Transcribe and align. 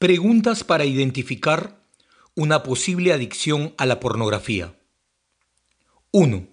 Preguntas 0.00 0.64
para 0.64 0.86
identificar 0.86 1.84
una 2.34 2.62
posible 2.62 3.12
adicción 3.12 3.74
a 3.76 3.84
la 3.84 4.00
pornografía. 4.00 4.80
1. 6.10 6.48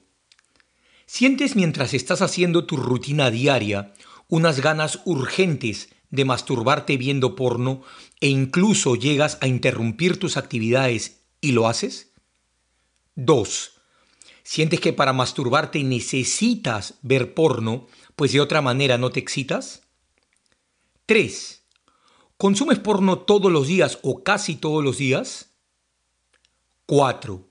¿Sientes 1.05 1.55
mientras 1.55 1.93
estás 1.93 2.21
haciendo 2.21 2.65
tu 2.65 2.75
rutina 2.75 3.31
diaria 3.31 3.93
unas 4.27 4.59
ganas 4.59 4.99
urgentes 5.05 5.87
de 6.09 6.25
masturbarte 6.25 6.97
viendo 6.97 7.37
porno 7.37 7.83
e 8.19 8.27
incluso 8.27 8.97
llegas 8.97 9.37
a 9.39 9.47
interrumpir 9.47 10.19
tus 10.19 10.35
actividades 10.35 11.21
y 11.39 11.53
lo 11.53 11.69
haces? 11.69 12.11
2. 13.15 13.71
¿Sientes 14.43 14.81
que 14.81 14.91
para 14.91 15.13
masturbarte 15.13 15.81
necesitas 15.85 16.95
ver 17.01 17.33
porno, 17.33 17.87
pues 18.17 18.33
de 18.33 18.41
otra 18.41 18.61
manera 18.61 18.97
no 18.97 19.09
te 19.11 19.21
excitas? 19.21 19.83
3. 21.05 21.56
¿Consumes 22.37 22.77
porno 22.77 23.17
todos 23.17 23.51
los 23.51 23.67
días 23.67 23.97
o 24.03 24.23
casi 24.23 24.55
todos 24.55 24.83
los 24.83 24.99
días? 24.99 25.55
4. 26.85 27.49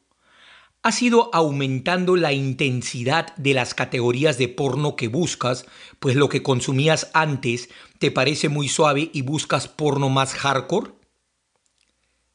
¿Has 0.81 1.03
ido 1.03 1.29
aumentando 1.35 2.15
la 2.15 2.33
intensidad 2.33 3.35
de 3.35 3.53
las 3.53 3.75
categorías 3.75 4.39
de 4.39 4.47
porno 4.47 4.95
que 4.95 5.09
buscas, 5.09 5.67
pues 5.99 6.15
lo 6.15 6.29
que 6.29 6.45
consumías 6.45 7.11
antes 7.15 7.69
te 7.99 8.13
parece 8.13 8.49
muy 8.49 8.69
suave 8.69 9.11
y 9.13 9.23
buscas 9.23 9.67
porno 9.67 10.09
más 10.09 10.35
hardcore? 10.35 10.93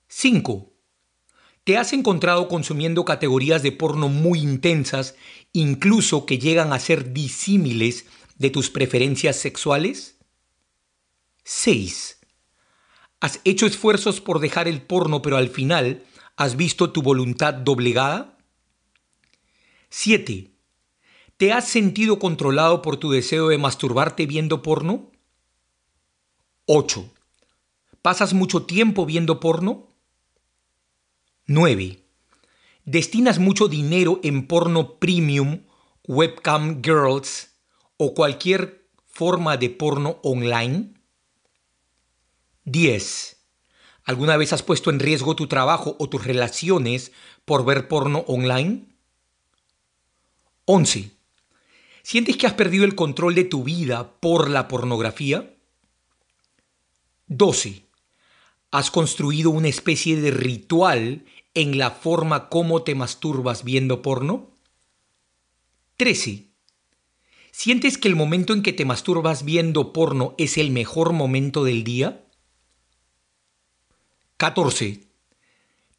5. 0.10 0.74
¿Te 1.64 1.78
has 1.78 1.94
encontrado 1.94 2.50
consumiendo 2.50 3.06
categorías 3.06 3.64
de 3.64 3.72
porno 3.72 4.10
muy 4.10 4.40
intensas, 4.40 5.16
incluso 5.54 6.26
que 6.26 6.38
llegan 6.38 6.74
a 6.74 6.80
ser 6.80 7.14
disímiles 7.14 8.08
de 8.36 8.50
tus 8.50 8.70
preferencias 8.70 9.38
sexuales? 9.38 10.18
6. 11.46 12.18
¿Has 13.22 13.40
hecho 13.46 13.68
esfuerzos 13.68 14.20
por 14.20 14.40
dejar 14.40 14.68
el 14.68 14.82
porno 14.82 15.22
pero 15.22 15.38
al 15.38 15.48
final 15.48 16.04
has 16.38 16.56
visto 16.56 16.92
tu 16.92 17.04
voluntad 17.04 17.54
doblegada? 17.54 18.36
7. 19.90 20.52
¿Te 21.38 21.54
has 21.54 21.68
sentido 21.68 22.18
controlado 22.18 22.82
por 22.82 22.98
tu 22.98 23.12
deseo 23.12 23.50
de 23.50 23.60
masturbarte 23.60 24.26
viendo 24.26 24.64
porno? 24.64 25.12
8. 26.66 27.08
¿Pasas 28.02 28.34
mucho 28.34 28.64
tiempo 28.64 29.06
viendo 29.06 29.40
porno? 29.40 29.94
9. 31.46 32.04
¿Destinas 32.86 33.38
mucho 33.38 33.68
dinero 33.68 34.20
en 34.24 34.48
porno 34.48 34.96
premium, 34.96 35.62
webcam 36.08 36.82
girls 36.82 37.52
o 37.98 38.16
cualquier 38.16 38.90
forma 39.06 39.58
de 39.58 39.70
porno 39.70 40.18
online? 40.24 41.01
10. 42.66 43.38
¿Alguna 44.04 44.38
vez 44.38 44.54
has 44.54 44.64
puesto 44.64 44.90
en 44.90 45.00
riesgo 45.00 45.36
tu 45.36 45.48
trabajo 45.48 45.96
o 46.00 46.10
tus 46.10 46.24
relaciones 46.24 47.12
por 47.46 47.66
ver 47.66 47.88
porno 47.88 48.24
online? 48.28 48.86
11. 50.66 51.12
¿Sientes 52.04 52.38
que 52.38 52.48
has 52.48 52.54
perdido 52.54 52.86
el 52.86 52.96
control 52.96 53.36
de 53.36 53.44
tu 53.44 53.64
vida 53.64 54.20
por 54.20 54.50
la 54.50 54.68
pornografía? 54.68 55.56
12. 57.28 57.86
¿Has 58.72 58.92
construido 58.92 59.50
una 59.50 59.68
especie 59.68 60.20
de 60.20 60.32
ritual 60.32 61.26
en 61.54 61.78
la 61.78 61.92
forma 61.92 62.50
como 62.50 62.84
te 62.84 62.96
masturbas 62.96 63.64
viendo 63.64 64.02
porno? 64.02 64.52
13. 65.98 66.48
¿Sientes 67.52 67.98
que 67.98 68.08
el 68.08 68.16
momento 68.16 68.54
en 68.54 68.64
que 68.64 68.74
te 68.74 68.86
masturbas 68.86 69.46
viendo 69.46 69.94
porno 69.94 70.36
es 70.38 70.58
el 70.58 70.72
mejor 70.72 71.14
momento 71.14 71.64
del 71.64 71.84
día? 71.84 72.26
14. 74.42 75.04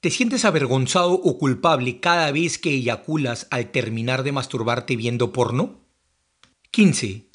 ¿Te 0.01 0.11
sientes 0.11 0.45
avergonzado 0.45 1.13
o 1.13 1.39
culpable 1.39 2.01
cada 2.01 2.33
vez 2.33 2.59
que 2.59 2.71
eyaculas 2.71 3.47
al 3.53 3.71
terminar 3.71 4.25
de 4.25 4.33
masturbarte 4.33 4.97
viendo 4.97 5.33
porno? 5.33 5.79
15. 6.73 7.29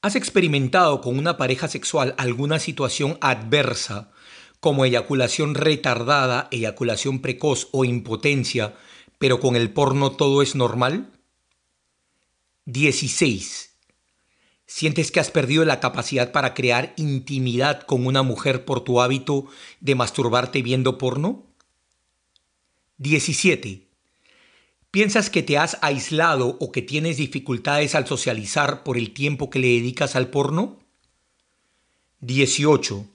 ¿Has 0.00 0.16
experimentado 0.16 1.02
con 1.02 1.18
una 1.18 1.36
pareja 1.36 1.68
sexual 1.68 2.14
alguna 2.16 2.60
situación 2.60 3.18
adversa 3.20 4.10
como 4.58 4.86
eyaculación 4.86 5.54
retardada, 5.54 6.48
eyaculación 6.50 7.20
precoz 7.20 7.68
o 7.72 7.84
impotencia, 7.84 8.74
pero 9.18 9.38
con 9.38 9.54
el 9.54 9.70
porno 9.70 10.12
todo 10.12 10.40
es 10.40 10.54
normal? 10.54 11.12
16. 12.64 13.75
¿Sientes 14.66 15.12
que 15.12 15.20
has 15.20 15.30
perdido 15.30 15.64
la 15.64 15.78
capacidad 15.78 16.32
para 16.32 16.52
crear 16.52 16.92
intimidad 16.96 17.82
con 17.82 18.04
una 18.04 18.22
mujer 18.22 18.64
por 18.64 18.82
tu 18.82 19.00
hábito 19.00 19.46
de 19.80 19.94
masturbarte 19.94 20.60
viendo 20.60 20.98
porno? 20.98 21.46
17. 22.98 23.86
¿Piensas 24.90 25.30
que 25.30 25.42
te 25.44 25.56
has 25.58 25.78
aislado 25.82 26.56
o 26.58 26.72
que 26.72 26.82
tienes 26.82 27.18
dificultades 27.18 27.94
al 27.94 28.06
socializar 28.06 28.82
por 28.82 28.96
el 28.96 29.12
tiempo 29.12 29.50
que 29.50 29.60
le 29.60 29.68
dedicas 29.68 30.16
al 30.16 30.30
porno? 30.30 30.78
18. 32.20 33.06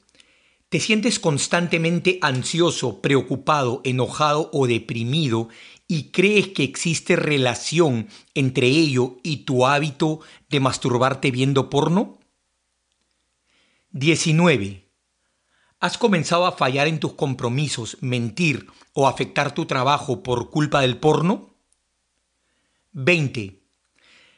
¿Te 0.69 0.79
sientes 0.79 1.19
constantemente 1.19 2.17
ansioso, 2.21 3.01
preocupado, 3.01 3.81
enojado 3.83 4.49
o 4.53 4.67
deprimido 4.67 5.49
y 5.91 6.03
crees 6.11 6.47
que 6.47 6.63
existe 6.63 7.17
relación 7.17 8.07
entre 8.33 8.67
ello 8.67 9.17
y 9.23 9.43
tu 9.43 9.67
hábito 9.67 10.21
de 10.49 10.61
masturbarte 10.61 11.31
viendo 11.31 11.69
porno? 11.69 12.17
19. 13.91 14.89
¿Has 15.81 15.97
comenzado 15.97 16.45
a 16.45 16.53
fallar 16.53 16.87
en 16.87 17.01
tus 17.01 17.15
compromisos, 17.15 17.97
mentir 17.99 18.67
o 18.93 19.05
afectar 19.05 19.53
tu 19.53 19.65
trabajo 19.65 20.23
por 20.23 20.49
culpa 20.49 20.79
del 20.79 20.95
porno? 20.95 21.57
20. 22.93 23.61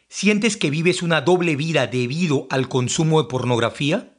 ¿Sientes 0.09 0.57
que 0.57 0.71
vives 0.71 1.03
una 1.03 1.21
doble 1.21 1.55
vida 1.55 1.85
debido 1.85 2.47
al 2.49 2.67
consumo 2.67 3.21
de 3.21 3.29
pornografía? 3.29 4.17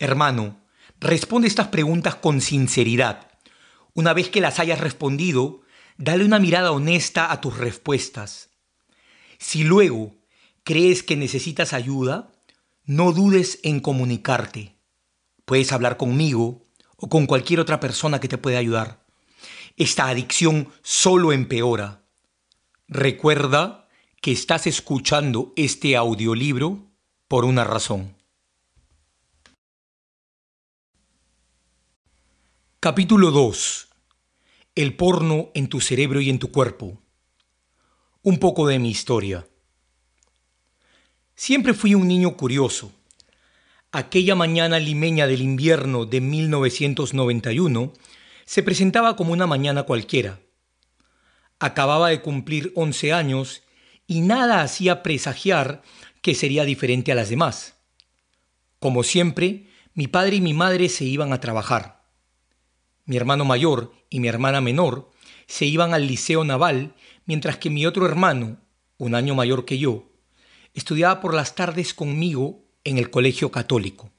Hermano, 0.00 0.64
responde 0.98 1.46
estas 1.46 1.68
preguntas 1.68 2.16
con 2.16 2.40
sinceridad. 2.40 3.33
Una 3.94 4.12
vez 4.12 4.28
que 4.28 4.40
las 4.40 4.58
hayas 4.58 4.80
respondido, 4.80 5.62
dale 5.96 6.24
una 6.24 6.40
mirada 6.40 6.72
honesta 6.72 7.30
a 7.30 7.40
tus 7.40 7.56
respuestas. 7.56 8.50
Si 9.38 9.62
luego 9.62 10.16
crees 10.64 11.02
que 11.02 11.16
necesitas 11.16 11.72
ayuda, 11.72 12.32
no 12.84 13.12
dudes 13.12 13.60
en 13.62 13.80
comunicarte. 13.80 14.74
Puedes 15.44 15.72
hablar 15.72 15.96
conmigo 15.96 16.66
o 16.96 17.08
con 17.08 17.26
cualquier 17.26 17.60
otra 17.60 17.78
persona 17.78 18.18
que 18.18 18.28
te 18.28 18.38
pueda 18.38 18.58
ayudar. 18.58 19.04
Esta 19.76 20.08
adicción 20.08 20.72
solo 20.82 21.32
empeora. 21.32 22.02
Recuerda 22.88 23.88
que 24.20 24.32
estás 24.32 24.66
escuchando 24.66 25.52
este 25.54 25.96
audiolibro 25.96 26.90
por 27.28 27.44
una 27.44 27.62
razón. 27.64 28.16
Capítulo 32.80 33.30
2. 33.30 33.83
El 34.74 34.96
porno 34.96 35.50
en 35.54 35.68
tu 35.68 35.80
cerebro 35.80 36.20
y 36.20 36.30
en 36.30 36.38
tu 36.38 36.50
cuerpo. 36.50 37.00
Un 38.22 38.38
poco 38.38 38.66
de 38.66 38.78
mi 38.78 38.90
historia. 38.90 39.46
Siempre 41.34 41.74
fui 41.74 41.94
un 41.94 42.08
niño 42.08 42.36
curioso 42.36 42.92
Aquella 43.96 44.34
mañana 44.34 44.80
limeña 44.80 45.28
del 45.28 45.40
invierno 45.40 46.04
de 46.04 46.20
1991 46.20 47.92
se 48.44 48.64
presentaba 48.64 49.14
como 49.14 49.32
una 49.32 49.46
mañana 49.46 49.84
cualquiera. 49.84 50.40
Acababa 51.60 52.08
de 52.08 52.20
cumplir 52.20 52.72
11 52.74 53.12
años 53.12 53.62
y 54.08 54.22
nada 54.22 54.62
hacía 54.62 55.04
presagiar 55.04 55.82
que 56.22 56.34
sería 56.34 56.64
diferente 56.64 57.12
a 57.12 57.14
las 57.14 57.28
demás. 57.28 57.76
Como 58.80 59.04
siempre, 59.04 59.68
mi 59.94 60.08
padre 60.08 60.34
y 60.34 60.40
mi 60.40 60.54
madre 60.54 60.88
se 60.88 61.04
iban 61.04 61.32
a 61.32 61.38
trabajar. 61.38 61.93
Mi 63.06 63.16
hermano 63.16 63.44
mayor 63.44 63.92
y 64.08 64.20
mi 64.20 64.28
hermana 64.28 64.60
menor 64.60 65.10
se 65.46 65.66
iban 65.66 65.92
al 65.94 66.06
Liceo 66.06 66.44
Naval, 66.44 66.94
mientras 67.26 67.58
que 67.58 67.70
mi 67.70 67.86
otro 67.86 68.06
hermano, 68.06 68.58
un 68.96 69.14
año 69.14 69.34
mayor 69.34 69.64
que 69.64 69.78
yo, 69.78 70.10
estudiaba 70.72 71.20
por 71.20 71.34
las 71.34 71.54
tardes 71.54 71.94
conmigo 71.94 72.64
en 72.82 72.98
el 72.98 73.10
colegio 73.10 73.50
católico. 73.50 74.10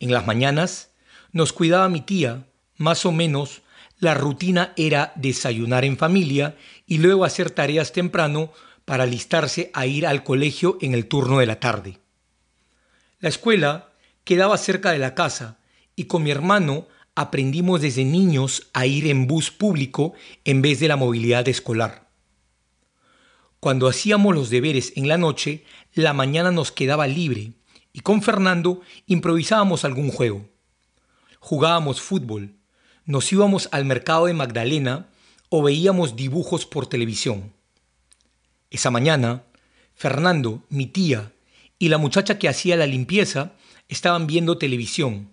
En 0.00 0.12
las 0.12 0.26
mañanas 0.26 0.90
nos 1.32 1.52
cuidaba 1.52 1.88
mi 1.88 2.00
tía, 2.00 2.46
más 2.76 3.06
o 3.06 3.12
menos 3.12 3.62
la 3.98 4.14
rutina 4.14 4.72
era 4.76 5.12
desayunar 5.16 5.84
en 5.84 5.96
familia 5.96 6.56
y 6.86 6.98
luego 6.98 7.24
hacer 7.24 7.50
tareas 7.50 7.92
temprano 7.92 8.52
para 8.84 9.04
alistarse 9.04 9.70
a 9.74 9.86
ir 9.86 10.06
al 10.06 10.22
colegio 10.22 10.76
en 10.80 10.92
el 10.92 11.06
turno 11.06 11.38
de 11.38 11.46
la 11.46 11.60
tarde. 11.60 11.98
La 13.20 13.28
escuela 13.28 13.92
quedaba 14.24 14.58
cerca 14.58 14.92
de 14.92 14.98
la 14.98 15.14
casa 15.14 15.58
y 15.94 16.04
con 16.04 16.22
mi 16.22 16.30
hermano 16.30 16.86
aprendimos 17.16 17.80
desde 17.80 18.04
niños 18.04 18.68
a 18.74 18.86
ir 18.86 19.06
en 19.08 19.26
bus 19.26 19.50
público 19.50 20.12
en 20.44 20.62
vez 20.62 20.78
de 20.78 20.88
la 20.88 20.96
movilidad 20.96 21.48
escolar. 21.48 22.08
Cuando 23.58 23.88
hacíamos 23.88 24.34
los 24.34 24.50
deberes 24.50 24.92
en 24.96 25.08
la 25.08 25.16
noche, 25.16 25.64
la 25.94 26.12
mañana 26.12 26.52
nos 26.52 26.70
quedaba 26.70 27.06
libre 27.06 27.54
y 27.92 28.00
con 28.00 28.22
Fernando 28.22 28.82
improvisábamos 29.06 29.84
algún 29.84 30.10
juego. 30.12 30.48
jugábamos 31.40 32.00
fútbol, 32.00 32.56
nos 33.04 33.32
íbamos 33.32 33.68
al 33.70 33.84
mercado 33.84 34.26
de 34.26 34.34
Magdalena 34.34 35.08
o 35.48 35.62
veíamos 35.62 36.16
dibujos 36.16 36.66
por 36.66 36.88
televisión. 36.88 37.52
Esa 38.68 38.90
mañana, 38.90 39.44
Fernando, 39.94 40.64
mi 40.68 40.86
tía, 40.86 41.32
y 41.78 41.88
la 41.88 41.98
muchacha 41.98 42.38
que 42.38 42.48
hacía 42.48 42.76
la 42.76 42.86
limpieza 42.86 43.52
estaban 43.88 44.26
viendo 44.26 44.58
televisión, 44.58 45.30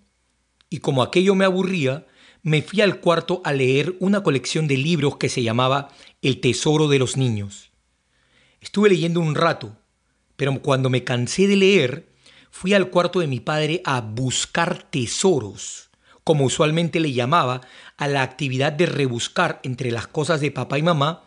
y 0.74 0.80
como 0.80 1.04
aquello 1.04 1.36
me 1.36 1.46
aburría, 1.46 2.08
me 2.42 2.64
fui 2.64 2.82
al 2.82 3.00
cuarto 3.00 3.44
a 3.46 3.54
leer 3.54 3.96
una 4.00 4.24
colección 4.24 4.68
de 4.68 4.76
libros 4.76 5.18
que 5.18 5.30
se 5.30 5.44
llamaba 5.44 5.90
El 6.24 6.42
Tesoro 6.42 6.88
de 6.88 6.98
los 6.98 7.16
Niños. 7.16 7.70
Estuve 8.60 8.90
leyendo 8.90 9.20
un 9.20 9.36
rato, 9.36 9.78
pero 10.36 10.60
cuando 10.64 10.90
me 10.90 11.04
cansé 11.04 11.46
de 11.46 11.58
leer, 11.58 12.10
fui 12.50 12.74
al 12.74 12.90
cuarto 12.90 13.20
de 13.20 13.28
mi 13.28 13.40
padre 13.40 13.84
a 13.86 14.02
buscar 14.02 14.82
tesoros, 14.90 15.92
como 16.24 16.46
usualmente 16.46 17.00
le 17.00 17.14
llamaba 17.14 17.62
a 17.96 18.08
la 18.08 18.24
actividad 18.24 18.74
de 18.74 18.88
rebuscar 18.88 19.60
entre 19.62 19.92
las 19.92 20.08
cosas 20.08 20.42
de 20.42 20.50
papá 20.50 20.80
y 20.80 20.82
mamá 20.82 21.24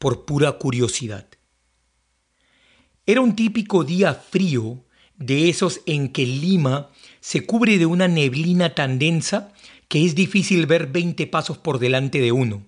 por 0.00 0.24
pura 0.24 0.50
curiosidad. 0.54 1.28
Era 3.06 3.20
un 3.20 3.36
típico 3.36 3.84
día 3.84 4.14
frío 4.14 4.84
de 5.18 5.48
esos 5.48 5.82
en 5.86 6.12
que 6.12 6.26
Lima 6.26 6.90
se 7.28 7.44
cubre 7.44 7.76
de 7.76 7.84
una 7.84 8.08
neblina 8.08 8.74
tan 8.74 8.98
densa 8.98 9.52
que 9.88 10.02
es 10.02 10.14
difícil 10.14 10.64
ver 10.64 10.86
20 10.86 11.26
pasos 11.26 11.58
por 11.58 11.78
delante 11.78 12.22
de 12.22 12.32
uno. 12.32 12.62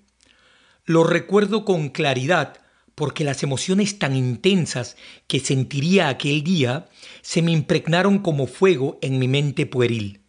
Lo 0.84 1.02
recuerdo 1.02 1.64
con 1.64 1.88
claridad 1.88 2.58
porque 2.94 3.24
las 3.24 3.42
emociones 3.42 3.98
tan 3.98 4.14
intensas 4.14 4.98
que 5.28 5.40
sentiría 5.40 6.10
aquel 6.10 6.44
día 6.44 6.90
se 7.22 7.40
me 7.40 7.52
impregnaron 7.52 8.18
como 8.18 8.46
fuego 8.46 8.98
en 9.00 9.18
mi 9.18 9.28
mente 9.28 9.64
pueril. 9.64 10.20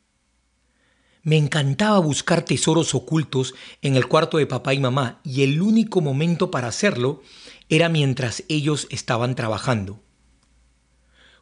Me 1.23 1.35
encantaba 1.35 1.99
buscar 1.99 2.45
tesoros 2.45 2.95
ocultos 2.95 3.53
en 3.81 3.97
el 3.97 4.07
cuarto 4.07 4.37
de 4.37 4.47
papá 4.47 4.73
y 4.73 4.79
mamá 4.79 5.19
y 5.25 5.43
el 5.43 5.61
único 5.61 5.99
momento 5.99 6.51
para 6.51 6.69
hacerlo 6.69 7.21
era 7.67 7.89
mientras 7.89 8.45
ellos 8.47 8.87
estaban 8.91 9.35
trabajando. 9.35 10.01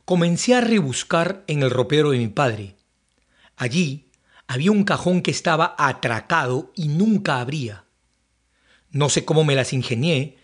Comencé 0.06 0.56
a 0.56 0.62
rebuscar 0.62 1.44
en 1.45 1.62
el 1.62 1.69
ropero 1.69 2.09
de 2.09 2.18
mi 2.18 2.30
padre. 2.30 2.79
Allí 3.59 4.09
había 4.47 4.71
un 4.71 4.85
cajón 4.85 5.21
que 5.21 5.31
estaba 5.31 5.75
atracado 5.77 6.71
y 6.75 6.88
nunca 6.88 7.41
abría. 7.41 7.83
No 8.89 9.09
sé 9.09 9.25
cómo 9.25 9.44
me 9.44 9.53
las 9.53 9.73
ingenié, 9.73 10.38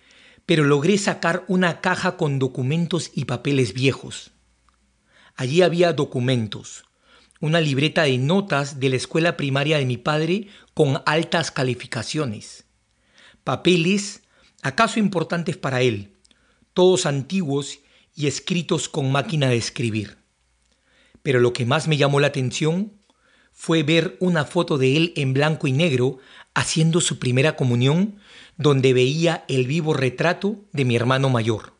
pero 0.45 0.65
logré 0.65 0.97
sacar 0.97 1.45
una 1.47 1.79
caja 1.79 2.17
con 2.17 2.39
documentos 2.39 3.11
y 3.15 3.23
papeles 3.23 3.73
viejos. 3.73 4.31
Allí 5.37 5.61
había 5.61 5.93
documentos, 5.93 6.83
una 7.39 7.61
libreta 7.61 8.03
de 8.03 8.17
notas 8.17 8.81
de 8.81 8.89
la 8.89 8.97
escuela 8.97 9.37
primaria 9.37 9.77
de 9.77 9.85
mi 9.85 9.95
padre 9.95 10.49
con 10.73 11.01
altas 11.05 11.51
calificaciones, 11.51 12.65
papeles 13.45 14.23
acaso 14.61 14.99
importantes 14.99 15.55
para 15.55 15.81
él, 15.81 16.17
todos 16.73 17.05
antiguos 17.05 17.79
y 18.13 18.27
escritos 18.27 18.89
con 18.89 19.09
máquina 19.09 19.47
de 19.47 19.55
escribir. 19.55 20.17
Pero 21.23 21.39
lo 21.39 21.53
que 21.53 21.65
más 21.65 21.87
me 21.87 21.95
llamó 21.95 22.19
la 22.19 22.27
atención 22.27 22.91
fue 23.55 23.81
ver 23.81 24.17
una 24.19 24.45
foto 24.45 24.77
de 24.77 24.97
él 24.97 25.13
en 25.15 25.33
blanco 25.33 25.65
y 25.65 25.71
negro 25.71 26.19
haciendo 26.53 27.01
su 27.01 27.17
primera 27.17 27.55
comunión 27.55 28.19
donde 28.57 28.93
veía 28.93 29.45
el 29.47 29.65
vivo 29.65 29.93
retrato 29.93 30.57
de 30.71 30.85
mi 30.85 30.95
hermano 30.95 31.29
mayor. 31.29 31.73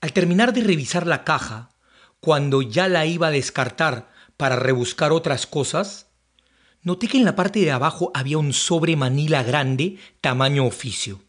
Al 0.00 0.12
terminar 0.12 0.52
de 0.52 0.62
revisar 0.62 1.06
la 1.06 1.24
caja, 1.24 1.70
cuando 2.20 2.62
ya 2.62 2.88
la 2.88 3.04
iba 3.04 3.26
a 3.26 3.32
descartar 3.32 4.10
para 4.36 4.56
rebuscar 4.56 5.12
otras 5.12 5.46
cosas, 5.46 6.06
noté 6.82 7.08
que 7.08 7.18
en 7.18 7.24
la 7.24 7.34
parte 7.34 7.60
de 7.60 7.72
abajo 7.72 8.12
había 8.14 8.38
un 8.38 8.52
sobre 8.52 8.96
manila 8.96 9.42
grande 9.42 9.98
tamaño 10.20 10.66
oficio. 10.66 11.20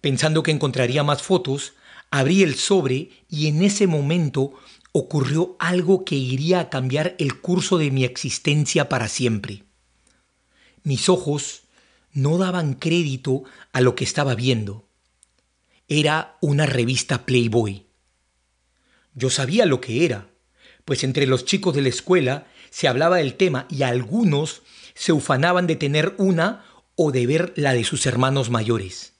Pensando 0.00 0.42
que 0.42 0.50
encontraría 0.50 1.02
más 1.02 1.22
fotos, 1.22 1.72
abrí 2.10 2.42
el 2.42 2.56
sobre 2.56 3.10
y 3.30 3.48
en 3.48 3.62
ese 3.62 3.86
momento 3.86 4.52
ocurrió 4.96 5.56
algo 5.58 6.04
que 6.04 6.14
iría 6.14 6.60
a 6.60 6.70
cambiar 6.70 7.16
el 7.18 7.40
curso 7.40 7.78
de 7.78 7.90
mi 7.90 8.04
existencia 8.04 8.88
para 8.88 9.08
siempre. 9.08 9.64
Mis 10.84 11.08
ojos 11.08 11.62
no 12.12 12.38
daban 12.38 12.74
crédito 12.74 13.42
a 13.72 13.80
lo 13.80 13.96
que 13.96 14.04
estaba 14.04 14.36
viendo. 14.36 14.86
Era 15.88 16.36
una 16.40 16.66
revista 16.66 17.26
Playboy. 17.26 17.86
Yo 19.14 19.30
sabía 19.30 19.66
lo 19.66 19.80
que 19.80 20.04
era, 20.04 20.28
pues 20.84 21.02
entre 21.02 21.26
los 21.26 21.44
chicos 21.44 21.74
de 21.74 21.82
la 21.82 21.88
escuela 21.88 22.46
se 22.70 22.86
hablaba 22.86 23.16
del 23.16 23.34
tema 23.34 23.66
y 23.68 23.82
algunos 23.82 24.62
se 24.94 25.12
ufanaban 25.12 25.66
de 25.66 25.74
tener 25.74 26.14
una 26.18 26.64
o 26.94 27.10
de 27.10 27.26
ver 27.26 27.52
la 27.56 27.72
de 27.72 27.82
sus 27.82 28.06
hermanos 28.06 28.48
mayores. 28.48 29.14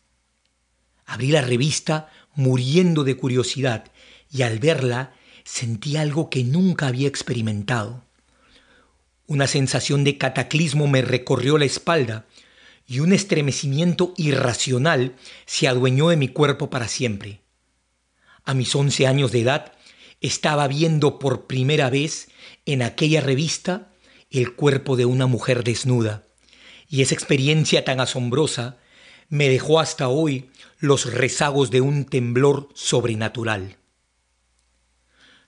Abrí 1.04 1.32
la 1.32 1.42
revista 1.42 2.12
muriendo 2.36 3.02
de 3.02 3.16
curiosidad 3.16 3.90
y 4.30 4.42
al 4.42 4.60
verla 4.60 5.14
sentí 5.44 5.96
algo 5.96 6.30
que 6.30 6.42
nunca 6.42 6.88
había 6.88 7.08
experimentado. 7.08 8.02
Una 9.26 9.46
sensación 9.46 10.04
de 10.04 10.18
cataclismo 10.18 10.86
me 10.86 11.02
recorrió 11.02 11.58
la 11.58 11.64
espalda 11.64 12.26
y 12.86 13.00
un 13.00 13.12
estremecimiento 13.12 14.12
irracional 14.16 15.16
se 15.46 15.68
adueñó 15.68 16.08
de 16.08 16.16
mi 16.16 16.28
cuerpo 16.28 16.68
para 16.70 16.88
siempre. 16.88 17.40
A 18.44 18.52
mis 18.52 18.74
once 18.74 19.06
años 19.06 19.32
de 19.32 19.40
edad 19.40 19.72
estaba 20.20 20.68
viendo 20.68 21.18
por 21.18 21.46
primera 21.46 21.88
vez 21.88 22.28
en 22.66 22.82
aquella 22.82 23.20
revista 23.20 23.90
el 24.30 24.54
cuerpo 24.54 24.96
de 24.96 25.06
una 25.06 25.26
mujer 25.26 25.64
desnuda, 25.64 26.24
y 26.88 27.02
esa 27.02 27.14
experiencia 27.14 27.84
tan 27.84 28.00
asombrosa 28.00 28.78
me 29.28 29.48
dejó 29.48 29.80
hasta 29.80 30.08
hoy 30.08 30.50
los 30.78 31.12
rezagos 31.12 31.70
de 31.70 31.80
un 31.80 32.04
temblor 32.04 32.68
sobrenatural. 32.74 33.78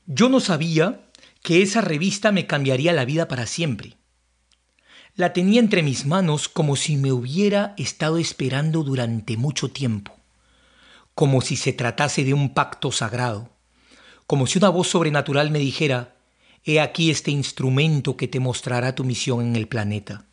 Yo 0.07 0.29
no 0.29 0.39
sabía 0.39 1.01
que 1.43 1.63
esa 1.63 1.81
revista 1.81 2.31
me 2.31 2.47
cambiaría 2.47 2.93
la 2.93 3.05
vida 3.05 3.27
para 3.27 3.47
siempre. 3.47 3.97
La 5.17 5.33
tenía 5.33 5.59
entre 5.59 5.83
mis 5.83 6.07
manos 6.07 6.49
como 6.49 6.77
si 6.77 6.97
me 6.97 7.11
hubiera 7.11 7.75
estado 7.77 8.19
esperando 8.19 8.85
durante 8.85 9.37
mucho 9.37 9.71
tiempo, 9.71 10.15
como 11.15 11.41
si 11.41 11.57
se 11.57 11.73
tratase 11.73 12.23
de 12.23 12.35
un 12.35 12.55
pacto 12.55 12.93
sagrado, 12.93 13.51
como 14.29 14.47
si 14.47 14.59
una 14.59 14.69
voz 14.69 14.89
sobrenatural 14.89 15.51
me 15.51 15.59
dijera, 15.59 16.15
He 16.65 16.81
aquí 16.81 17.11
este 17.11 17.31
instrumento 17.31 18.17
que 18.17 18.29
te 18.29 18.41
mostrará 18.41 18.95
tu 18.95 19.05
misión 19.05 19.41
en 19.45 19.57
el 19.57 19.69
planeta. 19.69 20.27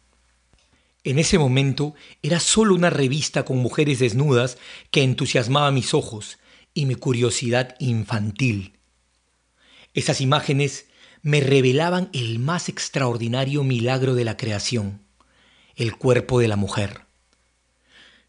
En 1.03 1.19
ese 1.19 1.37
momento 1.37 1.93
era 2.21 2.39
solo 2.39 2.75
una 2.75 2.89
revista 2.89 3.43
con 3.45 3.57
mujeres 3.57 3.99
desnudas 3.99 4.57
que 4.89 5.03
entusiasmaba 5.03 5.71
mis 5.71 5.93
ojos 5.93 6.39
y 6.73 6.85
mi 6.85 6.95
curiosidad 6.95 7.75
infantil. 7.79 8.73
Esas 9.93 10.21
imágenes 10.21 10.87
me 11.21 11.39
revelaban 11.39 12.09
el 12.13 12.39
más 12.39 12.67
extraordinario 12.67 13.63
milagro 13.63 14.15
de 14.15 14.25
la 14.25 14.37
creación, 14.37 15.01
el 15.75 15.95
cuerpo 15.95 16.39
de 16.39 16.47
la 16.47 16.55
mujer. 16.55 17.01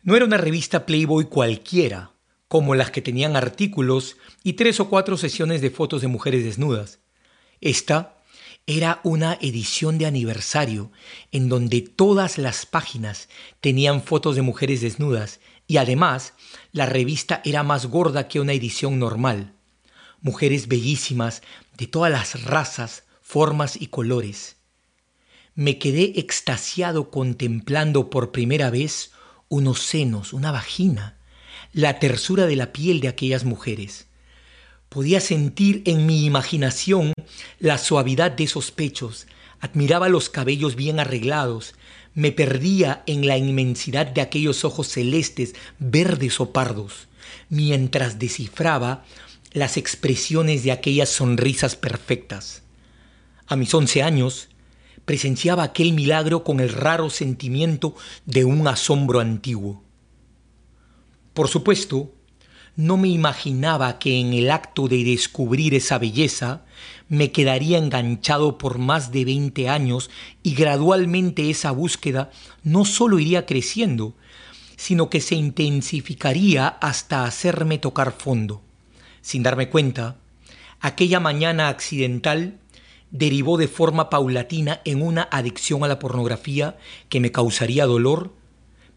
No 0.03 0.15
era 0.15 0.27
una 0.27 0.37
revista 0.37 0.85
Playboy 0.85 1.25
cualquiera, 1.25 2.13
como 2.49 2.75
las 2.75 2.91
que 2.91 3.01
tenían 3.01 3.35
artículos 3.35 4.17
y 4.43 4.53
tres 4.53 4.79
o 4.79 4.91
cuatro 4.91 5.17
sesiones 5.17 5.63
de 5.63 5.71
fotos 5.71 6.03
de 6.03 6.09
mujeres 6.09 6.45
desnudas. 6.45 7.01
Esta 7.63 8.19
era 8.67 9.01
una 9.03 9.39
edición 9.41 9.97
de 9.97 10.07
aniversario 10.07 10.93
en 11.33 11.49
donde 11.49 11.81
todas 11.81 12.37
las 12.37 12.67
páginas 12.67 13.29
tenían 13.61 14.03
fotos 14.03 14.37
de 14.37 14.43
mujeres 14.43 14.83
desnudas 14.83 15.41
y 15.67 15.79
además 15.79 16.35
la 16.73 16.85
revista 16.87 17.41
era 17.45 17.63
más 17.63 17.87
gorda 17.87 18.29
que 18.29 18.41
una 18.41 18.53
edición 18.53 18.99
normal 18.99 19.54
mujeres 20.25 20.69
bellísimas 20.69 21.43
de 21.77 21.87
todas 21.87 22.11
las 22.11 22.43
razas, 22.45 23.05
formas 23.21 23.77
y 23.81 23.89
colores. 23.89 24.57
Me 25.55 25.79
quedé 25.79 26.19
extasiado 26.19 27.11
contemplando 27.11 28.11
por 28.11 28.33
primera 28.33 28.71
vez 28.71 29.13
unos 29.49 29.81
senos, 29.81 30.33
una 30.33 30.51
vagina, 30.51 31.19
la 31.73 31.99
tersura 31.99 32.47
de 32.47 32.57
la 32.57 32.73
piel 32.73 33.01
de 33.01 33.09
aquellas 33.09 33.45
mujeres. 33.45 34.07
Podía 34.89 35.21
sentir 35.21 35.83
en 35.85 36.07
mi 36.07 36.25
imaginación 36.25 37.13
la 37.59 37.77
suavidad 37.77 38.33
de 38.33 38.45
esos 38.45 38.71
pechos, 38.71 39.27
admiraba 39.61 40.09
los 40.09 40.31
cabellos 40.31 40.75
bien 40.75 41.01
arreglados, 41.01 41.75
me 42.15 42.33
perdía 42.33 43.03
en 43.07 43.27
la 43.27 43.37
inmensidad 43.37 44.07
de 44.07 44.23
aquellos 44.23 44.65
ojos 44.65 44.89
celestes, 44.89 45.55
verdes 45.79 46.41
o 46.41 46.53
pardos, 46.53 47.09
mientras 47.51 48.19
descifraba 48.19 49.05
las 49.55 49.77
expresiones 49.77 50.65
de 50.65 50.73
aquellas 50.73 51.09
sonrisas 51.09 51.77
perfectas. 51.77 52.65
A 53.47 53.55
mis 53.55 53.73
once 53.73 54.03
años, 54.03 54.49
presenciaba 55.05 55.63
aquel 55.63 55.93
milagro 55.93 56.43
con 56.43 56.59
el 56.59 56.71
raro 56.71 57.09
sentimiento 57.09 57.95
de 58.27 58.45
un 58.45 58.67
asombro 58.67 59.21
antiguo. 59.21 59.85
Por 61.35 61.47
supuesto, 61.47 62.13
no 62.75 62.97
me 62.97 63.07
imaginaba 63.07 64.01
que 64.01 64.19
en 64.19 64.33
el 64.33 64.51
acto 64.51 64.89
de 64.89 65.05
descubrir 65.05 65.75
esa 65.75 65.99
belleza 65.99 66.65
me 67.09 67.31
quedaría 67.31 67.79
enganchado 67.79 68.59
por 68.59 68.79
más 68.79 69.13
de 69.13 69.25
20 69.25 69.69
años 69.69 70.11
y 70.43 70.55
gradualmente 70.55 71.49
esa 71.49 71.71
búsqueda 71.71 72.33
no 72.65 72.85
solo 72.85 73.21
iría 73.21 73.47
creciendo, 73.47 74.17
sino 74.77 75.11
que 75.11 75.21
se 75.21 75.37
intensificaría 75.37 76.67
hasta 76.67 77.25
hacerme 77.25 77.79
tocar 77.79 78.11
fondo. 78.11 78.64
Sin 79.25 79.43
darme 79.43 79.71
cuenta, 79.71 80.19
aquella 80.81 81.19
mañana 81.19 81.71
accidental 81.71 82.59
derivó 83.11 83.57
de 83.57 83.69
forma 83.69 84.11
paulatina 84.11 84.83
en 84.85 85.01
una 85.01 85.23
adicción 85.31 85.83
a 85.83 85.89
la 85.89 85.99
pornografía 85.99 86.77
que 87.09 87.21
me 87.21 87.33
causaría 87.33 87.87
dolor, 87.87 88.35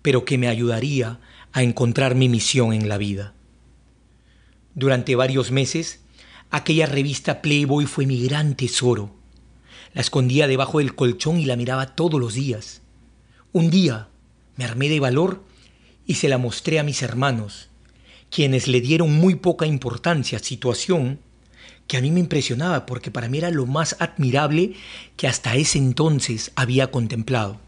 pero 0.02 0.26
que 0.26 0.38
me 0.38 0.50
ayudaría 0.50 1.22
a 1.54 1.64
encontrar 1.64 2.14
mi 2.16 2.28
misión 2.28 2.74
en 2.74 2.90
la 2.90 2.98
vida. 2.98 3.36
Durante 4.76 5.16
varios 5.16 5.52
meses, 5.52 6.02
aquella 6.52 6.88
revista 6.88 7.42
Playboy 7.42 7.86
fue 7.86 8.06
mi 8.06 8.22
gran 8.22 8.56
tesoro. 8.56 9.16
La 9.94 10.02
escondía 10.02 10.48
debajo 10.48 10.80
del 10.80 10.94
colchón 10.94 11.40
y 11.40 11.46
la 11.46 11.56
miraba 11.56 11.96
todos 11.96 12.20
los 12.20 12.34
días. 12.34 12.82
Un 13.54 13.70
día 13.70 14.10
me 14.58 14.66
armé 14.66 14.90
de 14.90 15.00
valor 15.00 15.46
y 16.06 16.16
se 16.16 16.28
la 16.28 16.38
mostré 16.38 16.80
a 16.80 16.84
mis 16.84 17.02
hermanos, 17.02 17.67
quienes 18.30 18.68
le 18.68 18.82
dieron 18.82 19.14
muy 19.14 19.36
poca 19.36 19.66
importancia, 19.66 20.40
situación 20.40 21.20
que 21.88 21.98
a 21.98 22.02
mí 22.02 22.12
me 22.12 22.20
impresionaba 22.20 22.86
porque 22.86 23.12
para 23.12 23.30
mí 23.30 23.38
era 23.38 23.50
lo 23.50 23.66
más 23.66 23.96
admirable 24.00 24.74
que 25.16 25.28
hasta 25.28 25.56
ese 25.56 25.78
entonces 25.78 26.52
había 26.56 26.92
contemplado. 26.92 27.60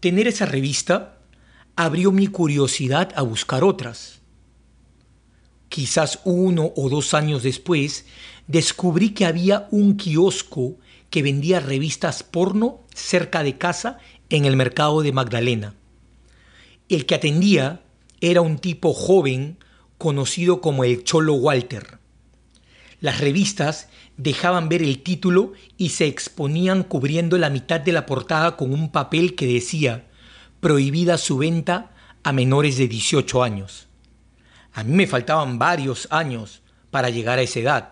Tener 0.00 0.26
esa 0.26 0.46
revista 0.46 1.18
abrió 1.76 2.10
mi 2.10 2.26
curiosidad 2.26 3.12
a 3.16 3.22
buscar 3.22 3.62
otras. 3.64 4.20
Quizás 5.68 6.20
uno 6.24 6.72
o 6.76 6.88
dos 6.88 7.14
años 7.14 7.42
después, 7.42 8.06
descubrí 8.46 9.10
que 9.10 9.26
había 9.26 9.68
un 9.70 9.96
kiosco 9.96 10.76
que 11.10 11.22
vendía 11.22 11.60
revistas 11.60 12.22
porno 12.22 12.80
cerca 12.94 13.42
de 13.42 13.58
casa 13.58 13.98
en 14.30 14.44
el 14.44 14.56
mercado 14.56 15.02
de 15.02 15.12
Magdalena. 15.12 15.74
El 16.88 17.06
que 17.06 17.14
atendía 17.14 17.82
era 18.20 18.40
un 18.40 18.58
tipo 18.58 18.92
joven 18.92 19.58
conocido 19.98 20.60
como 20.60 20.84
el 20.84 21.04
Cholo 21.04 21.34
Walter. 21.34 21.98
Las 23.00 23.20
revistas 23.20 23.88
dejaban 24.16 24.68
ver 24.68 24.82
el 24.82 25.02
título 25.02 25.52
y 25.76 25.90
se 25.90 26.06
exponían 26.06 26.82
cubriendo 26.82 27.36
la 27.38 27.50
mitad 27.50 27.80
de 27.80 27.92
la 27.92 28.06
portada 28.06 28.56
con 28.56 28.72
un 28.72 28.90
papel 28.90 29.34
que 29.34 29.46
decía 29.46 30.06
prohibida 30.60 31.18
su 31.18 31.38
venta 31.38 31.92
a 32.22 32.32
menores 32.32 32.78
de 32.78 32.88
18 32.88 33.42
años. 33.42 33.88
A 34.72 34.84
mí 34.84 34.94
me 34.94 35.06
faltaban 35.06 35.58
varios 35.58 36.08
años 36.10 36.62
para 36.90 37.10
llegar 37.10 37.38
a 37.38 37.42
esa 37.42 37.60
edad. 37.60 37.90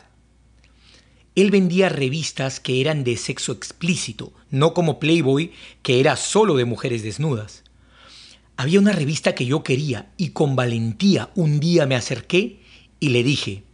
Él 1.35 1.51
vendía 1.51 1.89
revistas 1.89 2.61
que 2.61 2.81
eran 2.81 3.05
de 3.05 3.17
sexo 3.17 3.53
explícito, 3.53 4.33
no 4.51 4.73
como 4.73 5.01
Playboy, 5.01 5.53
que 5.83 5.99
era 5.99 6.17
solo 6.17 6.57
de 6.57 6.65
mujeres 6.65 7.03
desnudas. 7.03 7.64
Había 8.57 8.81
una 8.81 8.93
revista 8.93 9.35
que 9.35 9.47
yo 9.47 9.63
quería 9.63 10.13
y 10.17 10.31
con 10.31 10.57
valentía 10.57 11.31
un 11.35 11.61
día 11.61 11.87
me 11.87 11.97
acerqué 11.97 12.61
y 13.01 13.09
le 13.09 13.23
dije, 13.23 13.65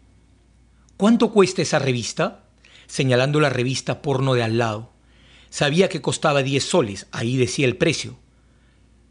¿cuánto 0.97 1.33
cuesta 1.33 1.63
esa 1.63 1.79
revista? 1.79 2.45
señalando 2.91 3.39
la 3.39 3.51
revista 3.51 4.03
porno 4.03 4.35
de 4.35 4.43
al 4.43 4.59
lado. 4.59 4.91
Sabía 5.49 5.89
que 5.89 6.03
costaba 6.03 6.43
10 6.43 6.65
soles, 6.65 7.07
ahí 7.13 7.37
decía 7.37 7.67
el 7.67 7.77
precio. 7.77 8.17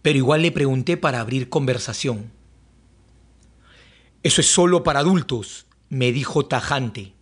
Pero 0.01 0.17
igual 0.17 0.41
le 0.41 0.51
pregunté 0.51 0.97
para 0.97 1.21
abrir 1.21 1.47
conversación. 1.47 2.31
Eso 4.21 4.41
es 4.41 4.47
solo 4.47 4.83
para 4.83 4.99
adultos, 4.99 5.65
me 5.87 6.11
dijo 6.11 6.45
tajante. 6.45 7.13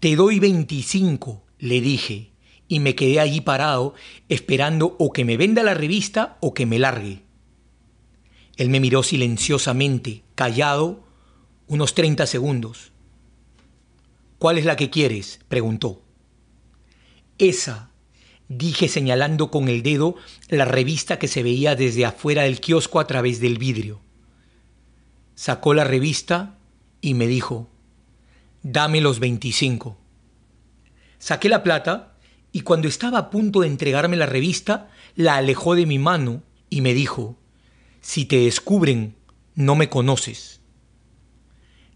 Te 0.00 0.16
doy 0.16 0.38
25, 0.38 1.42
le 1.58 1.80
dije, 1.80 2.30
y 2.68 2.80
me 2.80 2.94
quedé 2.94 3.18
allí 3.18 3.40
parado 3.40 3.94
esperando 4.28 4.94
o 4.98 5.12
que 5.12 5.24
me 5.24 5.36
venda 5.36 5.62
la 5.62 5.74
revista 5.74 6.36
o 6.40 6.52
que 6.54 6.66
me 6.66 6.78
largue. 6.78 7.22
Él 8.56 8.68
me 8.68 8.80
miró 8.80 9.02
silenciosamente, 9.02 10.22
callado, 10.34 11.04
unos 11.66 11.94
30 11.94 12.26
segundos. 12.26 12.92
¿Cuál 14.38 14.58
es 14.58 14.64
la 14.64 14.76
que 14.76 14.90
quieres? 14.90 15.40
preguntó. 15.48 16.02
Esa, 17.38 17.90
dije 18.48 18.88
señalando 18.88 19.50
con 19.50 19.68
el 19.68 19.82
dedo 19.82 20.16
la 20.48 20.64
revista 20.64 21.18
que 21.18 21.28
se 21.28 21.42
veía 21.42 21.76
desde 21.76 22.04
afuera 22.04 22.42
del 22.42 22.60
kiosco 22.60 23.00
a 23.00 23.06
través 23.06 23.40
del 23.40 23.58
vidrio. 23.58 24.00
Sacó 25.34 25.72
la 25.72 25.84
revista 25.84 26.58
y 27.00 27.14
me 27.14 27.26
dijo, 27.26 27.70
dame 28.62 29.00
los 29.00 29.20
25. 29.20 29.96
Saqué 31.18 31.48
la 31.48 31.62
plata 31.62 32.17
y 32.52 32.60
cuando 32.60 32.88
estaba 32.88 33.18
a 33.18 33.30
punto 33.30 33.60
de 33.60 33.68
entregarme 33.68 34.16
la 34.16 34.26
revista, 34.26 34.90
la 35.14 35.36
alejó 35.36 35.74
de 35.74 35.86
mi 35.86 35.98
mano 35.98 36.42
y 36.70 36.80
me 36.80 36.94
dijo, 36.94 37.38
si 38.00 38.24
te 38.24 38.38
descubren, 38.38 39.16
no 39.54 39.74
me 39.74 39.88
conoces. 39.88 40.60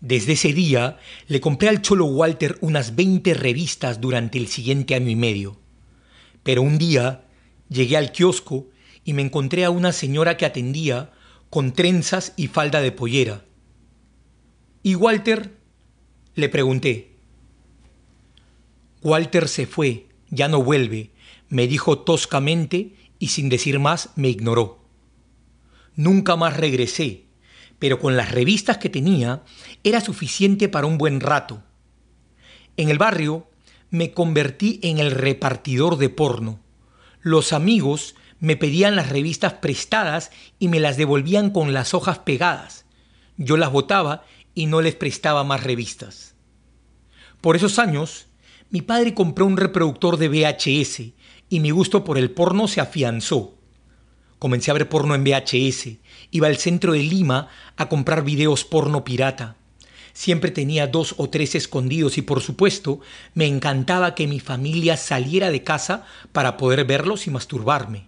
Desde 0.00 0.32
ese 0.32 0.52
día 0.52 0.98
le 1.28 1.40
compré 1.40 1.68
al 1.68 1.80
Cholo 1.80 2.06
Walter 2.06 2.58
unas 2.60 2.96
20 2.96 3.34
revistas 3.34 4.00
durante 4.00 4.36
el 4.36 4.48
siguiente 4.48 4.94
año 4.94 5.08
y 5.08 5.16
medio. 5.16 5.58
Pero 6.42 6.62
un 6.62 6.76
día 6.76 7.24
llegué 7.68 7.96
al 7.96 8.10
kiosco 8.10 8.68
y 9.04 9.12
me 9.12 9.22
encontré 9.22 9.64
a 9.64 9.70
una 9.70 9.92
señora 9.92 10.36
que 10.36 10.44
atendía 10.44 11.12
con 11.50 11.72
trenzas 11.72 12.34
y 12.36 12.48
falda 12.48 12.80
de 12.80 12.92
pollera. 12.92 13.44
¿Y 14.82 14.96
Walter? 14.96 15.56
Le 16.34 16.48
pregunté. 16.48 17.12
Walter 19.02 19.48
se 19.48 19.66
fue, 19.66 20.08
ya 20.32 20.48
no 20.48 20.62
vuelve, 20.64 21.10
me 21.48 21.68
dijo 21.68 21.98
toscamente 21.98 22.96
y 23.18 23.28
sin 23.28 23.50
decir 23.50 23.78
más 23.78 24.10
me 24.16 24.30
ignoró. 24.30 24.82
Nunca 25.94 26.36
más 26.36 26.56
regresé, 26.56 27.26
pero 27.78 28.00
con 28.00 28.16
las 28.16 28.32
revistas 28.32 28.78
que 28.78 28.88
tenía 28.88 29.44
era 29.84 30.00
suficiente 30.00 30.70
para 30.70 30.86
un 30.86 30.96
buen 30.96 31.20
rato. 31.20 31.62
En 32.78 32.88
el 32.88 32.96
barrio 32.96 33.46
me 33.90 34.12
convertí 34.12 34.80
en 34.82 34.98
el 34.98 35.10
repartidor 35.10 35.98
de 35.98 36.08
porno. 36.08 36.60
Los 37.20 37.52
amigos 37.52 38.14
me 38.40 38.56
pedían 38.56 38.96
las 38.96 39.10
revistas 39.10 39.52
prestadas 39.54 40.30
y 40.58 40.68
me 40.68 40.80
las 40.80 40.96
devolvían 40.96 41.50
con 41.50 41.74
las 41.74 41.92
hojas 41.92 42.20
pegadas. 42.20 42.86
Yo 43.36 43.58
las 43.58 43.70
botaba 43.70 44.24
y 44.54 44.64
no 44.64 44.80
les 44.80 44.94
prestaba 44.94 45.44
más 45.44 45.62
revistas. 45.62 46.34
Por 47.42 47.56
esos 47.56 47.78
años 47.78 48.28
mi 48.72 48.80
padre 48.80 49.12
compró 49.12 49.44
un 49.44 49.58
reproductor 49.58 50.16
de 50.16 50.28
VHS 50.28 51.12
y 51.50 51.60
mi 51.60 51.70
gusto 51.70 52.04
por 52.04 52.16
el 52.16 52.30
porno 52.30 52.66
se 52.66 52.80
afianzó. 52.80 53.54
Comencé 54.38 54.70
a 54.70 54.74
ver 54.74 54.88
porno 54.88 55.14
en 55.14 55.22
VHS, 55.24 55.98
iba 56.30 56.46
al 56.46 56.56
centro 56.56 56.94
de 56.94 57.00
Lima 57.00 57.48
a 57.76 57.90
comprar 57.90 58.24
videos 58.24 58.64
porno 58.64 59.04
pirata. 59.04 59.56
Siempre 60.14 60.50
tenía 60.50 60.86
dos 60.86 61.14
o 61.18 61.28
tres 61.28 61.54
escondidos 61.54 62.16
y 62.16 62.22
por 62.22 62.40
supuesto 62.40 63.00
me 63.34 63.46
encantaba 63.46 64.14
que 64.14 64.26
mi 64.26 64.40
familia 64.40 64.96
saliera 64.96 65.50
de 65.50 65.62
casa 65.62 66.06
para 66.32 66.56
poder 66.56 66.86
verlos 66.86 67.26
y 67.26 67.30
masturbarme. 67.30 68.06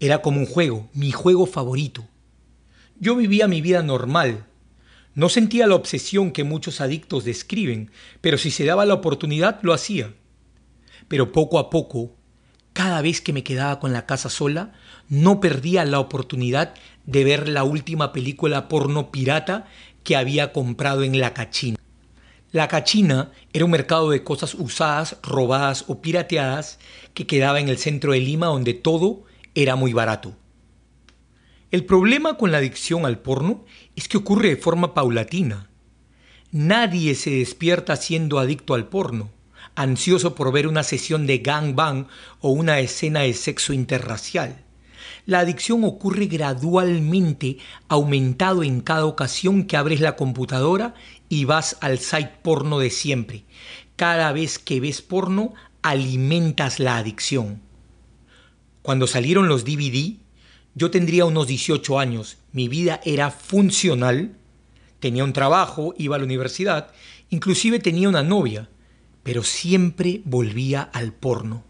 Era 0.00 0.22
como 0.22 0.40
un 0.40 0.46
juego, 0.46 0.88
mi 0.94 1.12
juego 1.12 1.44
favorito. 1.44 2.06
Yo 2.98 3.14
vivía 3.14 3.46
mi 3.46 3.60
vida 3.60 3.82
normal, 3.82 4.46
no 5.14 5.28
sentía 5.28 5.66
la 5.66 5.76
obsesión 5.76 6.32
que 6.32 6.42
muchos 6.42 6.80
adictos 6.80 7.24
describen, 7.24 7.90
pero 8.20 8.36
si 8.36 8.50
se 8.50 8.64
daba 8.64 8.84
la 8.84 8.94
oportunidad 8.94 9.60
lo 9.62 9.72
hacía. 9.72 10.12
Pero 11.06 11.30
poco 11.30 11.58
a 11.58 11.70
poco, 11.70 12.16
cada 12.72 13.00
vez 13.00 13.20
que 13.20 13.32
me 13.32 13.44
quedaba 13.44 13.78
con 13.78 13.92
la 13.92 14.06
casa 14.06 14.28
sola, 14.28 14.72
no 15.08 15.40
perdía 15.40 15.84
la 15.84 16.00
oportunidad 16.00 16.74
de 17.06 17.22
ver 17.22 17.48
la 17.48 17.62
última 17.62 18.12
película 18.12 18.68
porno 18.68 19.12
pirata 19.12 19.68
que 20.02 20.16
había 20.16 20.52
comprado 20.52 21.04
en 21.04 21.20
La 21.20 21.32
Cachina. 21.32 21.78
La 22.50 22.68
Cachina 22.68 23.30
era 23.52 23.64
un 23.64 23.70
mercado 23.70 24.10
de 24.10 24.24
cosas 24.24 24.54
usadas, 24.54 25.16
robadas 25.22 25.84
o 25.88 26.00
pirateadas 26.00 26.78
que 27.12 27.26
quedaba 27.26 27.60
en 27.60 27.68
el 27.68 27.78
centro 27.78 28.12
de 28.12 28.20
Lima 28.20 28.46
donde 28.46 28.74
todo 28.74 29.24
era 29.54 29.76
muy 29.76 29.92
barato. 29.92 30.36
El 31.74 31.86
problema 31.86 32.36
con 32.36 32.52
la 32.52 32.58
adicción 32.58 33.04
al 33.04 33.18
porno 33.18 33.64
es 33.96 34.06
que 34.06 34.18
ocurre 34.18 34.50
de 34.50 34.56
forma 34.56 34.94
paulatina. 34.94 35.70
Nadie 36.52 37.16
se 37.16 37.30
despierta 37.30 37.96
siendo 37.96 38.38
adicto 38.38 38.74
al 38.74 38.86
porno, 38.86 39.32
ansioso 39.74 40.36
por 40.36 40.52
ver 40.52 40.68
una 40.68 40.84
sesión 40.84 41.26
de 41.26 41.38
gangbang 41.38 42.06
o 42.38 42.50
una 42.50 42.78
escena 42.78 43.22
de 43.22 43.34
sexo 43.34 43.72
interracial. 43.72 44.62
La 45.26 45.40
adicción 45.40 45.82
ocurre 45.82 46.26
gradualmente, 46.26 47.58
aumentado 47.88 48.62
en 48.62 48.80
cada 48.80 49.04
ocasión 49.04 49.64
que 49.64 49.76
abres 49.76 49.98
la 49.98 50.14
computadora 50.14 50.94
y 51.28 51.44
vas 51.44 51.76
al 51.80 51.98
site 51.98 52.34
porno 52.44 52.78
de 52.78 52.90
siempre. 52.90 53.46
Cada 53.96 54.30
vez 54.30 54.60
que 54.60 54.78
ves 54.78 55.02
porno, 55.02 55.54
alimentas 55.82 56.78
la 56.78 56.98
adicción. 56.98 57.62
Cuando 58.82 59.08
salieron 59.08 59.48
los 59.48 59.64
DVD, 59.64 60.22
yo 60.74 60.90
tendría 60.90 61.24
unos 61.24 61.46
18 61.46 61.98
años, 61.98 62.38
Mi 62.52 62.68
vida 62.68 63.00
era 63.04 63.30
funcional, 63.30 64.36
tenía 65.00 65.24
un 65.24 65.32
trabajo, 65.32 65.94
iba 65.98 66.16
a 66.16 66.18
la 66.18 66.24
universidad, 66.24 66.92
inclusive 67.30 67.78
tenía 67.78 68.08
una 68.08 68.22
novia, 68.22 68.68
pero 69.22 69.42
siempre 69.42 70.20
volvía 70.24 70.82
al 70.82 71.12
porno. 71.12 71.64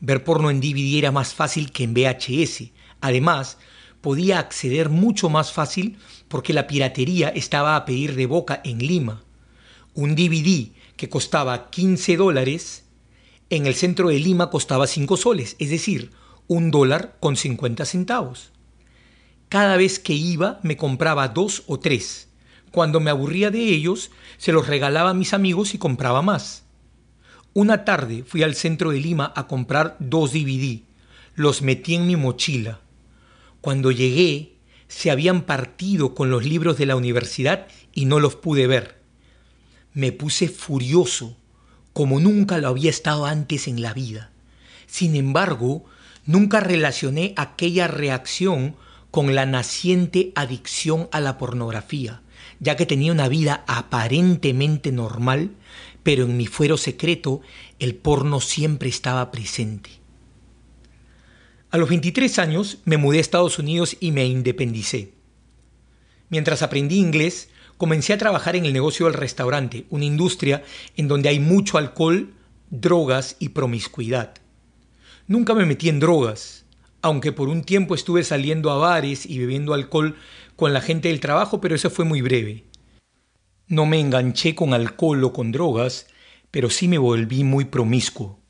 Ver 0.00 0.22
porno 0.22 0.50
en 0.50 0.60
DVD 0.60 0.98
era 0.98 1.12
más 1.12 1.34
fácil 1.34 1.72
que 1.72 1.84
en 1.84 1.94
VHS. 1.94 2.70
Además, 3.00 3.58
podía 4.00 4.38
acceder 4.38 4.88
mucho 4.88 5.28
más 5.28 5.52
fácil 5.52 5.98
porque 6.28 6.52
la 6.52 6.66
piratería 6.66 7.28
estaba 7.30 7.74
a 7.74 7.84
pedir 7.84 8.14
de 8.14 8.26
boca 8.26 8.60
en 8.64 8.78
Lima. 8.78 9.24
Un 9.94 10.14
DVD 10.14 10.70
que 10.96 11.08
costaba 11.08 11.70
15 11.70 12.16
dólares, 12.16 12.84
en 13.50 13.66
el 13.66 13.74
centro 13.74 14.08
de 14.08 14.18
Lima 14.18 14.50
costaba 14.50 14.86
5 14.86 15.16
soles, 15.16 15.56
es 15.58 15.70
decir, 15.70 16.10
un 16.48 16.70
dólar 16.70 17.16
con 17.20 17.36
50 17.36 17.84
centavos. 17.84 18.50
Cada 19.48 19.76
vez 19.76 19.98
que 19.98 20.14
iba 20.14 20.58
me 20.62 20.76
compraba 20.76 21.28
dos 21.28 21.62
o 21.66 21.78
tres. 21.78 22.28
Cuando 22.72 23.00
me 23.00 23.10
aburría 23.10 23.50
de 23.50 23.60
ellos, 23.60 24.10
se 24.38 24.52
los 24.52 24.66
regalaba 24.66 25.10
a 25.10 25.14
mis 25.14 25.32
amigos 25.32 25.74
y 25.74 25.78
compraba 25.78 26.22
más. 26.22 26.64
Una 27.54 27.84
tarde 27.84 28.24
fui 28.24 28.42
al 28.42 28.54
centro 28.54 28.90
de 28.90 29.00
Lima 29.00 29.32
a 29.36 29.46
comprar 29.46 29.96
dos 30.00 30.32
DVD. 30.32 30.82
Los 31.34 31.62
metí 31.62 31.94
en 31.94 32.06
mi 32.06 32.16
mochila. 32.16 32.80
Cuando 33.60 33.90
llegué, 33.90 34.56
se 34.88 35.10
habían 35.10 35.42
partido 35.42 36.14
con 36.14 36.30
los 36.30 36.44
libros 36.44 36.78
de 36.78 36.86
la 36.86 36.96
universidad 36.96 37.66
y 37.92 38.06
no 38.06 38.20
los 38.20 38.36
pude 38.36 38.66
ver. 38.66 39.00
Me 39.92 40.12
puse 40.12 40.48
furioso, 40.48 41.36
como 41.92 42.20
nunca 42.20 42.58
lo 42.58 42.68
había 42.68 42.90
estado 42.90 43.26
antes 43.26 43.66
en 43.66 43.82
la 43.82 43.92
vida. 43.92 44.30
Sin 44.86 45.16
embargo, 45.16 45.84
nunca 46.28 46.60
relacioné 46.60 47.32
aquella 47.36 47.88
reacción 47.88 48.76
con 49.10 49.34
la 49.34 49.46
naciente 49.46 50.30
adicción 50.34 51.08
a 51.10 51.20
la 51.20 51.38
pornografía, 51.38 52.20
ya 52.60 52.76
que 52.76 52.84
tenía 52.84 53.12
una 53.12 53.28
vida 53.28 53.64
aparentemente 53.66 54.92
normal, 54.92 55.52
pero 56.02 56.24
en 56.24 56.36
mi 56.36 56.46
fuero 56.46 56.76
secreto 56.76 57.40
el 57.78 57.94
porno 57.94 58.40
siempre 58.40 58.90
estaba 58.90 59.30
presente. 59.32 59.90
A 61.70 61.78
los 61.78 61.88
23 61.88 62.38
años 62.38 62.78
me 62.84 62.98
mudé 62.98 63.18
a 63.18 63.22
Estados 63.22 63.58
Unidos 63.58 63.96
y 63.98 64.12
me 64.12 64.26
independicé. 64.26 65.14
Mientras 66.28 66.60
aprendí 66.60 66.98
inglés, 66.98 67.48
comencé 67.78 68.12
a 68.12 68.18
trabajar 68.18 68.54
en 68.54 68.66
el 68.66 68.74
negocio 68.74 69.06
del 69.06 69.14
restaurante, 69.14 69.86
una 69.88 70.04
industria 70.04 70.62
en 70.94 71.08
donde 71.08 71.30
hay 71.30 71.40
mucho 71.40 71.78
alcohol, 71.78 72.34
drogas 72.68 73.36
y 73.38 73.50
promiscuidad. 73.50 74.34
Nunca 75.28 75.54
me 75.54 75.66
metí 75.66 75.90
en 75.90 76.00
drogas, 76.00 76.64
aunque 77.02 77.32
por 77.32 77.50
un 77.50 77.62
tiempo 77.62 77.94
estuve 77.94 78.24
saliendo 78.24 78.70
a 78.70 78.78
bares 78.78 79.26
y 79.26 79.38
bebiendo 79.38 79.74
alcohol 79.74 80.16
con 80.56 80.72
la 80.72 80.80
gente 80.80 81.08
del 81.08 81.20
trabajo, 81.20 81.60
pero 81.60 81.74
eso 81.74 81.90
fue 81.90 82.06
muy 82.06 82.22
breve. 82.22 82.64
No 83.66 83.84
me 83.84 84.00
enganché 84.00 84.54
con 84.54 84.72
alcohol 84.72 85.22
o 85.22 85.34
con 85.34 85.52
drogas, 85.52 86.06
pero 86.50 86.70
sí 86.70 86.88
me 86.88 86.96
volví 86.96 87.44
muy 87.44 87.66
promiscuo. 87.66 88.40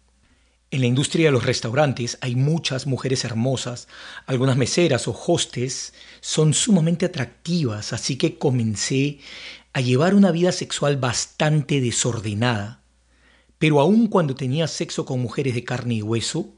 En 0.70 0.82
la 0.82 0.86
industria 0.86 1.26
de 1.26 1.32
los 1.32 1.44
restaurantes 1.44 2.16
hay 2.20 2.36
muchas 2.36 2.86
mujeres 2.86 3.24
hermosas, 3.24 3.88
algunas 4.26 4.56
meseras 4.56 5.08
o 5.08 5.20
hostes 5.26 5.94
son 6.20 6.54
sumamente 6.54 7.06
atractivas, 7.06 7.92
así 7.92 8.14
que 8.14 8.38
comencé 8.38 9.18
a 9.72 9.80
llevar 9.80 10.14
una 10.14 10.30
vida 10.30 10.52
sexual 10.52 10.96
bastante 10.96 11.80
desordenada. 11.80 12.82
Pero 13.58 13.80
aun 13.80 14.06
cuando 14.06 14.36
tenía 14.36 14.68
sexo 14.68 15.04
con 15.04 15.18
mujeres 15.18 15.56
de 15.56 15.64
carne 15.64 15.94
y 15.94 16.02
hueso, 16.02 16.54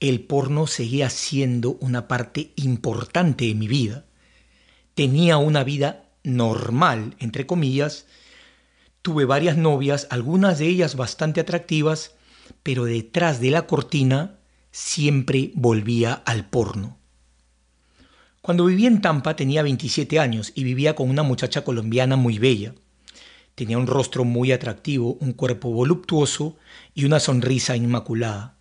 el 0.00 0.20
porno 0.20 0.66
seguía 0.66 1.10
siendo 1.10 1.78
una 1.80 2.08
parte 2.08 2.52
importante 2.56 3.46
de 3.46 3.54
mi 3.54 3.68
vida. 3.68 4.04
Tenía 4.94 5.38
una 5.38 5.64
vida 5.64 6.10
normal, 6.22 7.14
entre 7.18 7.46
comillas, 7.46 8.06
tuve 9.02 9.24
varias 9.24 9.56
novias, 9.56 10.08
algunas 10.10 10.58
de 10.58 10.66
ellas 10.66 10.96
bastante 10.96 11.40
atractivas, 11.40 12.14
pero 12.62 12.84
detrás 12.84 13.40
de 13.40 13.50
la 13.50 13.66
cortina 13.66 14.38
siempre 14.72 15.52
volvía 15.54 16.12
al 16.12 16.48
porno. 16.48 16.98
Cuando 18.42 18.66
vivía 18.66 18.88
en 18.88 19.00
Tampa 19.00 19.34
tenía 19.34 19.62
27 19.62 20.18
años 20.18 20.52
y 20.54 20.64
vivía 20.64 20.94
con 20.94 21.08
una 21.08 21.22
muchacha 21.22 21.64
colombiana 21.64 22.16
muy 22.16 22.38
bella. 22.38 22.74
Tenía 23.54 23.78
un 23.78 23.86
rostro 23.86 24.24
muy 24.24 24.52
atractivo, 24.52 25.14
un 25.20 25.32
cuerpo 25.32 25.70
voluptuoso 25.70 26.56
y 26.94 27.06
una 27.06 27.18
sonrisa 27.18 27.76
inmaculada. 27.76 28.55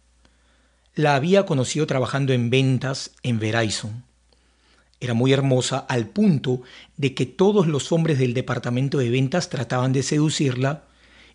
La 0.98 1.16
había 1.16 1.46
conocido 1.46 1.86
trabajando 1.88 2.32
en 2.32 2.50
ventas 2.50 3.12
en 3.22 3.38
Verizon. 3.38 4.06
Era 5.02 5.14
muy 5.14 5.34
hermosa 5.34 5.80
al 5.80 6.08
punto 6.08 6.62
de 6.96 7.14
que 7.14 7.26
todos 7.26 7.68
los 7.68 7.92
hombres 7.92 8.18
del 8.18 8.34
departamento 8.34 8.98
de 9.00 9.10
ventas 9.10 9.50
trataban 9.50 9.92
de 9.92 10.04
seducirla 10.04 10.86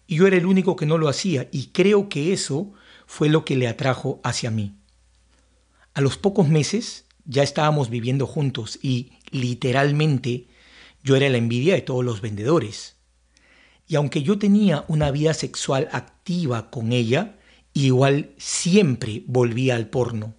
y 0.07 0.17
yo 0.17 0.27
era 0.27 0.39
el 0.39 0.47
único 0.47 0.77
que 0.77 0.87
no 0.87 0.97
lo 0.97 1.11
hacía 1.11 1.47
y 1.53 1.67
creo 1.67 2.09
que 2.09 2.33
eso 2.33 2.73
fue 3.07 3.29
lo 3.29 3.45
que 3.45 3.55
le 3.55 3.69
atrajo 3.69 4.19
hacia 4.25 4.51
mí. 4.51 4.73
A 5.93 6.01
los 6.01 6.17
pocos 6.17 6.49
meses 6.49 7.05
ya 7.27 7.43
estábamos 7.43 7.91
viviendo 7.91 8.27
juntos 8.27 8.79
y 8.81 9.13
literalmente 9.31 10.49
yo 11.05 11.17
era 11.17 11.29
la 11.29 11.37
envidia 11.37 11.75
de 11.75 11.83
todos 11.83 12.03
los 12.03 12.23
vendedores. 12.23 12.97
Y 13.87 13.97
aunque 13.97 14.23
yo 14.23 14.39
tenía 14.39 14.87
una 14.89 15.11
vida 15.11 15.35
sexual 15.35 15.89
activa 15.93 16.71
con 16.71 16.93
ella, 16.93 17.37
igual 17.73 18.35
siempre 18.39 19.23
volvía 19.27 19.77
al 19.77 19.89
porno. 19.89 20.35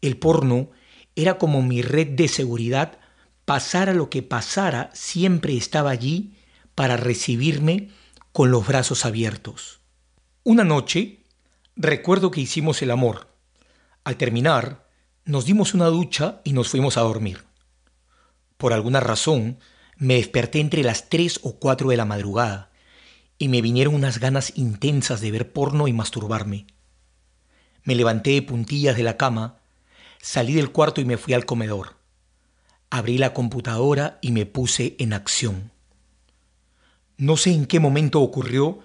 El 0.00 0.16
porno 0.16 0.70
era 1.16 1.38
como 1.38 1.62
mi 1.62 1.82
red 1.82 2.08
de 2.08 2.28
seguridad, 2.28 2.98
pasara 3.44 3.94
lo 3.94 4.10
que 4.10 4.22
pasara, 4.22 4.90
siempre 4.94 5.56
estaba 5.56 5.90
allí 5.90 6.34
para 6.74 6.96
recibirme 6.96 7.90
con 8.32 8.50
los 8.50 8.66
brazos 8.66 9.04
abiertos. 9.04 9.80
Una 10.42 10.64
noche, 10.64 11.20
recuerdo 11.76 12.30
que 12.30 12.40
hicimos 12.40 12.82
el 12.82 12.90
amor. 12.90 13.28
Al 14.02 14.16
terminar, 14.16 14.88
nos 15.24 15.46
dimos 15.46 15.72
una 15.72 15.86
ducha 15.86 16.40
y 16.44 16.52
nos 16.52 16.68
fuimos 16.68 16.96
a 16.96 17.02
dormir. 17.02 17.44
Por 18.56 18.72
alguna 18.72 19.00
razón, 19.00 19.58
me 19.96 20.14
desperté 20.14 20.60
entre 20.60 20.82
las 20.82 21.08
3 21.08 21.40
o 21.42 21.58
4 21.58 21.90
de 21.90 21.96
la 21.96 22.04
madrugada 22.04 22.70
y 23.38 23.48
me 23.48 23.60
vinieron 23.62 23.94
unas 23.94 24.18
ganas 24.18 24.52
intensas 24.56 25.20
de 25.20 25.30
ver 25.30 25.52
porno 25.52 25.88
y 25.88 25.92
masturbarme. 25.92 26.66
Me 27.82 27.94
levanté 27.94 28.30
de 28.30 28.42
puntillas 28.42 28.96
de 28.96 29.02
la 29.02 29.16
cama, 29.16 29.58
salí 30.20 30.54
del 30.54 30.70
cuarto 30.70 31.00
y 31.00 31.04
me 31.04 31.16
fui 31.16 31.34
al 31.34 31.44
comedor. 31.44 31.96
Abrí 32.90 33.18
la 33.18 33.34
computadora 33.34 34.18
y 34.22 34.30
me 34.30 34.46
puse 34.46 34.96
en 34.98 35.12
acción. 35.12 35.72
No 37.16 37.36
sé 37.36 37.52
en 37.52 37.66
qué 37.66 37.80
momento 37.80 38.20
ocurrió, 38.20 38.80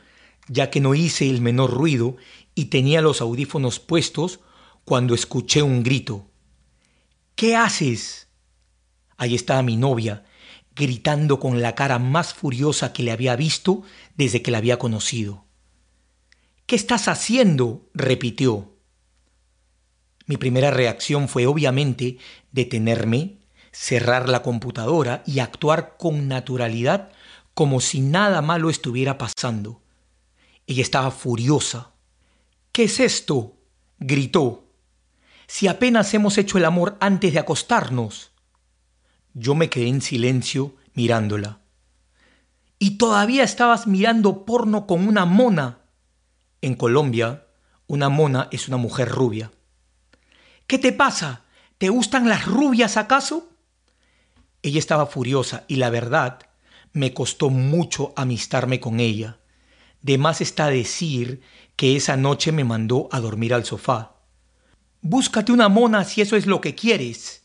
ya 0.48 0.70
que 0.70 0.82
no 0.82 0.96
hice 0.96 1.30
el 1.30 1.42
menor 1.42 1.72
ruido 1.72 2.18
y 2.56 2.66
tenía 2.66 3.02
los 3.02 3.22
audífonos 3.22 3.80
puestos 3.80 4.40
cuando 4.84 5.14
escuché 5.14 5.62
un 5.62 5.84
grito. 5.84 6.26
¿Qué 7.36 7.56
haces? 7.56 8.28
Ahí 9.18 9.36
estaba 9.36 9.62
mi 9.62 9.78
novia, 9.78 10.26
gritando 10.80 11.42
con 11.42 11.62
la 11.62 11.76
cara 11.76 12.00
más 12.00 12.34
furiosa 12.34 12.94
que 12.94 13.04
le 13.04 13.12
había 13.12 13.36
visto 13.36 13.84
desde 14.16 14.42
que 14.42 14.50
la 14.50 14.60
había 14.60 14.80
conocido. 14.80 15.44
¿Qué 16.66 16.78
estás 16.78 17.10
haciendo? 17.10 17.90
repitió. 17.94 18.72
Mi 20.26 20.38
primera 20.38 20.72
reacción 20.72 21.28
fue 21.28 21.48
obviamente 21.48 22.18
detenerme, 22.54 23.40
cerrar 23.72 24.30
la 24.30 24.42
computadora 24.42 25.22
y 25.26 25.40
actuar 25.40 25.98
con 25.98 26.30
naturalidad 26.30 27.12
como 27.54 27.82
si 27.82 28.00
nada 28.00 28.42
malo 28.42 28.70
estuviera 28.70 29.18
pasando. 29.18 29.82
Ella 30.66 30.82
estaba 30.82 31.12
furiosa. 31.12 31.92
¿Qué 32.72 32.84
es 32.84 33.02
esto? 33.02 33.58
gritó. 34.00 34.64
Si 35.46 35.68
apenas 35.68 36.14
hemos 36.14 36.38
hecho 36.38 36.58
el 36.58 36.64
amor 36.64 36.96
antes 37.02 37.34
de 37.34 37.40
acostarnos. 37.40 38.32
Yo 39.34 39.56
me 39.56 39.70
quedé 39.70 39.88
en 39.88 40.02
silencio 40.02 40.76
mirándola. 40.94 41.60
Y 42.80 42.98
todavía 42.98 43.44
estabas 43.44 43.88
mirando 43.88 44.46
porno 44.46 44.88
con 44.88 45.08
una 45.08 45.26
mona. 45.26 45.80
En 46.62 46.76
Colombia, 46.76 47.46
una 47.88 48.10
mona 48.10 48.48
es 48.52 48.68
una 48.68 48.78
mujer 48.78 49.10
rubia. 49.10 49.52
¿Qué 50.68 50.78
te 50.78 50.92
pasa? 50.92 51.44
¿Te 51.78 51.90
gustan 51.90 52.30
las 52.30 52.46
rubias 52.46 52.98
acaso? 52.98 53.50
Ella 54.62 54.80
estaba 54.80 55.06
furiosa 55.08 55.66
y 55.68 55.78
la 55.78 55.90
verdad 55.90 56.40
me 56.94 57.14
costó 57.14 57.50
mucho 57.50 58.14
amistarme 58.16 58.80
con 58.80 59.00
ella. 59.00 59.40
De 60.02 60.18
más 60.18 60.42
está 60.42 60.68
decir 60.68 61.42
que 61.76 61.96
esa 61.96 62.18
noche 62.18 62.52
me 62.52 62.64
mandó 62.64 63.10
a 63.12 63.20
dormir 63.20 63.54
al 63.54 63.66
sofá. 63.66 64.16
Búscate 65.02 65.52
una 65.52 65.70
mona 65.70 66.04
si 66.04 66.22
eso 66.22 66.36
es 66.36 66.46
lo 66.46 66.62
que 66.62 66.76
quieres, 66.76 67.44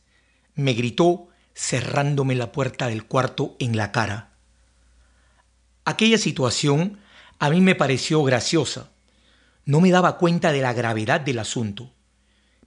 me 0.54 0.72
gritó 0.72 1.28
cerrándome 1.54 2.34
la 2.34 2.52
puerta 2.52 2.88
del 2.88 3.04
cuarto 3.04 3.56
en 3.58 3.76
la 3.76 3.92
cara. 3.92 4.32
Aquella 5.84 6.18
situación 6.18 6.98
a 7.38 7.50
mí 7.50 7.60
me 7.60 7.74
pareció 7.74 8.22
graciosa. 8.22 8.90
No 9.64 9.80
me 9.80 9.90
daba 9.90 10.18
cuenta 10.18 10.52
de 10.52 10.60
la 10.60 10.72
gravedad 10.72 11.20
del 11.20 11.38
asunto. 11.38 11.92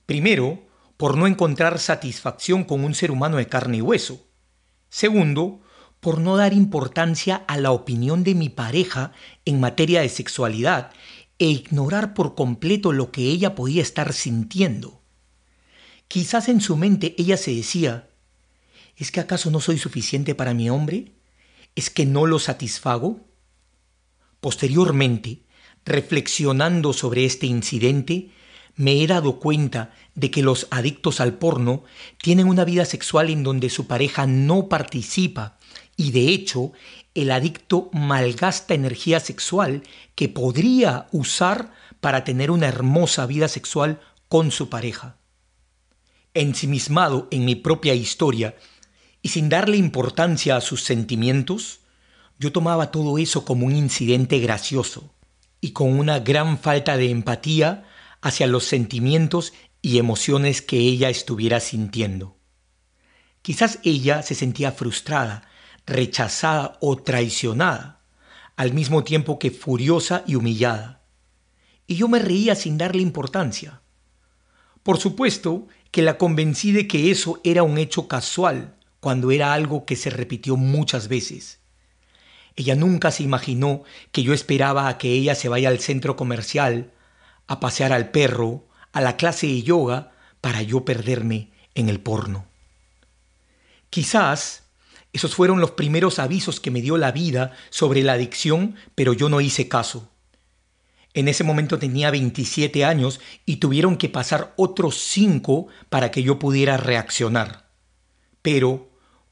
Primero, 0.06 0.64
por 0.98 1.18
no 1.18 1.28
encontrar 1.28 1.80
satisfacción 1.80 2.64
con 2.64 2.84
un 2.84 2.96
ser 2.96 3.12
humano 3.12 3.38
de 3.38 3.48
carne 3.48 3.78
y 3.78 3.82
hueso. 3.82 4.26
Segundo, 4.90 5.62
por 6.00 6.20
no 6.20 6.38
dar 6.38 6.54
importancia 6.54 7.44
a 7.48 7.58
la 7.58 7.72
opinión 7.72 8.24
de 8.24 8.36
mi 8.36 8.50
pareja 8.50 9.12
en 9.46 9.60
materia 9.60 10.02
de 10.02 10.10
sexualidad 10.10 10.92
e 11.40 11.46
ignorar 11.46 12.14
por 12.14 12.36
completo 12.36 12.94
lo 12.94 13.12
que 13.12 13.24
ella 13.24 13.54
podía 13.54 13.82
estar 13.82 14.14
sintiendo. 14.14 15.02
Quizás 16.08 16.50
en 16.50 16.62
su 16.62 16.78
mente 16.78 17.16
ella 17.18 17.38
se 17.38 17.54
decía, 17.54 18.10
¿es 18.98 19.12
que 19.12 19.20
acaso 19.20 19.52
no 19.52 19.62
soy 19.62 19.78
suficiente 19.78 20.36
para 20.36 20.54
mi 20.54 20.70
hombre? 20.70 21.14
¿Es 21.76 21.90
que 21.90 22.06
no 22.06 22.26
lo 22.26 22.40
satisfago? 22.40 23.22
Posteriormente, 24.42 25.44
reflexionando 25.86 26.94
sobre 26.94 27.26
este 27.26 27.46
incidente, 27.46 28.32
me 28.76 29.02
he 29.02 29.08
dado 29.08 29.40
cuenta 29.40 29.94
de 30.16 30.30
que 30.32 30.44
los 30.44 30.68
adictos 30.70 31.20
al 31.20 31.34
porno 31.34 31.84
tienen 32.22 32.48
una 32.48 32.64
vida 32.64 32.86
sexual 32.86 33.30
en 33.30 33.44
donde 33.44 33.70
su 33.70 33.88
pareja 33.88 34.28
no 34.28 34.70
participa 34.70 35.58
y 35.96 36.12
de 36.12 36.30
hecho 36.30 36.72
el 37.16 37.32
adicto 37.32 37.90
malgasta 37.92 38.76
energía 38.76 39.20
sexual 39.20 39.82
que 40.14 40.30
podría 40.30 41.08
usar 41.12 41.74
para 42.00 42.24
tener 42.24 42.52
una 42.52 42.68
hermosa 42.68 43.26
vida 43.26 43.48
sexual 43.48 44.00
con 44.30 44.52
su 44.52 44.70
pareja. 44.70 45.18
Ensimismado 46.36 47.28
en 47.32 47.46
mi 47.46 47.56
propia 47.56 47.96
historia 47.96 48.56
y 49.28 49.30
sin 49.30 49.50
darle 49.50 49.76
importancia 49.76 50.56
a 50.56 50.62
sus 50.62 50.86
sentimientos, 50.86 51.82
yo 52.40 52.54
tomaba 52.54 52.92
todo 52.92 53.18
eso 53.18 53.44
como 53.44 53.66
un 53.66 53.76
incidente 53.76 54.40
gracioso 54.40 55.14
y 55.60 55.72
con 55.72 56.00
una 56.00 56.20
gran 56.20 56.58
falta 56.58 56.96
de 56.96 57.12
empatía 57.12 57.84
hacia 58.22 58.48
los 58.48 58.64
sentimientos 58.64 59.52
y 59.82 59.98
emociones 59.98 60.62
que 60.62 60.78
ella 60.78 61.10
estuviera 61.10 61.60
sintiendo. 61.60 62.38
Quizás 63.42 63.80
ella 63.84 64.22
se 64.22 64.34
sentía 64.34 64.72
frustrada, 64.72 65.50
rechazada 65.86 66.78
o 66.80 66.96
traicionada, 66.96 68.06
al 68.56 68.72
mismo 68.72 69.04
tiempo 69.04 69.40
que 69.40 69.52
furiosa 69.52 70.24
y 70.26 70.36
humillada. 70.36 71.02
Y 71.86 71.96
yo 71.96 72.08
me 72.08 72.20
reía 72.20 72.56
sin 72.56 72.78
darle 72.78 73.02
importancia. 73.02 73.82
Por 74.84 75.00
supuesto 75.00 75.68
que 75.92 76.02
la 76.02 76.18
convencí 76.18 76.72
de 76.72 76.88
que 76.88 77.12
eso 77.12 77.42
era 77.44 77.64
un 77.64 77.78
hecho 77.78 78.08
casual, 78.08 78.77
cuando 79.08 79.32
era 79.32 79.54
algo 79.54 79.86
que 79.86 79.96
se 79.96 80.10
repitió 80.10 80.58
muchas 80.58 81.08
veces. 81.08 81.60
Ella 82.58 82.76
nunca 82.76 83.10
se 83.10 83.24
imaginó 83.24 83.84
que 84.12 84.22
yo 84.22 84.34
esperaba 84.34 84.90
a 84.90 84.98
que 84.98 85.14
ella 85.14 85.34
se 85.34 85.48
vaya 85.48 85.70
al 85.70 85.80
centro 85.80 86.18
comercial, 86.18 86.92
a 87.48 87.62
pasear 87.62 87.94
al 87.94 88.12
perro, 88.12 88.68
a 88.92 89.00
la 89.00 89.16
clase 89.16 89.48
de 89.48 89.64
yoga, 89.64 90.12
para 90.42 90.62
yo 90.62 90.84
perderme 90.84 91.52
en 91.74 91.88
el 91.88 92.02
porno. 92.02 92.48
Quizás 93.90 94.64
esos 95.14 95.34
fueron 95.34 95.62
los 95.62 95.72
primeros 95.72 96.20
avisos 96.20 96.60
que 96.60 96.70
me 96.70 96.82
dio 96.82 96.98
la 96.98 97.14
vida 97.14 97.54
sobre 97.70 98.04
la 98.04 98.12
adicción, 98.12 98.76
pero 98.94 99.14
yo 99.14 99.30
no 99.30 99.40
hice 99.40 99.70
caso. 99.70 100.12
En 101.14 101.30
ese 101.30 101.46
momento 101.46 101.80
tenía 101.80 102.12
27 102.12 102.84
años 102.84 103.22
y 103.46 103.56
tuvieron 103.56 103.96
que 103.96 104.10
pasar 104.10 104.54
otros 104.58 104.98
5 104.98 105.68
para 105.88 106.12
que 106.12 106.24
yo 106.24 106.40
pudiera 106.40 106.76
reaccionar. 106.76 107.68
Pero, 108.42 108.87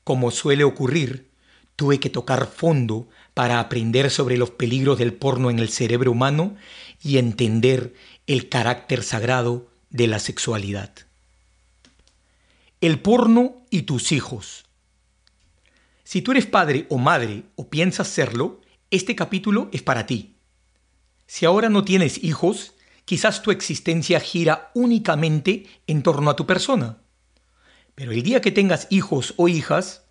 como 0.06 0.30
suele 0.30 0.64
ocurrir, 0.64 1.32
tuve 1.76 2.00
que 2.00 2.12
tocar 2.12 2.48
fondo 2.48 3.10
para 3.34 3.60
aprender 3.60 4.12
sobre 4.12 4.38
los 4.38 4.52
peligros 4.52 5.00
del 5.00 5.14
porno 5.14 5.50
en 5.50 5.60
el 5.60 5.68
cerebro 5.68 6.12
humano 6.12 6.56
y 7.04 7.18
entender 7.18 7.96
el 8.28 8.48
carácter 8.48 9.04
sagrado 9.04 9.68
de 9.90 10.08
la 10.08 10.20
sexualidad. 10.20 10.92
El 12.82 13.00
porno 13.00 13.66
y 13.72 13.82
tus 13.82 14.12
hijos. 14.12 14.66
Si 16.04 16.22
tú 16.22 16.32
eres 16.32 16.46
padre 16.46 16.86
o 16.90 17.00
madre 17.00 17.44
o 17.56 17.68
piensas 17.70 18.08
serlo, 18.08 18.62
este 18.92 19.16
capítulo 19.16 19.70
es 19.74 19.82
para 19.82 20.06
ti. 20.06 20.36
Si 21.26 21.48
ahora 21.48 21.70
no 21.70 21.84
tienes 21.84 22.24
hijos, 22.24 22.76
quizás 23.06 23.42
tu 23.42 23.50
existencia 23.50 24.20
gira 24.20 24.70
únicamente 24.76 25.66
en 25.88 26.04
torno 26.04 26.30
a 26.30 26.36
tu 26.36 26.46
persona. 26.46 27.00
Pero 27.96 28.12
el 28.12 28.24
día 28.24 28.42
que 28.42 28.52
tengas 28.52 28.88
hijos 28.90 29.34
o 29.38 29.48
hijas, 29.48 30.04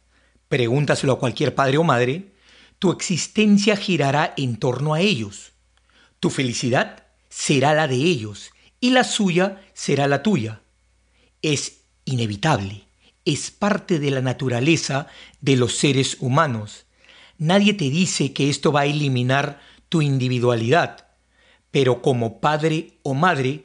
pregúntaselo 0.49 1.13
a 1.13 1.19
cualquier 1.19 1.55
padre 1.55 1.79
o 1.79 1.85
madre, 1.85 2.33
tu 2.79 2.91
existencia 2.91 3.77
girará 3.77 4.35
en 4.37 4.57
torno 4.57 4.95
a 4.95 5.01
ellos. 5.01 5.53
Tu 6.19 6.31
felicidad 6.31 7.05
será 7.29 7.75
la 7.75 7.87
de 7.87 7.97
ellos 7.97 8.51
y 8.81 8.91
la 8.91 9.05
suya 9.05 9.63
será 9.75 10.09
la 10.09 10.23
tuya. 10.23 10.63
Es 11.43 11.83
inevitable, 12.07 12.85
es 13.25 13.51
parte 13.51 13.99
de 13.99 14.11
la 14.11 14.23
naturaleza 14.23 15.07
de 15.41 15.57
los 15.57 15.77
seres 15.77 16.17
humanos. 16.21 16.87
Nadie 17.37 17.75
te 17.75 17.91
dice 17.91 18.33
que 18.33 18.49
esto 18.49 18.73
va 18.73 18.83
a 18.83 18.87
eliminar 18.87 19.61
tu 19.89 20.01
individualidad, 20.01 21.09
pero 21.71 22.01
como 22.01 22.41
padre 22.41 22.99
o 23.03 23.15
madre 23.15 23.65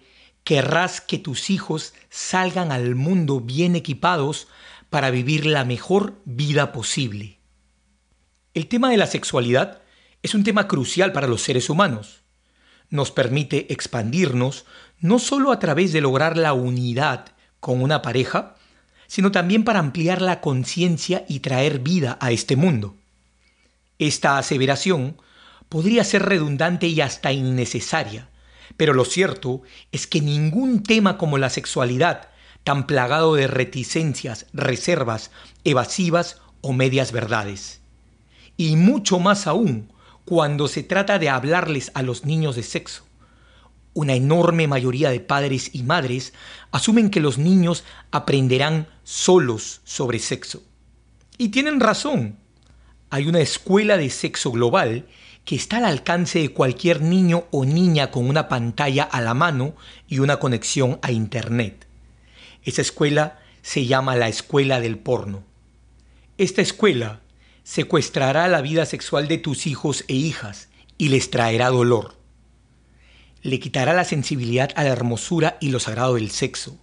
querrás 0.49 0.99
que 0.99 1.19
tus 1.19 1.51
hijos 1.51 1.93
salgan 2.09 2.71
al 2.71 2.95
mundo 2.95 3.39
bien 3.39 3.75
equipados 3.75 4.47
para 4.89 5.11
vivir 5.11 5.45
la 5.45 5.63
mejor 5.63 6.15
vida 6.25 6.71
posible. 6.71 7.37
El 8.55 8.65
tema 8.65 8.89
de 8.89 8.97
la 8.97 9.05
sexualidad 9.05 9.83
es 10.23 10.33
un 10.33 10.43
tema 10.43 10.67
crucial 10.67 11.11
para 11.11 11.27
los 11.27 11.43
seres 11.43 11.69
humanos. 11.69 12.23
Nos 12.89 13.11
permite 13.11 13.71
expandirnos 13.71 14.65
no 14.99 15.19
solo 15.19 15.51
a 15.51 15.59
través 15.59 15.93
de 15.93 16.01
lograr 16.01 16.35
la 16.35 16.53
unidad 16.53 17.27
con 17.59 17.83
una 17.83 18.01
pareja, 18.01 18.55
sino 19.05 19.31
también 19.31 19.63
para 19.63 19.77
ampliar 19.77 20.19
la 20.19 20.41
conciencia 20.41 21.25
y 21.29 21.41
traer 21.41 21.77
vida 21.77 22.17
a 22.19 22.31
este 22.31 22.55
mundo. 22.55 22.95
Esta 23.99 24.39
aseveración 24.39 25.15
podría 25.69 26.03
ser 26.03 26.23
redundante 26.23 26.87
y 26.87 27.01
hasta 27.01 27.31
innecesaria, 27.31 28.28
pero 28.77 28.93
lo 28.93 29.05
cierto 29.05 29.61
es 29.91 30.07
que 30.07 30.21
ningún 30.21 30.83
tema 30.83 31.17
como 31.17 31.37
la 31.37 31.49
sexualidad, 31.49 32.29
tan 32.63 32.87
plagado 32.87 33.35
de 33.35 33.47
reticencias, 33.47 34.45
reservas, 34.53 35.31
evasivas 35.63 36.41
o 36.61 36.73
medias 36.73 37.11
verdades, 37.11 37.81
y 38.57 38.75
mucho 38.75 39.19
más 39.19 39.47
aún 39.47 39.91
cuando 40.25 40.67
se 40.67 40.83
trata 40.83 41.17
de 41.17 41.29
hablarles 41.29 41.91
a 41.95 42.03
los 42.03 42.25
niños 42.25 42.55
de 42.55 42.63
sexo. 42.63 43.03
Una 43.93 44.13
enorme 44.13 44.67
mayoría 44.67 45.09
de 45.09 45.19
padres 45.19 45.71
y 45.73 45.83
madres 45.83 46.33
asumen 46.71 47.09
que 47.09 47.19
los 47.19 47.37
niños 47.37 47.83
aprenderán 48.11 48.87
solos 49.03 49.81
sobre 49.85 50.19
sexo. 50.19 50.61
Y 51.37 51.49
tienen 51.49 51.79
razón. 51.79 52.37
Hay 53.09 53.27
una 53.27 53.39
escuela 53.39 53.97
de 53.97 54.11
sexo 54.11 54.51
global 54.51 55.07
que 55.45 55.55
está 55.55 55.77
al 55.77 55.85
alcance 55.85 56.39
de 56.39 56.49
cualquier 56.49 57.01
niño 57.01 57.45
o 57.51 57.65
niña 57.65 58.11
con 58.11 58.29
una 58.29 58.47
pantalla 58.47 59.03
a 59.03 59.21
la 59.21 59.33
mano 59.33 59.75
y 60.07 60.19
una 60.19 60.37
conexión 60.37 60.99
a 61.01 61.11
Internet. 61.11 61.87
Esa 62.63 62.81
escuela 62.81 63.39
se 63.61 63.85
llama 63.85 64.15
la 64.15 64.27
Escuela 64.27 64.79
del 64.79 64.97
Porno. 64.97 65.43
Esta 66.37 66.61
escuela 66.61 67.21
secuestrará 67.63 68.47
la 68.47 68.61
vida 68.61 68.85
sexual 68.85 69.27
de 69.27 69.37
tus 69.37 69.67
hijos 69.67 70.05
e 70.07 70.13
hijas 70.13 70.69
y 70.97 71.09
les 71.09 71.29
traerá 71.29 71.69
dolor. 71.69 72.15
Le 73.41 73.59
quitará 73.59 73.93
la 73.93 74.03
sensibilidad 74.03 74.71
a 74.75 74.83
la 74.83 74.89
hermosura 74.89 75.57
y 75.61 75.69
lo 75.69 75.79
sagrado 75.79 76.15
del 76.15 76.31
sexo. 76.31 76.77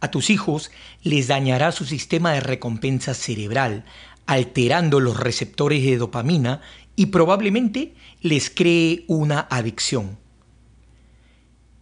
A 0.00 0.10
tus 0.10 0.30
hijos 0.30 0.70
les 1.02 1.28
dañará 1.28 1.72
su 1.72 1.84
sistema 1.84 2.32
de 2.32 2.40
recompensa 2.40 3.14
cerebral, 3.14 3.84
alterando 4.26 5.00
los 5.00 5.18
receptores 5.18 5.82
de 5.82 5.96
dopamina 5.96 6.60
y 6.98 7.06
probablemente 7.06 7.94
les 8.22 8.50
cree 8.50 9.04
una 9.06 9.46
adicción. 9.50 10.18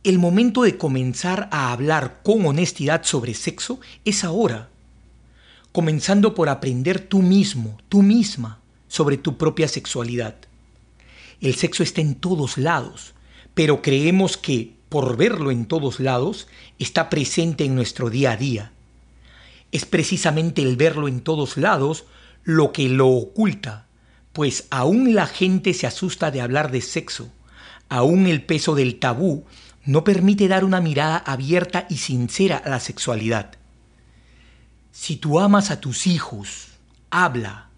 El 0.04 0.18
momento 0.18 0.62
de 0.62 0.76
comenzar 0.76 1.48
a 1.50 1.72
hablar 1.72 2.20
con 2.22 2.44
honestidad 2.44 3.02
sobre 3.02 3.32
sexo 3.32 3.80
es 4.04 4.24
ahora 4.24 4.68
comenzando 5.72 6.34
por 6.34 6.50
aprender 6.50 7.00
tú 7.00 7.20
mismo, 7.20 7.78
tú 7.88 8.02
misma, 8.02 8.60
sobre 8.88 9.16
tu 9.16 9.38
propia 9.38 9.68
sexualidad. 9.68 10.34
El 11.40 11.54
sexo 11.54 11.82
está 11.82 12.02
en 12.02 12.14
todos 12.14 12.58
lados, 12.58 13.14
pero 13.54 13.80
creemos 13.80 14.36
que, 14.36 14.74
por 14.90 15.16
verlo 15.16 15.50
en 15.50 15.64
todos 15.64 15.98
lados, 15.98 16.46
está 16.78 17.08
presente 17.08 17.64
en 17.64 17.74
nuestro 17.74 18.10
día 18.10 18.32
a 18.32 18.36
día. 18.36 18.72
Es 19.72 19.86
precisamente 19.86 20.62
el 20.62 20.76
verlo 20.76 21.08
en 21.08 21.20
todos 21.20 21.56
lados 21.56 22.04
lo 22.44 22.72
que 22.72 22.88
lo 22.90 23.08
oculta, 23.08 23.85
pues 24.36 24.66
aún 24.68 25.14
la 25.14 25.26
gente 25.26 25.72
se 25.72 25.86
asusta 25.86 26.30
de 26.30 26.42
hablar 26.42 26.70
de 26.70 26.82
sexo, 26.82 27.30
aún 27.88 28.26
el 28.26 28.42
peso 28.44 28.74
del 28.74 28.98
tabú 28.98 29.46
no 29.86 30.04
permite 30.04 30.46
dar 30.46 30.62
una 30.62 30.82
mirada 30.82 31.16
abierta 31.16 31.86
y 31.88 31.96
sincera 31.96 32.58
a 32.58 32.68
la 32.68 32.78
sexualidad. 32.78 33.52
Si 34.92 35.16
tú 35.16 35.40
amas 35.40 35.70
a 35.70 35.80
tus 35.80 36.06
hijos, 36.06 36.66
habla. 37.08 37.70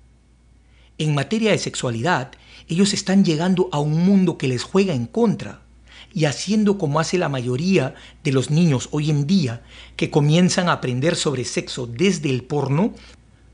En 0.99 1.15
materia 1.15 1.53
de 1.53 1.59
sexualidad, 1.59 2.33
ellos 2.67 2.93
están 2.93 3.25
llegando 3.25 3.69
a 3.71 3.79
un 3.79 4.05
mundo 4.05 4.37
que 4.37 4.49
les 4.49 4.65
juega 4.65 4.95
en 4.95 5.07
contra. 5.07 5.63
y 6.13 6.25
haciendo 6.25 6.79
como 6.79 6.99
hace 6.99 7.19
la 7.19 7.29
mayoría 7.29 7.95
de 8.25 8.33
los 8.33 8.51
niños 8.51 8.89
hoy 8.93 9.11
en 9.11 9.27
día 9.27 9.63
que 9.95 10.11
comienzan 10.11 10.69
a 10.69 10.73
aprender 10.73 11.15
sobre 11.15 11.45
sexo 11.45 11.87
desde 11.87 12.31
el 12.31 12.43
porno, 12.43 12.95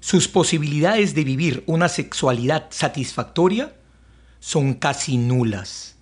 sus 0.05 0.29
posibilidades 0.29 1.15
de 1.15 1.25
vivir 1.25 1.65
una 1.65 1.89
sexualidad 1.89 2.67
satisfactoria 2.69 3.75
son 4.39 4.75
casi 4.75 5.17
nulas. 5.17 5.97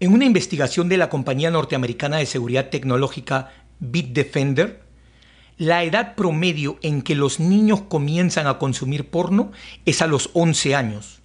En 0.00 0.12
una 0.12 0.24
investigación 0.24 0.88
de 0.88 0.96
la 0.96 1.08
compañía 1.10 1.52
norteamericana 1.52 2.16
de 2.16 2.26
seguridad 2.26 2.68
tecnológica 2.68 3.52
Bitdefender, 3.78 4.82
la 5.58 5.84
edad 5.84 6.16
promedio 6.16 6.80
en 6.82 7.02
que 7.02 7.14
los 7.14 7.38
niños 7.38 7.82
comienzan 7.82 8.48
a 8.48 8.58
consumir 8.58 9.10
porno 9.10 9.52
es 9.86 10.02
a 10.02 10.08
los 10.08 10.30
11 10.32 10.74
años. 10.74 11.20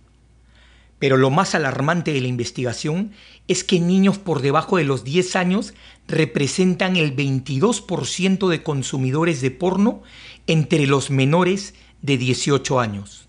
Pero 1.00 1.18
lo 1.18 1.32
más 1.32 1.56
alarmante 1.56 2.14
de 2.14 2.22
la 2.22 2.28
investigación 2.28 3.14
es 3.48 3.64
que 3.64 3.80
niños 3.80 4.20
por 4.20 4.42
debajo 4.42 4.78
de 4.78 4.84
los 4.84 5.04
10 5.04 5.36
años 5.36 5.74
representan 6.08 6.96
el 6.98 7.16
22% 7.16 8.48
de 8.48 8.62
consumidores 8.62 9.42
de 9.42 9.50
porno 9.52 10.04
entre 10.48 10.88
los 10.88 11.10
menores 11.10 11.74
de 12.02 12.18
18 12.18 12.80
años. 12.80 13.28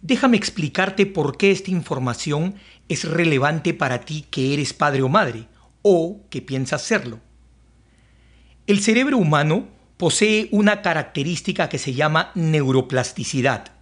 Déjame 0.00 0.36
explicarte 0.36 1.06
por 1.06 1.36
qué 1.36 1.50
esta 1.50 1.70
información 1.70 2.56
es 2.88 3.04
relevante 3.04 3.72
para 3.72 4.00
ti 4.00 4.26
que 4.30 4.52
eres 4.52 4.72
padre 4.72 5.02
o 5.02 5.08
madre 5.08 5.46
o 5.82 6.20
que 6.30 6.42
piensas 6.42 6.82
serlo. 6.82 7.20
El 8.66 8.80
cerebro 8.80 9.18
humano 9.18 9.68
posee 9.96 10.48
una 10.50 10.82
característica 10.82 11.68
que 11.68 11.78
se 11.78 11.94
llama 11.94 12.32
neuroplasticidad. 12.34 13.72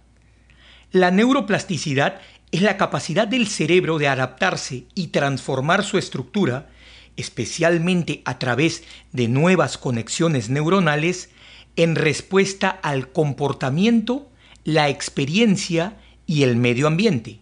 La 0.91 1.09
neuroplasticidad 1.09 2.21
es 2.51 2.61
la 2.61 2.77
capacidad 2.77 3.27
del 3.27 3.47
cerebro 3.47 3.97
de 3.97 4.07
adaptarse 4.07 4.85
y 4.93 5.07
transformar 5.07 5.83
su 5.83 5.97
estructura, 5.97 6.69
especialmente 7.15 8.21
a 8.25 8.37
través 8.39 8.83
de 9.13 9.27
nuevas 9.27 9.77
conexiones 9.77 10.49
neuronales, 10.49 11.29
en 11.75 11.95
respuesta 11.95 12.69
al 12.69 13.11
comportamiento, 13.11 14.29
la 14.63 14.89
experiencia 14.89 15.97
y 16.25 16.43
el 16.43 16.55
medio 16.55 16.87
ambiente. 16.87 17.39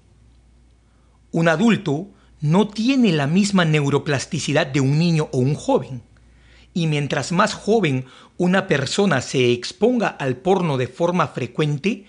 Un 1.31 1.47
adulto 1.47 2.07
no 2.41 2.67
tiene 2.67 3.11
la 3.11 3.27
misma 3.27 3.65
neuroplasticidad 3.65 4.67
de 4.67 4.81
un 4.81 4.97
niño 4.97 5.29
o 5.31 5.39
un 5.39 5.55
joven. 5.55 6.01
Y 6.73 6.87
mientras 6.87 7.31
más 7.31 7.53
joven 7.53 8.05
una 8.37 8.67
persona 8.67 9.21
se 9.21 9.51
exponga 9.51 10.07
al 10.07 10.37
porno 10.37 10.77
de 10.77 10.87
forma 10.87 11.27
frecuente, 11.27 12.05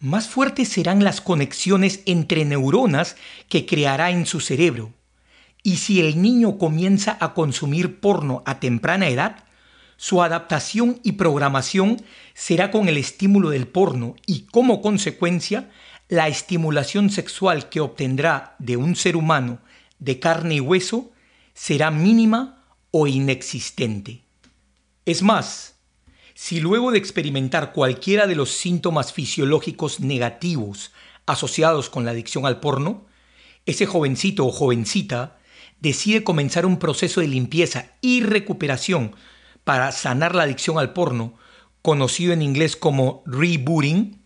más 0.00 0.28
fuertes 0.28 0.68
serán 0.68 1.04
las 1.04 1.20
conexiones 1.20 2.02
entre 2.06 2.44
neuronas 2.44 3.16
que 3.48 3.66
creará 3.66 4.10
en 4.10 4.26
su 4.26 4.40
cerebro. 4.40 4.92
Y 5.62 5.76
si 5.76 6.00
el 6.00 6.22
niño 6.22 6.58
comienza 6.58 7.16
a 7.20 7.34
consumir 7.34 8.00
porno 8.00 8.42
a 8.46 8.60
temprana 8.60 9.08
edad, 9.08 9.45
su 9.96 10.22
adaptación 10.22 11.00
y 11.02 11.12
programación 11.12 12.02
será 12.34 12.70
con 12.70 12.88
el 12.88 12.98
estímulo 12.98 13.50
del 13.50 13.66
porno 13.66 14.14
y 14.26 14.42
como 14.46 14.82
consecuencia 14.82 15.70
la 16.08 16.28
estimulación 16.28 17.10
sexual 17.10 17.68
que 17.68 17.80
obtendrá 17.80 18.54
de 18.58 18.76
un 18.76 18.94
ser 18.94 19.16
humano 19.16 19.58
de 19.98 20.20
carne 20.20 20.56
y 20.56 20.60
hueso 20.60 21.10
será 21.54 21.90
mínima 21.90 22.64
o 22.90 23.06
inexistente. 23.06 24.22
Es 25.04 25.22
más, 25.22 25.76
si 26.34 26.60
luego 26.60 26.92
de 26.92 26.98
experimentar 26.98 27.72
cualquiera 27.72 28.26
de 28.26 28.36
los 28.36 28.50
síntomas 28.50 29.12
fisiológicos 29.12 30.00
negativos 30.00 30.92
asociados 31.24 31.88
con 31.88 32.04
la 32.04 32.10
adicción 32.10 32.44
al 32.44 32.60
porno, 32.60 33.06
ese 33.64 33.86
jovencito 33.86 34.46
o 34.46 34.52
jovencita 34.52 35.38
decide 35.80 36.24
comenzar 36.24 36.66
un 36.66 36.78
proceso 36.78 37.20
de 37.20 37.28
limpieza 37.28 37.92
y 38.00 38.20
recuperación 38.20 39.16
para 39.66 39.90
sanar 39.90 40.34
la 40.34 40.44
adicción 40.44 40.78
al 40.78 40.94
porno, 40.94 41.34
conocido 41.82 42.32
en 42.32 42.40
inglés 42.40 42.74
como 42.74 43.22
rebooting, 43.26 44.22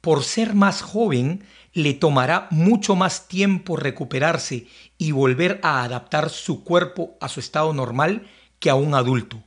por 0.00 0.22
ser 0.22 0.54
más 0.54 0.82
joven 0.82 1.42
le 1.72 1.94
tomará 1.94 2.46
mucho 2.50 2.94
más 2.94 3.26
tiempo 3.26 3.76
recuperarse 3.76 4.68
y 4.98 5.10
volver 5.10 5.58
a 5.64 5.82
adaptar 5.82 6.30
su 6.30 6.62
cuerpo 6.62 7.16
a 7.20 7.28
su 7.28 7.40
estado 7.40 7.72
normal 7.72 8.28
que 8.58 8.70
a 8.70 8.74
un 8.76 8.94
adulto 8.94 9.42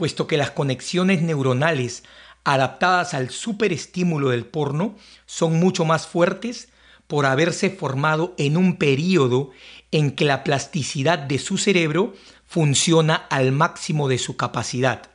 puesto 0.00 0.26
que 0.26 0.38
las 0.38 0.50
conexiones 0.50 1.20
neuronales 1.20 2.04
adaptadas 2.44 3.12
al 3.12 3.28
superestímulo 3.28 4.30
del 4.30 4.46
porno 4.46 4.96
son 5.26 5.60
mucho 5.60 5.84
más 5.84 6.06
fuertes 6.06 6.70
por 7.06 7.26
haberse 7.26 7.68
formado 7.68 8.34
en 8.38 8.56
un 8.56 8.78
periodo 8.78 9.50
en 9.92 10.12
que 10.12 10.24
la 10.24 10.42
plasticidad 10.42 11.18
de 11.18 11.38
su 11.38 11.58
cerebro 11.58 12.14
funciona 12.50 13.14
al 13.14 13.52
máximo 13.52 14.08
de 14.08 14.18
su 14.18 14.36
capacidad. 14.36 15.08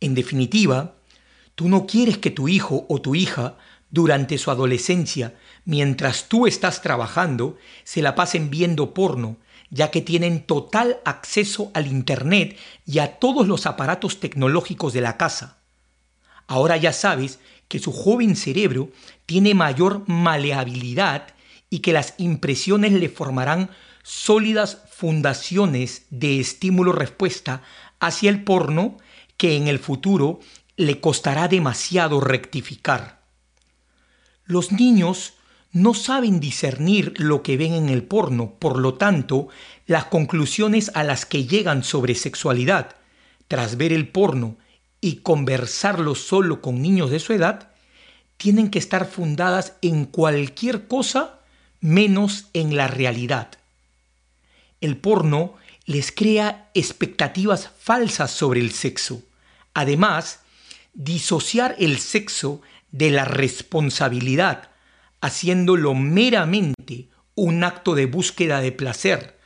En 0.00 0.14
definitiva, 0.14 0.94
tú 1.54 1.68
no 1.68 1.86
quieres 1.86 2.16
que 2.16 2.30
tu 2.30 2.48
hijo 2.48 2.86
o 2.88 3.02
tu 3.02 3.14
hija 3.14 3.58
durante 3.90 4.38
su 4.38 4.50
adolescencia, 4.50 5.34
mientras 5.66 6.30
tú 6.30 6.46
estás 6.46 6.80
trabajando, 6.80 7.58
se 7.84 8.00
la 8.00 8.14
pasen 8.14 8.48
viendo 8.48 8.94
porno 8.94 9.36
ya 9.68 9.90
que 9.90 10.00
tienen 10.00 10.46
total 10.46 11.00
acceso 11.04 11.70
al 11.74 11.86
Internet 11.86 12.56
y 12.86 13.00
a 13.00 13.18
todos 13.18 13.46
los 13.46 13.66
aparatos 13.66 14.18
tecnológicos 14.18 14.94
de 14.94 15.02
la 15.02 15.18
casa. 15.18 15.58
Ahora 16.46 16.78
ya 16.78 16.94
sabes 16.94 17.40
que 17.68 17.78
su 17.78 17.92
joven 17.92 18.36
cerebro 18.36 18.88
tiene 19.26 19.52
mayor 19.52 20.08
maleabilidad 20.08 21.26
y 21.68 21.80
que 21.80 21.92
las 21.92 22.14
impresiones 22.16 22.92
le 22.92 23.10
formarán 23.10 23.68
sólidas 24.02 24.82
fundaciones 24.96 26.06
de 26.08 26.40
estímulo-respuesta 26.40 27.60
hacia 28.00 28.30
el 28.30 28.44
porno 28.44 28.96
que 29.36 29.54
en 29.54 29.68
el 29.68 29.78
futuro 29.78 30.40
le 30.78 31.02
costará 31.02 31.48
demasiado 31.48 32.18
rectificar. 32.18 33.20
Los 34.46 34.72
niños 34.72 35.34
no 35.70 35.92
saben 35.92 36.40
discernir 36.40 37.12
lo 37.18 37.42
que 37.42 37.58
ven 37.58 37.74
en 37.74 37.90
el 37.90 38.04
porno, 38.04 38.54
por 38.58 38.78
lo 38.78 38.94
tanto, 38.94 39.48
las 39.86 40.06
conclusiones 40.06 40.90
a 40.94 41.04
las 41.04 41.26
que 41.26 41.44
llegan 41.44 41.84
sobre 41.84 42.14
sexualidad 42.14 42.96
tras 43.48 43.76
ver 43.76 43.92
el 43.92 44.08
porno 44.08 44.56
y 45.02 45.16
conversarlo 45.16 46.14
solo 46.14 46.62
con 46.62 46.80
niños 46.80 47.10
de 47.10 47.18
su 47.18 47.34
edad, 47.34 47.70
tienen 48.38 48.70
que 48.70 48.78
estar 48.78 49.06
fundadas 49.06 49.74
en 49.82 50.06
cualquier 50.06 50.88
cosa 50.88 51.40
menos 51.80 52.46
en 52.54 52.76
la 52.76 52.88
realidad. 52.88 53.58
El 54.80 54.96
porno 54.96 55.54
les 55.84 56.12
crea 56.12 56.70
expectativas 56.74 57.70
falsas 57.78 58.30
sobre 58.30 58.60
el 58.60 58.72
sexo. 58.72 59.22
Además, 59.74 60.40
disociar 60.94 61.76
el 61.78 61.98
sexo 61.98 62.60
de 62.90 63.10
la 63.10 63.24
responsabilidad 63.24 64.70
haciéndolo 65.20 65.94
meramente 65.94 67.08
un 67.34 67.64
acto 67.64 67.94
de 67.94 68.06
búsqueda 68.06 68.60
de 68.60 68.72
placer, 68.72 69.38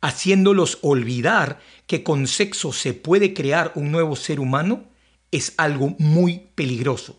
haciéndolos 0.00 0.78
olvidar 0.82 1.60
que 1.86 2.02
con 2.02 2.26
sexo 2.26 2.72
se 2.72 2.94
puede 2.94 3.34
crear 3.34 3.72
un 3.74 3.90
nuevo 3.90 4.16
ser 4.16 4.40
humano, 4.40 4.84
es 5.30 5.54
algo 5.56 5.94
muy 5.98 6.48
peligroso. 6.54 7.18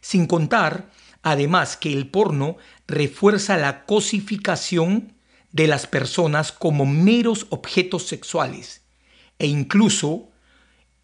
Sin 0.00 0.26
contar, 0.26 0.90
además, 1.22 1.76
que 1.76 1.92
el 1.92 2.08
porno 2.08 2.56
refuerza 2.86 3.56
la 3.56 3.84
cosificación 3.84 5.12
de 5.52 5.66
las 5.66 5.86
personas 5.86 6.50
como 6.50 6.86
meros 6.86 7.46
objetos 7.50 8.06
sexuales 8.06 8.82
e 9.38 9.46
incluso 9.46 10.30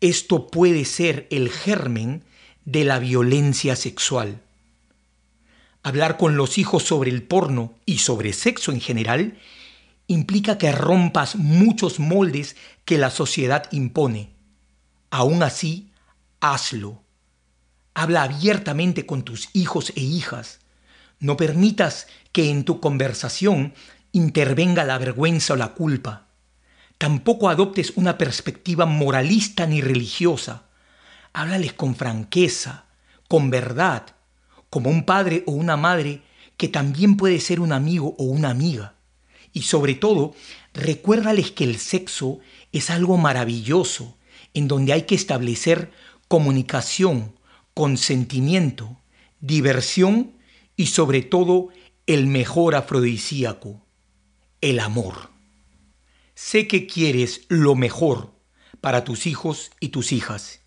esto 0.01 0.47
puede 0.47 0.85
ser 0.85 1.27
el 1.31 1.51
germen 1.51 2.25
de 2.65 2.85
la 2.85 2.99
violencia 2.99 3.77
sexual. 3.77 4.41
Hablar 5.83 6.17
con 6.17 6.37
los 6.37 6.59
hijos 6.59 6.83
sobre 6.83 7.11
el 7.11 7.23
porno 7.23 7.75
y 7.85 7.99
sobre 7.99 8.33
sexo 8.33 8.73
en 8.73 8.81
general 8.81 9.39
implica 10.07 10.59
que 10.59 10.73
rompas 10.73 11.37
muchos 11.37 11.99
moldes 11.99 12.57
que 12.85 12.99
la 12.99 13.11
sociedad 13.11 13.65
impone. 13.73 14.31
Aún 15.11 15.43
así, 15.43 15.91
hazlo. 16.41 17.03
Habla 17.95 18.23
abiertamente 18.23 19.07
con 19.07 19.23
tus 19.23 19.49
hijos 19.53 19.93
e 19.97 20.01
hijas. 20.01 20.61
No 21.21 21.37
permitas 21.37 22.07
que 22.33 22.51
en 22.51 22.65
tu 22.65 22.81
conversación 22.81 23.75
intervenga 24.19 24.85
la 24.85 24.99
vergüenza 24.99 25.55
o 25.55 25.57
la 25.57 25.75
culpa. 25.75 26.27
Tampoco 26.99 27.49
adoptes 27.49 27.93
una 27.97 28.19
perspectiva 28.19 28.85
moralista 28.85 29.67
ni 29.67 29.81
religiosa. 29.81 30.65
Háblales 31.33 31.73
con 31.73 31.95
franqueza, 31.95 32.87
con 33.29 33.51
verdad, 33.51 34.07
como 34.71 34.91
un 34.91 35.05
padre 35.05 35.45
o 35.47 35.53
una 35.53 35.77
madre 35.77 36.23
que 36.57 36.69
también 36.69 37.17
puede 37.17 37.41
ser 37.41 37.61
un 37.61 37.73
amigo 37.73 38.17
o 38.19 38.25
una 38.25 38.51
amiga. 38.51 38.95
Y 39.53 39.63
sobre 39.63 39.95
todo, 39.95 40.35
recuérdales 40.75 41.53
que 41.53 41.65
el 41.65 41.79
sexo 41.79 42.41
es 42.73 42.91
algo 42.91 43.17
maravilloso, 43.17 44.17
en 44.55 44.69
donde 44.69 44.93
hay 44.93 45.03
que 45.03 45.15
establecer 45.15 45.93
comunicación, 46.27 47.35
consentimiento, 47.75 48.99
diversión 49.41 50.33
y 50.77 50.87
sobre 50.87 51.23
todo 51.23 51.69
el 52.07 52.27
mejor 52.27 52.75
afrodisíaco, 52.75 53.83
el 54.61 54.81
amor. 54.81 55.31
Sé 56.35 56.67
que 56.67 56.87
quieres 56.87 57.43
lo 57.49 57.75
mejor 57.75 58.33
para 58.81 59.05
tus 59.05 59.27
hijos 59.27 59.71
y 59.81 59.89
tus 59.89 60.13
hijas 60.13 60.61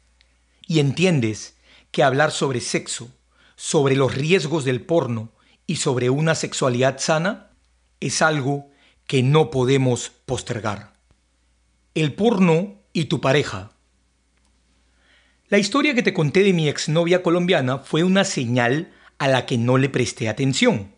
y 0.67 0.79
entiendes 0.79 1.57
que 1.91 2.03
hablar 2.03 2.31
sobre 2.31 2.61
sexo, 2.61 3.09
sobre 3.55 3.95
los 3.95 4.15
riesgos 4.15 4.63
del 4.63 4.81
porno 4.81 5.31
y 5.67 5.77
sobre 5.77 6.09
una 6.09 6.35
sexualidad 6.35 6.99
sana 6.99 7.51
es 7.99 8.21
algo 8.21 8.69
que 9.07 9.23
no 9.23 9.51
podemos 9.51 10.11
postergar. 10.25 10.93
El 11.93 12.13
porno 12.13 12.81
y 12.93 13.05
tu 13.05 13.19
pareja. 13.19 13.71
La 15.49 15.57
historia 15.57 15.93
que 15.93 16.03
te 16.03 16.13
conté 16.13 16.43
de 16.43 16.53
mi 16.53 16.69
exnovia 16.69 17.21
colombiana 17.21 17.79
fue 17.79 18.03
una 18.03 18.23
señal 18.23 18.93
a 19.17 19.27
la 19.27 19.45
que 19.45 19.57
no 19.57 19.77
le 19.77 19.89
presté 19.89 20.29
atención. 20.29 20.95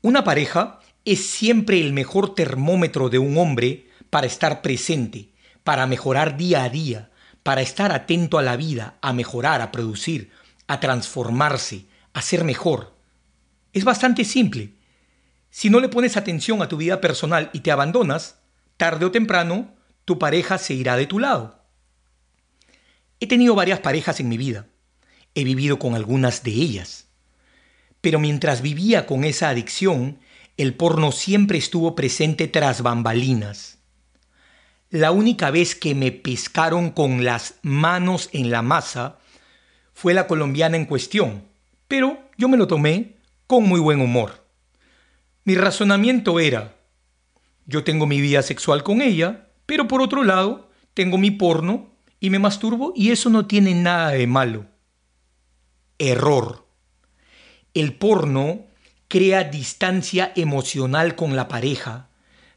Una 0.00 0.24
pareja 0.24 0.80
es 1.06 1.24
siempre 1.24 1.80
el 1.80 1.92
mejor 1.92 2.34
termómetro 2.34 3.08
de 3.08 3.18
un 3.18 3.38
hombre 3.38 3.86
para 4.10 4.26
estar 4.26 4.60
presente, 4.60 5.30
para 5.62 5.86
mejorar 5.86 6.36
día 6.36 6.64
a 6.64 6.68
día, 6.68 7.10
para 7.44 7.62
estar 7.62 7.92
atento 7.92 8.38
a 8.38 8.42
la 8.42 8.56
vida, 8.56 8.98
a 9.00 9.12
mejorar, 9.12 9.62
a 9.62 9.70
producir, 9.70 10.32
a 10.66 10.80
transformarse, 10.80 11.86
a 12.12 12.22
ser 12.22 12.42
mejor. 12.42 12.96
Es 13.72 13.84
bastante 13.84 14.24
simple. 14.24 14.74
Si 15.48 15.70
no 15.70 15.78
le 15.78 15.88
pones 15.88 16.16
atención 16.16 16.60
a 16.60 16.68
tu 16.68 16.76
vida 16.76 17.00
personal 17.00 17.50
y 17.52 17.60
te 17.60 17.70
abandonas, 17.70 18.40
tarde 18.76 19.06
o 19.06 19.12
temprano, 19.12 19.74
tu 20.04 20.18
pareja 20.18 20.58
se 20.58 20.74
irá 20.74 20.96
de 20.96 21.06
tu 21.06 21.20
lado. 21.20 21.62
He 23.20 23.28
tenido 23.28 23.54
varias 23.54 23.78
parejas 23.78 24.18
en 24.18 24.28
mi 24.28 24.38
vida. 24.38 24.66
He 25.36 25.44
vivido 25.44 25.78
con 25.78 25.94
algunas 25.94 26.42
de 26.42 26.50
ellas. 26.50 27.06
Pero 28.00 28.18
mientras 28.18 28.60
vivía 28.60 29.06
con 29.06 29.22
esa 29.22 29.50
adicción, 29.50 30.18
el 30.56 30.74
porno 30.74 31.12
siempre 31.12 31.58
estuvo 31.58 31.94
presente 31.94 32.48
tras 32.48 32.82
bambalinas. 32.82 33.78
La 34.90 35.10
única 35.10 35.50
vez 35.50 35.74
que 35.74 35.94
me 35.94 36.12
pescaron 36.12 36.90
con 36.90 37.24
las 37.24 37.56
manos 37.62 38.30
en 38.32 38.50
la 38.50 38.62
masa 38.62 39.18
fue 39.92 40.14
la 40.14 40.26
colombiana 40.26 40.76
en 40.76 40.86
cuestión, 40.86 41.42
pero 41.88 42.18
yo 42.38 42.48
me 42.48 42.56
lo 42.56 42.66
tomé 42.66 43.16
con 43.46 43.64
muy 43.64 43.80
buen 43.80 44.00
humor. 44.00 44.46
Mi 45.44 45.54
razonamiento 45.54 46.40
era, 46.40 46.76
yo 47.66 47.84
tengo 47.84 48.06
mi 48.06 48.20
vida 48.20 48.42
sexual 48.42 48.82
con 48.82 49.02
ella, 49.02 49.48
pero 49.66 49.88
por 49.88 50.00
otro 50.00 50.22
lado, 50.22 50.70
tengo 50.94 51.18
mi 51.18 51.30
porno 51.30 51.90
y 52.20 52.30
me 52.30 52.38
masturbo 52.38 52.92
y 52.96 53.10
eso 53.10 53.28
no 53.28 53.46
tiene 53.46 53.74
nada 53.74 54.10
de 54.10 54.26
malo. 54.26 54.66
Error. 55.98 56.66
El 57.74 57.94
porno 57.94 58.66
crea 59.08 59.44
distancia 59.44 60.32
emocional 60.36 61.14
con 61.14 61.36
la 61.36 61.48
pareja, 61.48 62.08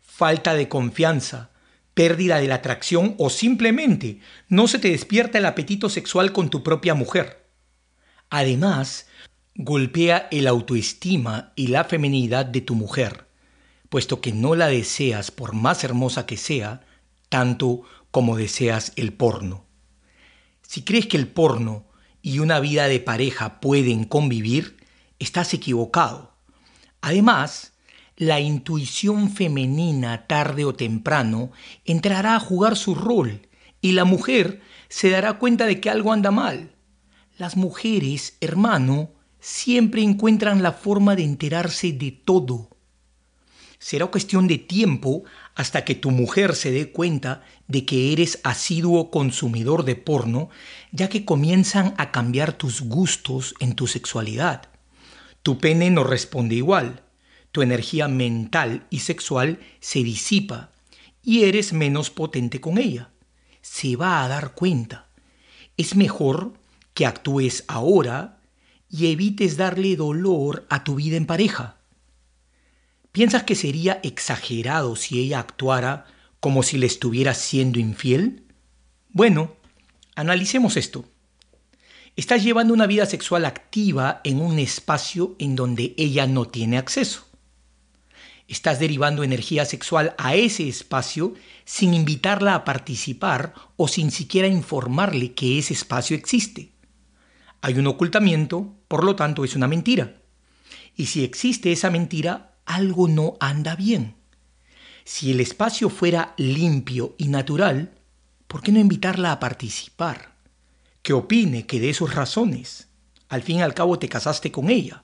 falta 0.02 0.54
de 0.54 0.68
confianza, 0.68 1.52
pérdida 1.94 2.38
de 2.40 2.48
la 2.48 2.56
atracción 2.56 3.16
o 3.18 3.30
simplemente 3.30 4.20
no 4.48 4.68
se 4.68 4.80
te 4.80 4.90
despierta 4.90 5.38
el 5.38 5.46
apetito 5.46 5.90
sexual 5.90 6.32
con 6.32 6.50
tu 6.50 6.64
propia 6.64 6.94
mujer. 6.94 7.46
Además, 8.30 9.08
golpea 9.56 10.28
el 10.32 10.48
autoestima 10.48 11.52
y 11.56 11.68
la 11.68 11.84
feminidad 11.84 12.46
de 12.46 12.62
tu 12.62 12.76
mujer, 12.76 13.26
puesto 13.90 14.22
que 14.22 14.32
no 14.32 14.56
la 14.56 14.68
deseas 14.68 15.32
por 15.32 15.54
más 15.54 15.84
hermosa 15.84 16.26
que 16.26 16.38
sea, 16.38 16.86
tanto 17.28 17.82
como 18.12 18.38
deseas 18.38 18.94
el 18.96 19.14
porno. 19.14 19.66
Si 20.62 20.84
crees 20.84 21.08
que 21.08 21.18
el 21.18 21.28
porno 21.28 21.86
y 22.22 22.40
una 22.40 22.60
vida 22.60 22.88
de 22.88 23.00
pareja 23.00 23.60
pueden 23.60 24.06
convivir, 24.06 24.78
estás 25.20 25.54
equivocado. 25.54 26.29
Además, 27.02 27.74
la 28.18 28.40
intuición 28.40 29.32
femenina 29.32 30.28
tarde 30.28 30.66
o 30.66 30.74
temprano 30.74 31.52
entrará 31.86 32.36
a 32.36 32.40
jugar 32.40 32.76
su 32.76 32.96
rol 32.96 33.48
y 33.82 33.94
la 33.94 34.04
mujer 34.04 34.62
se 34.90 35.10
dará 35.10 35.40
cuenta 35.40 35.66
de 35.66 35.80
que 35.80 35.90
algo 35.90 36.12
anda 36.12 36.32
mal. 36.32 36.76
Las 37.38 37.56
mujeres, 37.56 38.38
hermano, 38.42 39.12
siempre 39.40 40.02
encuentran 40.02 40.62
la 40.62 40.74
forma 40.74 41.16
de 41.16 41.24
enterarse 41.24 41.94
de 41.94 42.12
todo. 42.12 42.70
Será 43.80 44.08
cuestión 44.08 44.48
de 44.48 44.58
tiempo 44.58 45.24
hasta 45.56 45.86
que 45.86 45.96
tu 45.96 46.12
mujer 46.12 46.56
se 46.56 46.72
dé 46.72 46.92
cuenta 46.92 47.44
de 47.68 47.86
que 47.86 48.12
eres 48.12 48.42
asiduo 48.44 49.10
consumidor 49.10 49.86
de 49.86 49.96
porno, 49.96 50.50
ya 50.92 51.08
que 51.08 51.24
comienzan 51.24 51.94
a 51.98 52.12
cambiar 52.12 52.52
tus 52.52 52.82
gustos 52.82 53.56
en 53.62 53.76
tu 53.76 53.88
sexualidad. 53.88 54.64
Tu 55.44 55.58
pene 55.58 55.90
no 55.90 56.04
responde 56.04 56.56
igual. 56.56 57.04
Tu 57.52 57.62
energía 57.62 58.08
mental 58.08 58.86
y 58.90 59.00
sexual 59.00 59.60
se 59.80 60.04
disipa 60.04 60.72
y 61.24 61.44
eres 61.44 61.74
menos 61.74 62.10
potente 62.10 62.62
con 62.62 62.78
ella. 62.78 63.12
Se 63.62 63.96
va 63.96 64.24
a 64.24 64.28
dar 64.28 64.54
cuenta. 64.54 65.10
Es 65.78 65.96
mejor 65.96 66.54
que 66.94 67.06
actúes 67.06 67.64
ahora 67.68 68.40
y 68.90 69.12
evites 69.12 69.58
darle 69.58 69.96
dolor 69.96 70.66
a 70.70 70.84
tu 70.84 70.96
vida 70.96 71.18
en 71.18 71.26
pareja. 71.26 71.78
¿Piensas 73.12 73.44
que 73.44 73.56
sería 73.56 74.00
exagerado 74.04 74.96
si 74.96 75.20
ella 75.20 75.40
actuara 75.40 76.06
como 76.40 76.64
si 76.64 76.78
le 76.78 76.86
estuviera 76.86 77.34
siendo 77.34 77.80
infiel? 77.80 78.44
Bueno, 79.10 79.56
analicemos 80.16 80.78
esto. 80.78 81.06
Estás 82.20 82.44
llevando 82.44 82.74
una 82.74 82.86
vida 82.86 83.06
sexual 83.06 83.46
activa 83.46 84.20
en 84.26 84.42
un 84.42 84.60
espacio 84.60 85.38
en 85.40 85.56
donde 85.56 85.96
ella 85.98 86.28
no 86.28 86.50
tiene 86.50 86.78
acceso. 86.78 87.26
Estás 88.46 88.78
derivando 88.78 89.24
energía 89.24 89.64
sexual 89.64 90.16
a 90.18 90.36
ese 90.36 90.68
espacio 90.68 91.36
sin 91.64 91.94
invitarla 91.94 92.56
a 92.56 92.66
participar 92.66 93.54
o 93.78 93.88
sin 93.88 94.12
siquiera 94.12 94.50
informarle 94.50 95.32
que 95.32 95.60
ese 95.60 95.74
espacio 95.74 96.14
existe. 96.14 96.74
Hay 97.62 97.76
un 97.76 97.88
ocultamiento, 97.88 98.76
por 98.90 99.06
lo 99.06 99.16
tanto 99.16 99.46
es 99.46 99.56
una 99.56 99.70
mentira. 99.70 100.18
Y 100.98 101.06
si 101.06 101.24
existe 101.24 101.72
esa 101.72 101.90
mentira, 101.90 102.58
algo 102.66 103.08
no 103.08 103.38
anda 103.40 103.78
bien. 103.78 104.16
Si 105.06 105.32
el 105.32 105.40
espacio 105.40 105.90
fuera 105.90 106.34
limpio 106.36 107.16
y 107.18 107.30
natural, 107.30 107.94
¿por 108.50 108.62
qué 108.62 108.74
no 108.74 108.80
invitarla 108.82 109.32
a 109.32 109.40
participar? 109.40 110.29
Que 111.02 111.14
opine, 111.14 111.66
que 111.66 111.80
dé 111.80 111.94
sus 111.94 112.14
razones. 112.14 112.88
Al 113.30 113.44
fin 113.44 113.58
y 113.58 113.62
al 113.62 113.74
cabo 113.74 114.00
te 114.00 114.10
casaste 114.10 114.52
con 114.52 114.70
ella. 114.70 115.04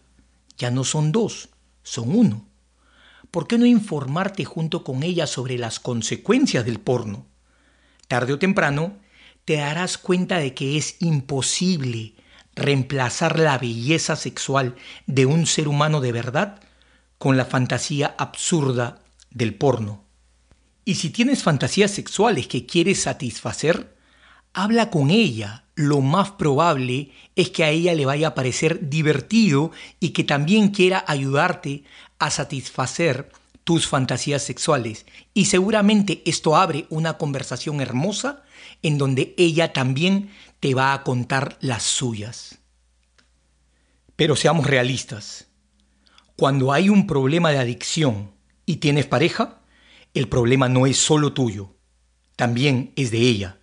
Ya 0.57 0.71
no 0.71 0.83
son 0.83 1.11
dos, 1.11 1.49
son 1.83 2.15
uno. 2.15 2.47
¿Por 3.31 3.47
qué 3.47 3.57
no 3.57 3.65
informarte 3.65 4.45
junto 4.45 4.83
con 4.83 5.03
ella 5.03 5.27
sobre 5.27 5.57
las 5.57 5.79
consecuencias 5.79 6.65
del 6.65 6.79
porno? 6.79 7.25
Tarde 8.07 8.33
o 8.33 8.39
temprano 8.39 8.97
te 9.45 9.57
darás 9.57 9.97
cuenta 9.97 10.37
de 10.37 10.53
que 10.53 10.77
es 10.77 10.95
imposible 10.99 12.15
reemplazar 12.55 13.37
la 13.37 13.57
belleza 13.57 14.15
sexual 14.15 14.75
de 15.05 15.25
un 15.25 15.45
ser 15.45 15.67
humano 15.67 16.01
de 16.01 16.11
verdad 16.11 16.61
con 17.17 17.37
la 17.37 17.45
fantasía 17.45 18.15
absurda 18.17 19.01
del 19.29 19.53
porno. 19.55 20.05
Y 20.85 20.95
si 20.95 21.09
tienes 21.09 21.43
fantasías 21.43 21.91
sexuales 21.91 22.47
que 22.47 22.65
quieres 22.65 23.01
satisfacer, 23.01 23.94
habla 24.55 24.89
con 24.89 25.11
ella. 25.11 25.65
Lo 25.75 25.99
más 25.99 26.31
probable 26.31 27.11
es 27.35 27.49
que 27.49 27.65
a 27.65 27.69
ella 27.69 27.93
le 27.93 28.05
vaya 28.05 28.29
a 28.29 28.35
parecer 28.35 28.89
divertido 28.89 29.71
y 29.99 30.09
que 30.09 30.23
también 30.23 30.69
quiera 30.69 31.03
ayudarte 31.05 31.83
a 32.17 32.31
satisfacer 32.31 33.29
tus 33.65 33.85
fantasías 33.85 34.41
sexuales. 34.41 35.05
Y 35.33 35.45
seguramente 35.45 36.23
esto 36.25 36.55
abre 36.55 36.85
una 36.89 37.17
conversación 37.17 37.81
hermosa 37.81 38.43
en 38.81 38.97
donde 38.97 39.35
ella 39.37 39.73
también 39.73 40.31
te 40.61 40.73
va 40.73 40.93
a 40.93 41.03
contar 41.03 41.57
las 41.59 41.83
suyas. 41.83 42.59
Pero 44.15 44.37
seamos 44.37 44.65
realistas. 44.65 45.47
Cuando 46.37 46.71
hay 46.71 46.89
un 46.89 47.05
problema 47.07 47.51
de 47.51 47.57
adicción 47.57 48.31
y 48.65 48.77
tienes 48.77 49.05
pareja, 49.05 49.59
el 50.13 50.29
problema 50.29 50.69
no 50.69 50.85
es 50.87 50.97
solo 50.97 51.33
tuyo, 51.33 51.75
también 52.37 52.93
es 52.95 53.11
de 53.11 53.19
ella. 53.19 53.57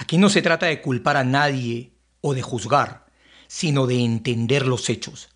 Aquí 0.00 0.16
no 0.16 0.30
se 0.30 0.40
trata 0.40 0.64
de 0.64 0.80
culpar 0.80 1.18
a 1.18 1.24
nadie 1.24 1.92
o 2.22 2.32
de 2.32 2.40
juzgar, 2.40 3.04
sino 3.48 3.86
de 3.86 4.02
entender 4.02 4.66
los 4.66 4.88
hechos. 4.88 5.28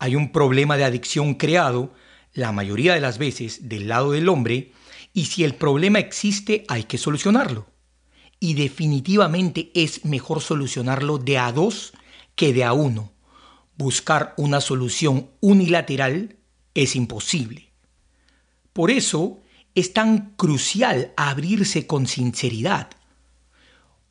Hay 0.00 0.16
un 0.16 0.32
problema 0.32 0.76
de 0.76 0.82
adicción 0.82 1.34
creado, 1.34 1.94
la 2.32 2.50
mayoría 2.50 2.92
de 2.92 3.00
las 3.00 3.18
veces, 3.18 3.68
del 3.68 3.86
lado 3.86 4.10
del 4.10 4.28
hombre, 4.28 4.72
y 5.14 5.26
si 5.26 5.44
el 5.44 5.54
problema 5.54 6.00
existe 6.00 6.64
hay 6.66 6.84
que 6.84 6.98
solucionarlo. 6.98 7.68
Y 8.40 8.54
definitivamente 8.54 9.70
es 9.74 10.04
mejor 10.04 10.40
solucionarlo 10.40 11.18
de 11.18 11.38
a 11.38 11.52
dos 11.52 11.92
que 12.34 12.52
de 12.52 12.64
a 12.64 12.72
uno. 12.72 13.12
Buscar 13.76 14.34
una 14.36 14.60
solución 14.60 15.30
unilateral 15.38 16.36
es 16.74 16.96
imposible. 16.96 17.70
Por 18.72 18.90
eso 18.90 19.38
es 19.76 19.92
tan 19.92 20.34
crucial 20.34 21.12
abrirse 21.16 21.86
con 21.86 22.08
sinceridad 22.08 22.90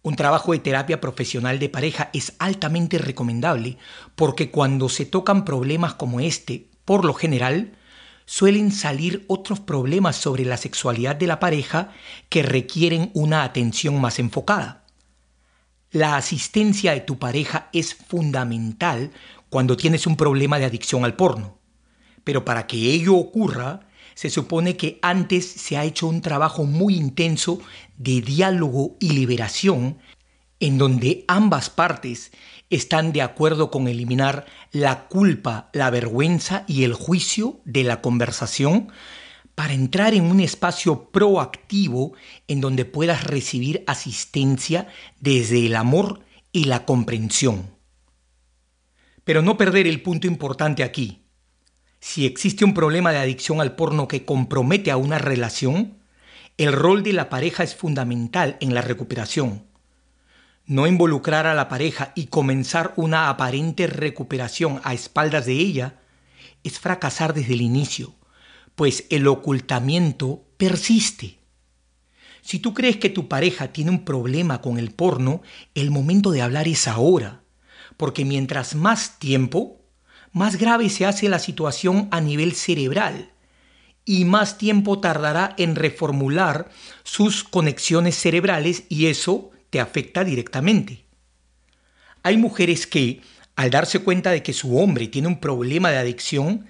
un 0.10 0.16
trabajo 0.16 0.53
de 0.53 0.60
terapia 0.60 0.99
profesional 0.99 1.60
de 1.60 1.70
pareja 1.70 2.10
es 2.14 2.34
altamente 2.39 2.97
recomendable 2.97 3.78
porque 4.16 4.49
cuando 4.49 4.89
se 4.89 5.05
tocan 5.05 5.45
problemas 5.45 5.93
como 5.93 6.20
este, 6.20 6.68
por 6.84 7.05
lo 7.05 7.14
general, 7.14 7.78
suelen 8.26 8.72
salir 8.72 9.24
otros 9.28 9.60
problemas 9.60 10.16
sobre 10.16 10.45
la 10.45 10.57
sexualidad 10.57 11.16
de 11.16 11.28
la 11.28 11.39
pareja 11.39 11.91
que 12.28 12.41
requieren 12.41 13.12
una 13.14 13.43
atención 13.43 14.01
más 14.01 14.18
enfocada. 14.18 14.84
La 15.91 16.16
asistencia 16.16 16.93
de 16.93 17.01
tu 17.01 17.20
pareja 17.20 17.70
es 17.72 17.93
fundamental 17.93 19.12
cuando 19.49 19.78
tienes 19.78 20.07
un 20.07 20.18
problema 20.18 20.57
de 20.57 20.66
adicción 20.66 21.05
al 21.05 21.16
porno. 21.16 21.60
Pero 22.24 22.45
para 22.45 22.66
que 22.66 22.78
ello 22.78 23.16
ocurra, 23.16 23.82
se 24.20 24.30
supone 24.30 24.76
que 24.76 25.00
antes 25.02 25.50
se 25.50 25.78
ha 25.78 25.86
hecho 25.86 26.06
un 26.06 26.20
trabajo 26.20 26.66
muy 26.66 26.98
intenso 26.98 27.62
de 27.98 28.20
diálogo 28.20 28.98
y 29.00 29.12
liberación 29.12 29.98
en 30.60 30.78
donde 30.78 31.24
ambas 31.30 31.70
partes 31.70 32.34
están 32.70 33.14
de 33.14 33.22
acuerdo 33.22 33.72
con 33.72 33.88
eliminar 33.88 34.46
la 34.74 35.08
culpa, 35.08 35.70
la 35.72 35.90
vergüenza 35.90 36.66
y 36.68 36.84
el 36.84 36.96
juicio 36.96 37.62
de 37.64 37.86
la 37.86 38.02
conversación 38.02 38.92
para 39.56 39.72
entrar 39.72 40.14
en 40.14 40.26
un 40.26 40.42
espacio 40.42 41.12
proactivo 41.12 42.12
en 42.50 42.60
donde 42.60 42.84
puedas 42.84 43.24
recibir 43.24 43.86
asistencia 43.88 44.90
desde 45.22 45.66
el 45.66 45.78
amor 45.78 46.26
y 46.52 46.66
la 46.66 46.84
comprensión. 46.84 47.74
Pero 49.24 49.42
no 49.42 49.56
perder 49.56 49.88
el 49.88 50.02
punto 50.02 50.28
importante 50.28 50.84
aquí. 50.84 51.19
Si 52.00 52.26
existe 52.26 52.66
un 52.66 52.74
problema 52.74 53.12
de 53.12 53.20
adicción 53.20 53.62
al 53.62 53.76
porno 53.76 54.08
que 54.08 54.26
compromete 54.26 54.91
a 54.91 54.97
una 54.97 55.18
relación, 55.18 55.97
el 56.58 56.74
rol 56.74 57.04
de 57.04 57.14
la 57.14 57.30
pareja 57.30 57.64
es 57.64 57.76
fundamental 57.76 58.58
en 58.62 58.74
la 58.74 58.82
recuperación 58.82 59.70
no 60.70 60.86
involucrar 60.86 61.47
a 61.47 61.56
la 61.56 61.68
pareja 61.68 62.14
y 62.14 62.28
comenzar 62.28 62.93
una 62.95 63.30
aparente 63.30 63.88
recuperación 63.88 64.80
a 64.84 64.93
espaldas 64.93 65.47
de 65.47 65.54
ella 65.54 66.00
es 66.64 66.80
fracasar 66.80 67.34
desde 67.34 67.56
el 67.56 67.62
inicio, 67.62 68.14
pues 68.76 69.06
el 69.10 69.28
ocultamiento 69.28 70.45
persiste. 70.58 71.39
Si 72.41 72.60
tú 72.60 72.76
crees 72.76 72.97
que 72.97 73.10
tu 73.10 73.28
pareja 73.28 73.74
tiene 73.74 73.89
un 73.89 74.06
problema 74.06 74.62
con 74.62 74.78
el 74.78 74.91
porno, 74.91 75.41
el 75.74 75.89
momento 75.89 76.30
de 76.30 76.43
hablar 76.43 76.68
es 76.68 76.88
ahora, 76.88 77.41
porque 77.97 78.24
mientras 78.24 78.76
más 78.76 79.18
tiempo, 79.18 79.79
más 80.32 80.58
grave 80.58 80.90
se 80.90 81.06
hace 81.06 81.30
la 81.30 81.40
situación 81.40 82.08
a 82.12 82.22
nivel 82.22 82.54
cerebral 82.54 83.32
y 84.06 84.26
más 84.26 84.58
tiempo 84.58 85.00
tardará 85.00 85.54
en 85.58 85.76
reformular 85.76 86.70
sus 87.04 87.44
conexiones 87.44 88.16
cerebrales 88.16 88.84
y 88.90 89.06
eso 89.08 89.52
te 89.70 89.80
afecta 89.80 90.24
directamente. 90.24 91.06
Hay 92.24 92.38
mujeres 92.38 92.88
que, 92.88 93.22
al 93.56 93.70
darse 93.70 94.00
cuenta 94.00 94.32
de 94.32 94.42
que 94.44 94.54
su 94.54 94.78
hombre 94.78 95.08
tiene 95.08 95.28
un 95.28 95.40
problema 95.40 95.92
de 95.92 95.98
adicción, 95.98 96.66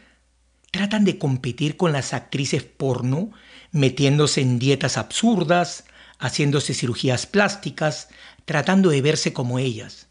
tratan 0.72 1.05
de 1.05 1.18
competir 1.18 1.78
con 1.78 1.91
las 1.91 2.14
actrices 2.14 2.64
porno, 2.64 3.32
metiéndose 3.72 4.41
en 4.41 4.60
dietas 4.60 4.97
absurdas, 4.97 5.86
haciéndose 6.18 6.74
cirugías 6.74 7.26
plásticas, 7.26 8.10
tratando 8.45 8.89
de 8.89 9.01
verse 9.01 9.34
como 9.34 9.60
ellas. 9.60 10.07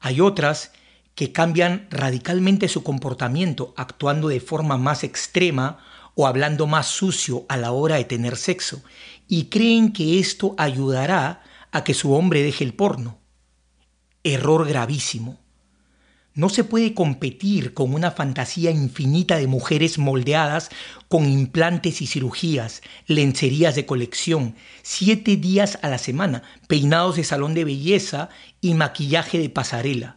Hay 0.00 0.20
otras 0.20 0.72
que 1.14 1.32
cambian 1.32 1.86
radicalmente 1.90 2.68
su 2.68 2.82
comportamiento, 2.82 3.74
actuando 3.76 4.28
de 4.28 4.40
forma 4.40 4.76
más 4.76 5.04
extrema 5.04 5.78
o 6.14 6.26
hablando 6.26 6.66
más 6.66 6.86
sucio 6.86 7.44
a 7.48 7.56
la 7.56 7.72
hora 7.72 7.96
de 7.96 8.04
tener 8.04 8.36
sexo, 8.36 8.82
y 9.28 9.46
creen 9.46 9.92
que 9.92 10.18
esto 10.18 10.54
ayudará 10.58 11.42
a 11.72 11.84
que 11.84 11.94
su 11.94 12.12
hombre 12.12 12.42
deje 12.42 12.64
el 12.64 12.74
porno. 12.74 13.18
Error 14.22 14.66
gravísimo. 14.66 15.40
No 16.36 16.48
se 16.48 16.64
puede 16.64 16.94
competir 16.94 17.74
con 17.74 17.94
una 17.94 18.10
fantasía 18.10 18.72
infinita 18.72 19.36
de 19.36 19.46
mujeres 19.46 19.98
moldeadas 19.98 20.68
con 21.08 21.26
implantes 21.26 22.02
y 22.02 22.08
cirugías, 22.08 22.82
lencerías 23.06 23.76
de 23.76 23.86
colección, 23.86 24.56
siete 24.82 25.36
días 25.36 25.78
a 25.82 25.88
la 25.88 25.98
semana, 25.98 26.42
peinados 26.66 27.16
de 27.16 27.24
salón 27.24 27.54
de 27.54 27.64
belleza 27.64 28.30
y 28.60 28.74
maquillaje 28.74 29.38
de 29.38 29.48
pasarela. 29.48 30.16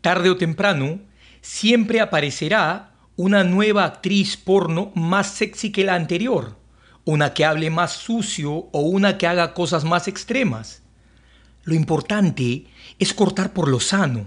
Tarde 0.00 0.30
o 0.30 0.36
temprano, 0.36 1.00
siempre 1.40 2.00
aparecerá 2.00 2.94
una 3.16 3.44
nueva 3.44 3.84
actriz 3.84 4.36
porno 4.36 4.92
más 4.94 5.28
sexy 5.28 5.72
que 5.72 5.84
la 5.84 5.94
anterior 5.94 6.58
una 7.08 7.32
que 7.32 7.46
hable 7.46 7.70
más 7.70 7.92
sucio 7.92 8.68
o 8.70 8.80
una 8.80 9.16
que 9.16 9.26
haga 9.26 9.54
cosas 9.54 9.82
más 9.82 10.08
extremas. 10.08 10.82
Lo 11.64 11.74
importante 11.74 12.66
es 12.98 13.14
cortar 13.14 13.54
por 13.54 13.68
lo 13.68 13.80
sano. 13.80 14.26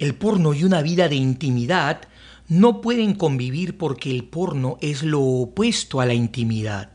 El 0.00 0.16
porno 0.16 0.52
y 0.52 0.64
una 0.64 0.82
vida 0.82 1.08
de 1.08 1.14
intimidad 1.14 2.00
no 2.48 2.80
pueden 2.80 3.14
convivir 3.14 3.78
porque 3.78 4.10
el 4.10 4.24
porno 4.24 4.78
es 4.80 5.04
lo 5.04 5.20
opuesto 5.20 6.00
a 6.00 6.06
la 6.06 6.12
intimidad. 6.12 6.90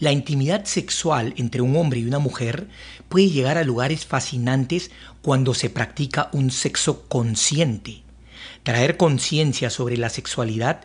La 0.00 0.10
intimidad 0.10 0.64
sexual 0.64 1.32
entre 1.36 1.60
un 1.60 1.76
hombre 1.76 2.00
y 2.00 2.04
una 2.04 2.18
mujer 2.18 2.66
puede 3.14 3.30
llegar 3.30 3.58
a 3.58 3.62
lugares 3.62 4.06
fascinantes 4.06 4.90
cuando 5.22 5.54
se 5.54 5.70
practica 5.70 6.30
un 6.32 6.50
sexo 6.50 7.06
consciente. 7.06 8.02
Traer 8.64 8.96
conciencia 8.96 9.70
sobre 9.70 9.96
la 9.96 10.08
sexualidad 10.08 10.80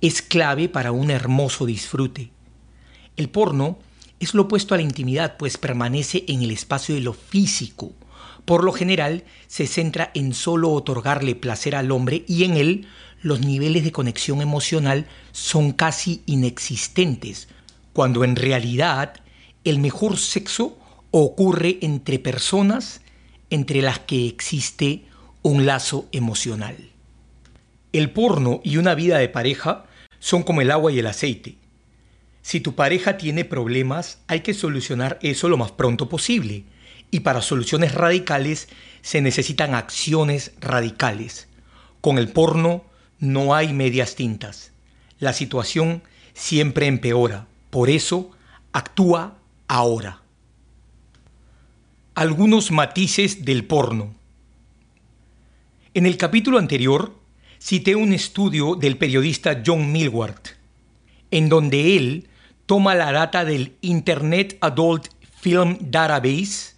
es 0.00 0.22
clave 0.22 0.70
para 0.70 0.92
un 0.92 1.10
hermoso 1.10 1.66
disfrute. 1.66 2.30
El 3.18 3.28
porno 3.28 3.78
es 4.18 4.32
lo 4.32 4.44
opuesto 4.44 4.72
a 4.72 4.78
la 4.78 4.82
intimidad, 4.82 5.36
pues 5.36 5.58
permanece 5.58 6.24
en 6.26 6.42
el 6.42 6.52
espacio 6.52 6.94
de 6.94 7.02
lo 7.02 7.12
físico. 7.12 7.92
Por 8.46 8.64
lo 8.64 8.72
general, 8.72 9.24
se 9.46 9.66
centra 9.66 10.10
en 10.14 10.32
solo 10.32 10.70
otorgarle 10.70 11.34
placer 11.34 11.76
al 11.76 11.92
hombre 11.92 12.24
y 12.26 12.44
en 12.44 12.56
él 12.56 12.88
los 13.20 13.40
niveles 13.40 13.84
de 13.84 13.92
conexión 13.92 14.40
emocional 14.40 15.06
son 15.32 15.72
casi 15.72 16.22
inexistentes, 16.24 17.48
cuando 17.92 18.24
en 18.24 18.36
realidad 18.36 19.20
el 19.64 19.80
mejor 19.80 20.16
sexo 20.16 20.78
ocurre 21.16 21.78
entre 21.80 22.18
personas 22.18 23.00
entre 23.48 23.82
las 23.82 24.00
que 24.00 24.26
existe 24.26 25.04
un 25.42 25.64
lazo 25.64 26.08
emocional. 26.10 26.76
El 27.92 28.10
porno 28.10 28.60
y 28.64 28.78
una 28.78 28.96
vida 28.96 29.18
de 29.18 29.28
pareja 29.28 29.84
son 30.18 30.42
como 30.42 30.60
el 30.60 30.72
agua 30.72 30.90
y 30.90 30.98
el 30.98 31.06
aceite. 31.06 31.54
Si 32.42 32.58
tu 32.58 32.74
pareja 32.74 33.16
tiene 33.16 33.44
problemas, 33.44 34.18
hay 34.26 34.40
que 34.40 34.54
solucionar 34.54 35.20
eso 35.22 35.48
lo 35.48 35.56
más 35.56 35.70
pronto 35.70 36.08
posible. 36.08 36.64
Y 37.12 37.20
para 37.20 37.42
soluciones 37.42 37.94
radicales 37.94 38.68
se 39.00 39.20
necesitan 39.20 39.76
acciones 39.76 40.50
radicales. 40.58 41.46
Con 42.00 42.18
el 42.18 42.28
porno 42.28 42.82
no 43.20 43.54
hay 43.54 43.72
medias 43.72 44.16
tintas. 44.16 44.72
La 45.20 45.32
situación 45.32 46.02
siempre 46.32 46.88
empeora. 46.88 47.46
Por 47.70 47.88
eso, 47.88 48.32
actúa 48.72 49.38
ahora. 49.68 50.23
Algunos 52.16 52.70
matices 52.70 53.44
del 53.44 53.64
porno. 53.64 54.14
En 55.94 56.06
el 56.06 56.16
capítulo 56.16 56.58
anterior 56.58 57.12
cité 57.58 57.96
un 57.96 58.12
estudio 58.12 58.76
del 58.76 58.96
periodista 58.98 59.64
John 59.66 59.90
Milward, 59.90 60.40
en 61.32 61.48
donde 61.48 61.96
él 61.96 62.28
toma 62.66 62.94
la 62.94 63.10
data 63.10 63.44
del 63.44 63.72
Internet 63.80 64.58
Adult 64.60 65.08
Film 65.40 65.76
Database, 65.80 66.74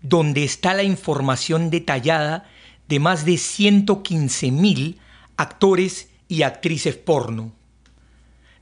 donde 0.00 0.42
está 0.42 0.72
la 0.72 0.84
información 0.84 1.68
detallada 1.68 2.48
de 2.88 2.98
más 2.98 3.26
de 3.26 3.34
115.000 3.34 4.96
actores 5.36 6.08
y 6.28 6.44
actrices 6.44 6.96
porno. 6.96 7.52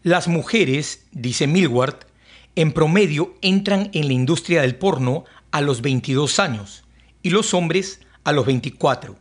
Las 0.03 0.27
mujeres, 0.27 1.07
dice 1.13 1.47
Milward, 1.47 1.99
en 2.57 2.73
promedio 2.73 3.37
entran 3.43 3.91
en 3.93 4.09
la 4.09 4.13
industria 4.13 4.63
del 4.63 4.75
porno 4.75 5.25
a 5.51 5.61
los 5.61 5.83
22 5.83 6.39
años 6.39 6.85
y 7.23 7.31
los 7.31 7.55
hombres 7.55 8.01
a 8.25 8.33
los 8.33 8.47
24. 8.47 9.17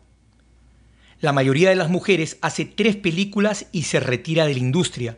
La 1.22 1.34
mayoría 1.34 1.70
de 1.70 1.76
las 1.76 1.90
mujeres 1.90 2.38
hace 2.42 2.66
tres 2.66 2.96
películas 2.96 3.68
y 3.72 3.84
se 3.84 4.00
retira 4.00 4.46
de 4.46 4.54
la 4.54 4.60
industria, 4.60 5.18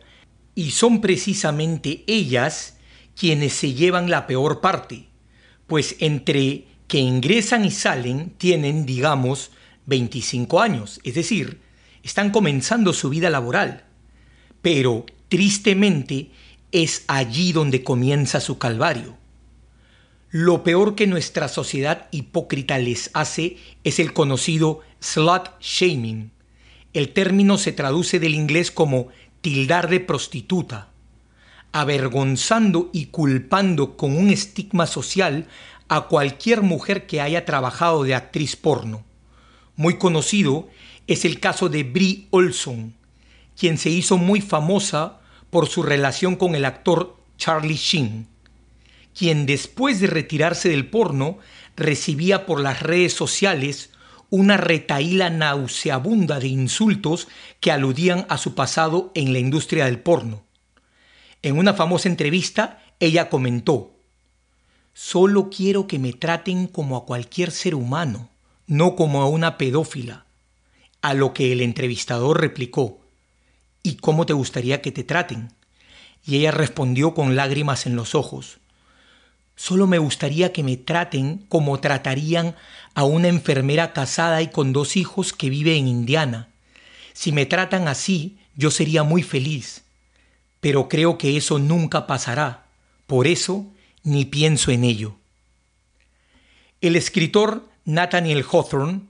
y 0.54 0.72
son 0.72 1.00
precisamente 1.00 2.04
ellas 2.06 2.76
quienes 3.16 3.52
se 3.52 3.72
llevan 3.74 4.10
la 4.10 4.26
peor 4.26 4.60
parte, 4.60 5.06
pues 5.66 5.96
entre 6.00 6.66
que 6.88 6.98
ingresan 6.98 7.64
y 7.64 7.70
salen 7.70 8.30
tienen, 8.36 8.84
digamos, 8.84 9.50
25 9.86 10.60
años, 10.60 11.00
es 11.04 11.14
decir, 11.14 11.60
están 12.02 12.30
comenzando 12.30 12.92
su 12.92 13.08
vida 13.08 13.30
laboral. 13.30 13.84
Pero, 14.60 15.06
tristemente, 15.28 16.30
es 16.72 17.04
allí 17.06 17.52
donde 17.52 17.82
comienza 17.82 18.40
su 18.40 18.58
calvario. 18.58 19.16
Lo 20.34 20.64
peor 20.64 20.94
que 20.94 21.06
nuestra 21.06 21.46
sociedad 21.46 22.08
hipócrita 22.10 22.78
les 22.78 23.10
hace 23.12 23.58
es 23.84 23.98
el 23.98 24.14
conocido 24.14 24.80
slut 24.98 25.50
shaming. 25.60 26.30
El 26.94 27.10
término 27.12 27.58
se 27.58 27.70
traduce 27.70 28.18
del 28.18 28.34
inglés 28.34 28.70
como 28.70 29.08
tildar 29.42 29.90
de 29.90 30.00
prostituta, 30.00 30.88
avergonzando 31.72 32.88
y 32.94 33.06
culpando 33.06 33.98
con 33.98 34.16
un 34.16 34.30
estigma 34.30 34.86
social 34.86 35.48
a 35.88 36.08
cualquier 36.08 36.62
mujer 36.62 37.06
que 37.06 37.20
haya 37.20 37.44
trabajado 37.44 38.02
de 38.02 38.14
actriz 38.14 38.56
porno. 38.56 39.04
Muy 39.76 39.98
conocido 39.98 40.66
es 41.08 41.26
el 41.26 41.40
caso 41.40 41.68
de 41.68 41.82
Brie 41.82 42.28
Olson, 42.30 42.94
quien 43.54 43.76
se 43.76 43.90
hizo 43.90 44.16
muy 44.16 44.40
famosa 44.40 45.20
por 45.50 45.68
su 45.68 45.82
relación 45.82 46.36
con 46.36 46.54
el 46.54 46.64
actor 46.64 47.18
Charlie 47.36 47.76
Sheen, 47.76 48.31
quien 49.16 49.46
después 49.46 50.00
de 50.00 50.06
retirarse 50.06 50.68
del 50.68 50.88
porno 50.88 51.38
recibía 51.76 52.46
por 52.46 52.60
las 52.60 52.82
redes 52.82 53.12
sociales 53.12 53.90
una 54.30 54.56
retaíla 54.56 55.28
nauseabunda 55.28 56.40
de 56.40 56.48
insultos 56.48 57.28
que 57.60 57.70
aludían 57.70 58.24
a 58.30 58.38
su 58.38 58.54
pasado 58.54 59.12
en 59.14 59.32
la 59.32 59.38
industria 59.38 59.84
del 59.84 60.00
porno. 60.00 60.42
En 61.42 61.58
una 61.58 61.74
famosa 61.74 62.08
entrevista, 62.08 62.82
ella 62.98 63.28
comentó, 63.28 63.92
Solo 64.94 65.50
quiero 65.50 65.86
que 65.86 65.98
me 65.98 66.12
traten 66.12 66.66
como 66.66 66.96
a 66.96 67.04
cualquier 67.04 67.50
ser 67.50 67.74
humano, 67.74 68.30
no 68.66 68.96
como 68.96 69.22
a 69.22 69.28
una 69.28 69.58
pedófila. 69.58 70.24
A 71.02 71.14
lo 71.14 71.34
que 71.34 71.52
el 71.52 71.60
entrevistador 71.60 72.40
replicó, 72.40 73.00
¿Y 73.82 73.96
cómo 73.96 74.24
te 74.26 74.32
gustaría 74.32 74.80
que 74.80 74.92
te 74.92 75.02
traten? 75.02 75.52
Y 76.24 76.36
ella 76.36 76.52
respondió 76.52 77.14
con 77.14 77.34
lágrimas 77.34 77.84
en 77.84 77.96
los 77.96 78.14
ojos, 78.14 78.60
Solo 79.54 79.86
me 79.86 79.98
gustaría 79.98 80.52
que 80.52 80.62
me 80.62 80.76
traten 80.76 81.44
como 81.48 81.80
tratarían 81.80 82.56
a 82.94 83.04
una 83.04 83.28
enfermera 83.28 83.92
casada 83.92 84.42
y 84.42 84.48
con 84.48 84.72
dos 84.72 84.96
hijos 84.96 85.32
que 85.32 85.50
vive 85.50 85.76
en 85.76 85.88
Indiana. 85.88 86.48
Si 87.12 87.32
me 87.32 87.46
tratan 87.46 87.88
así, 87.88 88.38
yo 88.56 88.70
sería 88.70 89.02
muy 89.02 89.22
feliz. 89.22 89.84
Pero 90.60 90.88
creo 90.88 91.18
que 91.18 91.36
eso 91.36 91.58
nunca 91.58 92.06
pasará. 92.06 92.66
Por 93.06 93.26
eso, 93.26 93.66
ni 94.02 94.24
pienso 94.24 94.70
en 94.70 94.84
ello. 94.84 95.16
El 96.80 96.96
escritor 96.96 97.68
Nathaniel 97.84 98.44
Hawthorne 98.50 99.02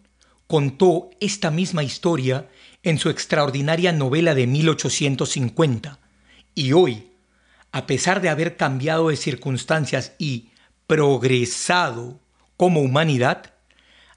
contó 0.47 1.11
esta 1.21 1.51
misma 1.51 1.83
historia 1.83 2.51
en 2.83 2.99
su 2.99 3.09
extraordinaria 3.09 3.93
novela 3.93 4.35
de 4.35 4.47
1850, 4.47 5.99
y 6.55 6.73
hoy, 6.73 7.12
a 7.73 7.87
pesar 7.87 8.21
de 8.21 8.29
haber 8.29 8.57
cambiado 8.57 9.09
de 9.09 9.17
circunstancias 9.17 10.13
y 10.19 10.51
progresado 10.87 12.21
como 12.57 12.81
humanidad, 12.81 13.55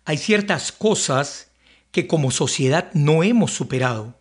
hay 0.03 0.17
ciertas 0.17 0.71
cosas 0.71 1.51
que 1.91 2.05
como 2.05 2.31
sociedad 2.31 2.91
no 2.93 3.23
hemos 3.23 3.51
superado. 3.51 4.19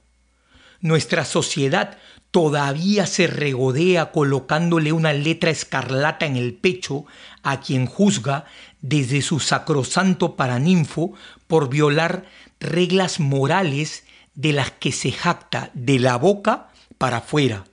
Nuestra 0.80 1.24
sociedad 1.24 1.98
todavía 2.30 3.06
se 3.06 3.26
regodea 3.26 4.12
colocándole 4.12 4.92
una 4.92 5.12
letra 5.12 5.50
escarlata 5.50 6.26
en 6.26 6.36
el 6.36 6.54
pecho 6.54 7.04
a 7.42 7.60
quien 7.60 7.86
juzga 7.86 8.44
desde 8.80 9.20
su 9.22 9.40
sacrosanto 9.40 10.36
paraninfo 10.36 11.14
por 11.48 11.68
violar 11.68 12.24
reglas 12.60 13.18
morales 13.18 14.04
de 14.34 14.52
las 14.52 14.70
que 14.70 14.92
se 14.92 15.10
jacta 15.10 15.70
de 15.74 15.98
la 15.98 16.16
boca 16.16 16.70
para 16.98 17.18
afuera. 17.18 17.64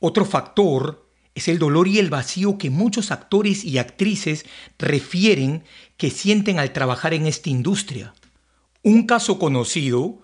Otro 0.00 0.24
factor 0.24 1.06
es 1.34 1.46
el 1.48 1.58
dolor 1.58 1.86
y 1.86 1.98
el 1.98 2.10
vacío 2.10 2.58
que 2.58 2.70
muchos 2.70 3.10
actores 3.10 3.64
y 3.64 3.78
actrices 3.78 4.46
refieren 4.78 5.62
que 5.96 6.10
sienten 6.10 6.58
al 6.58 6.72
trabajar 6.72 7.14
en 7.14 7.26
esta 7.26 7.50
industria. 7.50 8.14
Un 8.82 9.06
caso 9.06 9.38
conocido 9.38 10.22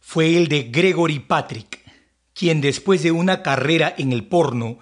fue 0.00 0.36
el 0.38 0.48
de 0.48 0.64
Gregory 0.64 1.18
Patrick, 1.20 1.80
quien 2.32 2.62
después 2.62 3.02
de 3.02 3.12
una 3.12 3.42
carrera 3.42 3.94
en 3.98 4.12
el 4.12 4.26
porno 4.26 4.78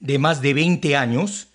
de 0.00 0.18
más 0.18 0.40
de 0.40 0.54
20 0.54 0.96
años, 0.96 1.48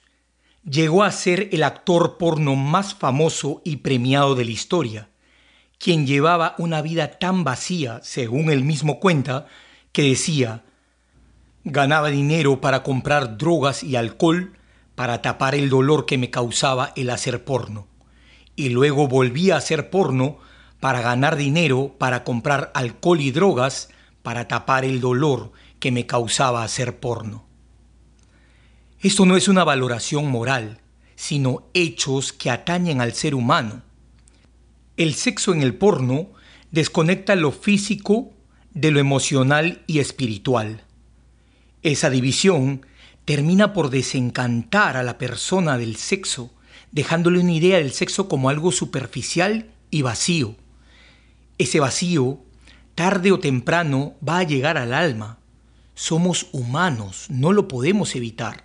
llegó 0.64 1.04
a 1.04 1.12
ser 1.12 1.50
el 1.52 1.64
actor 1.64 2.18
porno 2.20 2.56
más 2.56 2.94
famoso 2.94 3.62
y 3.66 3.78
premiado 3.78 4.36
de 4.36 4.46
la 4.46 4.52
historia, 4.52 5.10
quien 5.80 6.06
llevaba 6.06 6.54
una 6.60 6.82
vida 6.84 7.18
tan 7.18 7.44
vacía, 7.44 8.02
según 8.04 8.52
él 8.52 8.64
mismo 8.64 9.00
cuenta, 9.00 9.48
que 9.92 10.04
decía, 10.04 10.64
Ganaba 11.68 12.12
dinero 12.12 12.62
para 12.62 12.84
comprar 12.84 13.40
drogas 13.40 13.84
y 13.84 13.96
alcohol 13.96 14.54
para 14.94 15.24
tapar 15.24 15.56
el 15.56 15.72
dolor 15.72 16.06
que 16.06 16.20
me 16.20 16.30
causaba 16.30 16.94
el 16.96 17.10
hacer 17.10 17.44
porno. 17.44 17.88
Y 18.56 18.70
luego 18.70 19.08
volvía 19.08 19.56
a 19.56 19.58
hacer 19.58 19.90
porno 19.90 20.38
para 20.80 21.02
ganar 21.02 21.36
dinero 21.36 21.96
para 21.98 22.24
comprar 22.24 22.72
alcohol 22.76 23.20
y 23.20 23.32
drogas 23.32 23.90
para 24.22 24.48
tapar 24.48 24.86
el 24.86 25.02
dolor 25.02 25.54
que 25.80 25.92
me 25.92 26.06
causaba 26.06 26.64
hacer 26.64 27.00
porno. 27.00 27.46
Esto 29.02 29.26
no 29.26 29.36
es 29.36 29.48
una 29.48 29.64
valoración 29.64 30.30
moral, 30.30 30.82
sino 31.16 31.64
hechos 31.74 32.32
que 32.32 32.52
atañen 32.52 33.02
al 33.02 33.14
ser 33.14 33.34
humano. 33.34 33.82
El 34.98 35.16
sexo 35.16 35.52
en 35.52 35.64
el 35.64 35.74
porno 35.74 36.28
desconecta 36.70 37.36
lo 37.36 37.52
físico 37.52 38.34
de 38.76 38.92
lo 38.92 39.00
emocional 39.00 39.82
y 39.88 39.98
espiritual. 39.98 40.85
Esa 41.86 42.10
división 42.10 42.84
termina 43.26 43.72
por 43.72 43.92
desencantar 43.92 44.98
a 44.98 45.04
la 45.04 45.20
persona 45.20 45.78
del 45.78 45.98
sexo, 45.98 46.52
dejándole 46.92 47.40
una 47.40 47.52
idea 47.52 47.78
del 47.78 47.92
sexo 47.92 48.28
como 48.28 48.50
algo 48.50 48.72
superficial 48.72 49.70
y 49.92 50.02
vacío. 50.02 50.56
Ese 51.60 51.80
vacío, 51.80 52.40
tarde 52.96 53.32
o 53.32 53.40
temprano, 53.40 54.16
va 54.28 54.40
a 54.40 54.44
llegar 54.44 54.80
al 54.80 54.96
alma. 54.96 55.38
Somos 55.94 56.48
humanos, 56.54 57.28
no 57.30 57.54
lo 57.54 57.68
podemos 57.68 58.16
evitar. 58.16 58.64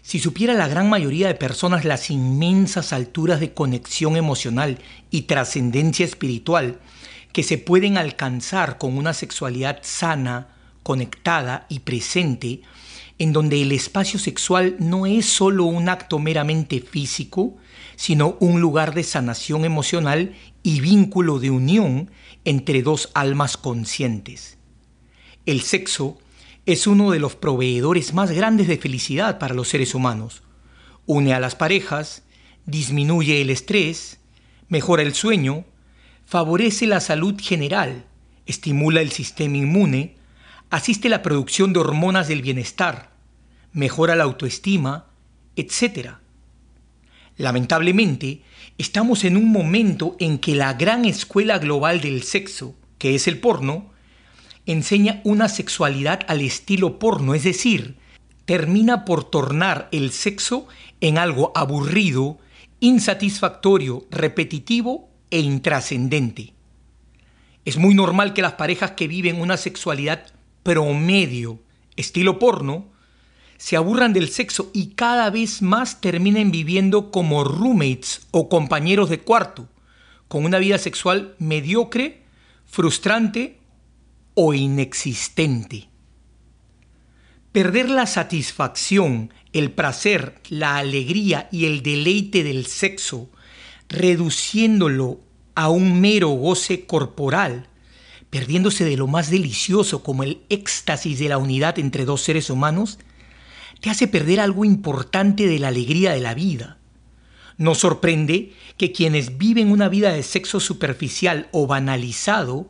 Si 0.00 0.20
supiera 0.20 0.54
la 0.54 0.68
gran 0.68 0.88
mayoría 0.88 1.26
de 1.26 1.34
personas 1.34 1.84
las 1.84 2.12
inmensas 2.12 2.92
alturas 2.92 3.40
de 3.40 3.54
conexión 3.54 4.14
emocional 4.16 4.78
y 5.10 5.22
trascendencia 5.22 6.06
espiritual 6.06 6.78
que 7.32 7.42
se 7.42 7.58
pueden 7.58 7.98
alcanzar 7.98 8.78
con 8.78 8.96
una 8.96 9.14
sexualidad 9.14 9.80
sana, 9.82 10.53
conectada 10.84 11.66
y 11.68 11.80
presente, 11.80 12.62
en 13.18 13.32
donde 13.32 13.60
el 13.60 13.72
espacio 13.72 14.20
sexual 14.20 14.76
no 14.78 15.06
es 15.06 15.26
solo 15.26 15.64
un 15.64 15.88
acto 15.88 16.20
meramente 16.20 16.80
físico, 16.80 17.56
sino 17.96 18.36
un 18.38 18.60
lugar 18.60 18.94
de 18.94 19.02
sanación 19.02 19.64
emocional 19.64 20.34
y 20.62 20.80
vínculo 20.80 21.40
de 21.40 21.50
unión 21.50 22.10
entre 22.44 22.82
dos 22.82 23.10
almas 23.14 23.56
conscientes. 23.56 24.58
El 25.46 25.62
sexo 25.62 26.18
es 26.66 26.86
uno 26.86 27.10
de 27.10 27.18
los 27.18 27.34
proveedores 27.34 28.14
más 28.14 28.30
grandes 28.30 28.68
de 28.68 28.78
felicidad 28.78 29.38
para 29.38 29.54
los 29.54 29.68
seres 29.68 29.94
humanos. 29.94 30.42
Une 31.06 31.34
a 31.34 31.40
las 31.40 31.54
parejas, 31.54 32.22
disminuye 32.66 33.40
el 33.42 33.50
estrés, 33.50 34.20
mejora 34.68 35.02
el 35.02 35.14
sueño, 35.14 35.64
favorece 36.24 36.86
la 36.86 37.00
salud 37.00 37.34
general, 37.40 38.06
estimula 38.46 39.02
el 39.02 39.12
sistema 39.12 39.58
inmune, 39.58 40.16
asiste 40.74 41.08
la 41.08 41.22
producción 41.22 41.72
de 41.72 41.78
hormonas 41.78 42.26
del 42.26 42.42
bienestar, 42.42 43.12
mejora 43.72 44.16
la 44.16 44.24
autoestima, 44.24 45.06
etc. 45.54 46.14
Lamentablemente, 47.36 48.42
estamos 48.76 49.22
en 49.22 49.36
un 49.36 49.52
momento 49.52 50.16
en 50.18 50.38
que 50.38 50.56
la 50.56 50.74
gran 50.74 51.04
escuela 51.04 51.58
global 51.58 52.00
del 52.00 52.24
sexo, 52.24 52.74
que 52.98 53.14
es 53.14 53.28
el 53.28 53.38
porno, 53.38 53.92
enseña 54.66 55.20
una 55.22 55.48
sexualidad 55.48 56.22
al 56.26 56.40
estilo 56.40 56.98
porno, 56.98 57.36
es 57.36 57.44
decir, 57.44 57.96
termina 58.44 59.04
por 59.04 59.22
tornar 59.22 59.88
el 59.92 60.10
sexo 60.10 60.66
en 61.00 61.18
algo 61.18 61.52
aburrido, 61.54 62.38
insatisfactorio, 62.80 64.06
repetitivo 64.10 65.08
e 65.30 65.38
intrascendente. 65.38 66.52
Es 67.64 67.76
muy 67.76 67.94
normal 67.94 68.34
que 68.34 68.42
las 68.42 68.54
parejas 68.54 68.90
que 68.92 69.06
viven 69.06 69.40
una 69.40 69.56
sexualidad 69.56 70.33
promedio, 70.64 71.60
estilo 71.96 72.40
porno, 72.40 72.92
se 73.56 73.76
aburran 73.76 74.12
del 74.12 74.28
sexo 74.28 74.70
y 74.74 74.88
cada 74.88 75.30
vez 75.30 75.62
más 75.62 76.00
terminen 76.00 76.50
viviendo 76.50 77.12
como 77.12 77.44
roommates 77.44 78.26
o 78.32 78.48
compañeros 78.48 79.08
de 79.08 79.20
cuarto, 79.20 79.68
con 80.26 80.44
una 80.44 80.58
vida 80.58 80.78
sexual 80.78 81.36
mediocre, 81.38 82.24
frustrante 82.64 83.60
o 84.34 84.52
inexistente. 84.52 85.88
Perder 87.52 87.88
la 87.88 88.06
satisfacción, 88.06 89.32
el 89.52 89.70
placer, 89.70 90.40
la 90.48 90.76
alegría 90.78 91.48
y 91.52 91.66
el 91.66 91.82
deleite 91.84 92.42
del 92.42 92.66
sexo, 92.66 93.30
reduciéndolo 93.88 95.20
a 95.54 95.68
un 95.68 96.00
mero 96.00 96.30
goce 96.30 96.84
corporal, 96.84 97.68
perdiéndose 98.34 98.84
de 98.84 98.96
lo 98.96 99.06
más 99.06 99.30
delicioso 99.30 100.02
como 100.02 100.24
el 100.24 100.42
éxtasis 100.48 101.20
de 101.20 101.28
la 101.28 101.38
unidad 101.38 101.78
entre 101.78 102.04
dos 102.04 102.20
seres 102.20 102.50
humanos, 102.50 102.98
te 103.80 103.90
hace 103.90 104.08
perder 104.08 104.40
algo 104.40 104.64
importante 104.64 105.46
de 105.46 105.60
la 105.60 105.68
alegría 105.68 106.14
de 106.14 106.20
la 106.20 106.34
vida. 106.34 106.78
Nos 107.58 107.78
sorprende 107.78 108.52
que 108.76 108.90
quienes 108.90 109.38
viven 109.38 109.70
una 109.70 109.88
vida 109.88 110.12
de 110.12 110.24
sexo 110.24 110.58
superficial 110.58 111.48
o 111.52 111.68
banalizado 111.68 112.66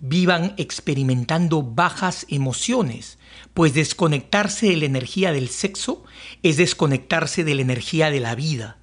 vivan 0.00 0.54
experimentando 0.56 1.62
bajas 1.62 2.26
emociones, 2.28 3.20
pues 3.54 3.74
desconectarse 3.74 4.70
de 4.70 4.76
la 4.76 4.86
energía 4.86 5.30
del 5.30 5.50
sexo 5.50 6.02
es 6.42 6.56
desconectarse 6.56 7.44
de 7.44 7.54
la 7.54 7.62
energía 7.62 8.10
de 8.10 8.18
la 8.18 8.34
vida. 8.34 8.78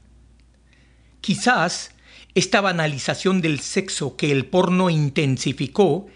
Quizás 1.19 1.92
esta 2.35 2.61
banalización 2.61 3.41
del 3.41 3.59
sexo 3.59 4.15
que 4.15 4.31
el 4.31 4.45
porno 4.45 4.89
intensificó 4.89 6.07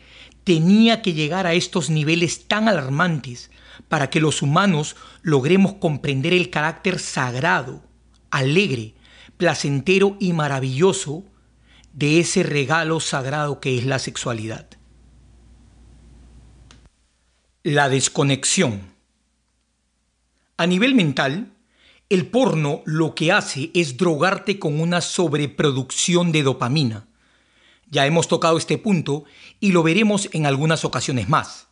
tenía 0.43 1.01
que 1.01 1.13
llegar 1.13 1.45
a 1.45 1.53
estos 1.53 1.89
niveles 1.89 2.47
tan 2.47 2.67
alarmantes 2.67 3.51
para 3.87 4.09
que 4.09 4.21
los 4.21 4.41
humanos 4.41 4.95
logremos 5.21 5.73
comprender 5.73 6.33
el 6.33 6.49
carácter 6.49 6.99
sagrado, 6.99 7.83
alegre, 8.31 8.93
placentero 9.37 10.17
y 10.19 10.33
maravilloso 10.33 11.23
de 11.93 12.19
ese 12.19 12.43
regalo 12.43 12.99
sagrado 12.99 13.59
que 13.59 13.77
es 13.77 13.85
la 13.85 13.99
sexualidad. 13.99 14.67
La 17.63 17.89
desconexión. 17.89 18.81
A 20.57 20.65
nivel 20.65 20.95
mental, 20.95 21.51
el 22.09 22.27
porno 22.27 22.81
lo 22.85 23.15
que 23.15 23.31
hace 23.31 23.69
es 23.73 23.97
drogarte 23.97 24.59
con 24.59 24.79
una 24.79 25.01
sobreproducción 25.01 26.31
de 26.31 26.43
dopamina. 26.43 27.07
Ya 27.89 28.05
hemos 28.05 28.27
tocado 28.27 28.57
este 28.57 28.77
punto 28.77 29.25
y 29.59 29.71
lo 29.71 29.83
veremos 29.83 30.29
en 30.31 30.45
algunas 30.45 30.85
ocasiones 30.85 31.27
más. 31.27 31.67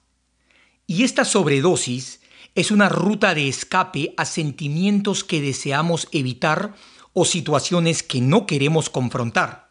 Y 0.88 1.04
esta 1.04 1.26
sobredosis 1.26 2.22
es 2.54 2.72
una 2.72 2.90
ruta 2.90 3.34
de 3.34 3.48
escape 3.48 4.14
a 4.18 4.26
sentimientos 4.26 5.24
que 5.24 5.42
deseamos 5.42 6.08
evitar 6.12 6.76
o 7.14 7.26
situaciones 7.26 8.04
que 8.04 8.22
no 8.22 8.46
queremos 8.46 8.90
confrontar. 8.90 9.70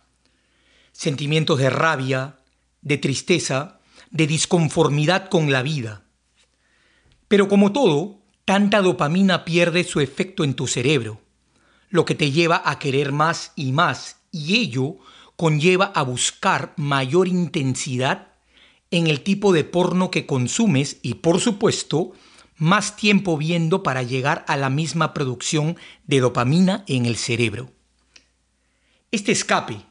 Sentimientos 0.93 1.59
de 1.59 1.71
rabia, 1.71 2.39
de 2.81 2.99
tristeza, 2.99 3.81
de 4.11 4.27
disconformidad 4.27 5.29
con 5.29 5.53
la 5.53 5.63
vida. 5.63 6.05
Pero 7.29 7.49
como 7.49 7.73
todo, 7.73 8.24
tanta 8.45 8.83
dopamina 8.83 9.45
pierde 9.45 9.85
su 9.85 10.01
efecto 10.01 10.45
en 10.45 10.55
tu 10.55 10.67
cerebro, 10.67 11.21
lo 11.89 12.05
que 12.05 12.15
te 12.15 12.31
lleva 12.31 12.63
a 12.65 12.79
querer 12.79 13.13
más 13.13 13.53
y 13.57 13.73
más, 13.73 14.17
y 14.31 14.57
ello 14.57 14.97
conlleva 15.37 15.87
a 15.87 16.03
buscar 16.03 16.75
mayor 16.77 17.29
intensidad 17.29 18.29
en 18.91 19.07
el 19.07 19.23
tipo 19.23 19.53
de 19.53 19.65
porno 19.65 20.11
que 20.11 20.27
consumes 20.27 20.99
y 21.03 21.15
por 21.15 21.41
supuesto 21.41 22.13
más 22.57 22.97
tiempo 22.97 23.37
viendo 23.37 23.83
para 23.83 24.03
llegar 24.03 24.45
a 24.47 24.57
la 24.57 24.71
misma 24.71 25.13
producción 25.13 25.77
de 26.07 26.21
dopamina 26.21 26.85
en 26.87 27.07
el 27.07 27.17
cerebro. 27.17 27.73
Este 29.11 29.33
escape, 29.33 29.85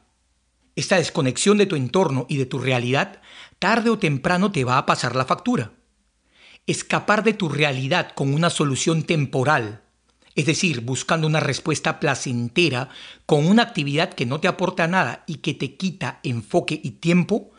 esta 0.76 0.96
desconexión 0.96 1.58
de 1.58 1.66
tu 1.66 1.76
entorno 1.76 2.26
y 2.28 2.36
de 2.36 2.46
tu 2.46 2.58
realidad, 2.58 3.20
tarde 3.58 3.90
o 3.90 3.98
temprano 3.98 4.50
te 4.50 4.64
va 4.64 4.78
a 4.78 4.86
pasar 4.86 5.14
la 5.16 5.24
factura. 5.24 5.72
Escapar 6.66 7.24
de 7.24 7.34
tu 7.34 7.48
realidad 7.48 8.12
con 8.14 8.32
una 8.32 8.48
solución 8.48 9.02
temporal, 9.02 9.82
es 10.34 10.46
decir, 10.46 10.80
buscando 10.80 11.26
una 11.26 11.40
respuesta 11.40 12.00
placentera 12.00 12.88
con 13.26 13.46
una 13.46 13.62
actividad 13.62 14.14
que 14.14 14.26
no 14.26 14.40
te 14.40 14.48
aporta 14.48 14.88
nada 14.88 15.24
y 15.26 15.36
que 15.36 15.54
te 15.54 15.76
quita 15.76 16.20
enfoque 16.22 16.80
y 16.82 16.92
tiempo, 16.92 17.50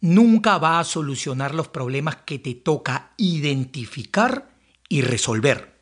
nunca 0.00 0.58
va 0.58 0.78
a 0.78 0.84
solucionar 0.84 1.54
los 1.54 1.68
problemas 1.68 2.16
que 2.24 2.38
te 2.38 2.54
toca 2.54 3.12
identificar 3.16 4.50
y 4.88 5.02
resolver. 5.02 5.80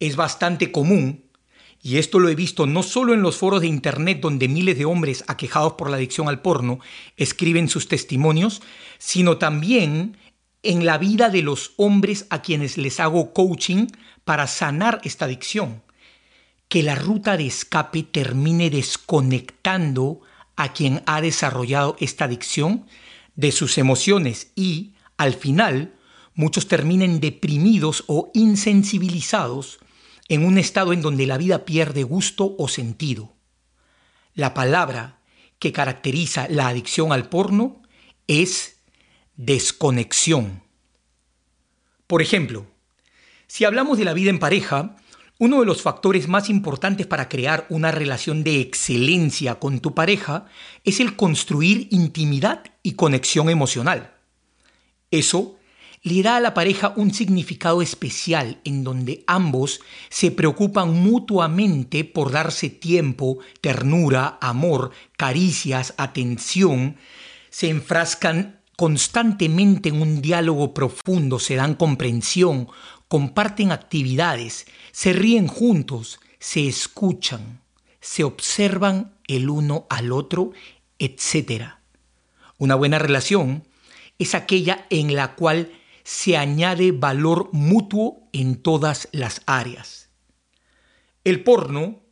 Es 0.00 0.16
bastante 0.16 0.72
común, 0.72 1.24
y 1.80 1.98
esto 1.98 2.18
lo 2.18 2.28
he 2.28 2.34
visto 2.34 2.66
no 2.66 2.82
solo 2.82 3.14
en 3.14 3.22
los 3.22 3.36
foros 3.36 3.60
de 3.60 3.68
Internet 3.68 4.20
donde 4.20 4.48
miles 4.48 4.76
de 4.76 4.86
hombres 4.86 5.22
aquejados 5.28 5.74
por 5.74 5.90
la 5.90 5.96
adicción 5.96 6.28
al 6.28 6.40
porno 6.40 6.80
escriben 7.16 7.68
sus 7.68 7.88
testimonios, 7.88 8.62
sino 8.98 9.36
también 9.36 10.16
en 10.64 10.84
la 10.84 10.98
vida 10.98 11.30
de 11.30 11.42
los 11.42 11.72
hombres 11.76 12.26
a 12.30 12.42
quienes 12.42 12.76
les 12.76 13.00
hago 13.00 13.32
coaching 13.32 13.86
para 14.24 14.46
sanar 14.46 15.00
esta 15.04 15.26
adicción. 15.26 15.82
Que 16.68 16.82
la 16.82 16.94
ruta 16.94 17.36
de 17.36 17.46
escape 17.46 18.02
termine 18.02 18.70
desconectando 18.70 20.20
a 20.56 20.72
quien 20.72 21.02
ha 21.06 21.20
desarrollado 21.20 21.96
esta 22.00 22.24
adicción 22.24 22.86
de 23.36 23.52
sus 23.52 23.78
emociones 23.78 24.52
y, 24.54 24.94
al 25.16 25.34
final, 25.34 25.94
muchos 26.34 26.66
terminen 26.66 27.20
deprimidos 27.20 28.04
o 28.06 28.30
insensibilizados 28.34 29.78
en 30.28 30.44
un 30.44 30.58
estado 30.58 30.92
en 30.92 31.02
donde 31.02 31.26
la 31.26 31.38
vida 31.38 31.64
pierde 31.64 32.02
gusto 32.02 32.54
o 32.58 32.68
sentido. 32.68 33.34
La 34.34 34.54
palabra 34.54 35.20
que 35.58 35.72
caracteriza 35.72 36.48
la 36.48 36.68
adicción 36.68 37.12
al 37.12 37.28
porno 37.28 37.82
es 38.26 38.73
desconexión. 39.36 40.62
Por 42.06 42.22
ejemplo, 42.22 42.66
si 43.46 43.64
hablamos 43.64 43.98
de 43.98 44.04
la 44.04 44.14
vida 44.14 44.30
en 44.30 44.38
pareja, 44.38 44.96
uno 45.38 45.60
de 45.60 45.66
los 45.66 45.82
factores 45.82 46.28
más 46.28 46.48
importantes 46.48 47.06
para 47.06 47.28
crear 47.28 47.66
una 47.68 47.90
relación 47.90 48.44
de 48.44 48.60
excelencia 48.60 49.56
con 49.56 49.80
tu 49.80 49.94
pareja 49.94 50.46
es 50.84 51.00
el 51.00 51.16
construir 51.16 51.88
intimidad 51.90 52.62
y 52.82 52.92
conexión 52.92 53.50
emocional. 53.50 54.14
Eso 55.10 55.58
le 56.02 56.22
da 56.22 56.36
a 56.36 56.40
la 56.40 56.54
pareja 56.54 56.92
un 56.96 57.12
significado 57.12 57.80
especial 57.82 58.60
en 58.64 58.84
donde 58.84 59.24
ambos 59.26 59.80
se 60.10 60.30
preocupan 60.30 60.92
mutuamente 60.92 62.04
por 62.04 62.30
darse 62.30 62.68
tiempo, 62.68 63.38
ternura, 63.60 64.38
amor, 64.40 64.90
caricias, 65.16 65.94
atención, 65.96 66.96
se 67.48 67.70
enfrascan 67.70 68.60
constantemente 68.76 69.88
en 69.88 70.02
un 70.02 70.20
diálogo 70.20 70.74
profundo, 70.74 71.38
se 71.38 71.56
dan 71.56 71.74
comprensión, 71.74 72.68
comparten 73.08 73.72
actividades, 73.72 74.66
se 74.92 75.12
ríen 75.12 75.46
juntos, 75.46 76.20
se 76.38 76.66
escuchan, 76.66 77.60
se 78.00 78.24
observan 78.24 79.14
el 79.28 79.48
uno 79.48 79.86
al 79.90 80.12
otro, 80.12 80.52
etc. 80.98 81.74
Una 82.58 82.74
buena 82.74 82.98
relación 82.98 83.64
es 84.18 84.34
aquella 84.34 84.86
en 84.90 85.14
la 85.14 85.34
cual 85.34 85.72
se 86.02 86.36
añade 86.36 86.92
valor 86.92 87.48
mutuo 87.52 88.28
en 88.32 88.56
todas 88.56 89.08
las 89.12 89.42
áreas. 89.46 90.10
El 91.24 91.42
porno 91.42 92.02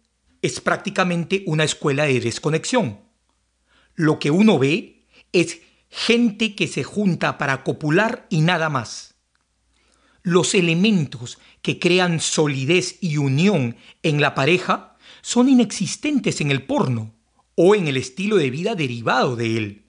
es 0.40 0.60
prácticamente 0.60 1.44
una 1.46 1.64
escuela 1.64 2.04
de 2.04 2.20
desconexión. 2.20 3.00
Lo 3.94 4.18
que 4.18 4.30
uno 4.30 4.58
ve 4.58 5.04
es 5.32 5.60
gente 5.92 6.54
que 6.54 6.66
se 6.66 6.82
junta 6.82 7.36
para 7.36 7.62
copular 7.62 8.26
y 8.30 8.40
nada 8.40 8.70
más. 8.70 9.14
Los 10.22 10.54
elementos 10.54 11.38
que 11.60 11.78
crean 11.78 12.18
solidez 12.18 12.96
y 13.02 13.18
unión 13.18 13.76
en 14.02 14.20
la 14.20 14.34
pareja 14.34 14.96
son 15.20 15.50
inexistentes 15.50 16.40
en 16.40 16.50
el 16.50 16.62
porno 16.62 17.14
o 17.56 17.74
en 17.74 17.88
el 17.88 17.98
estilo 17.98 18.36
de 18.36 18.50
vida 18.50 18.74
derivado 18.74 19.36
de 19.36 19.58
él. 19.58 19.84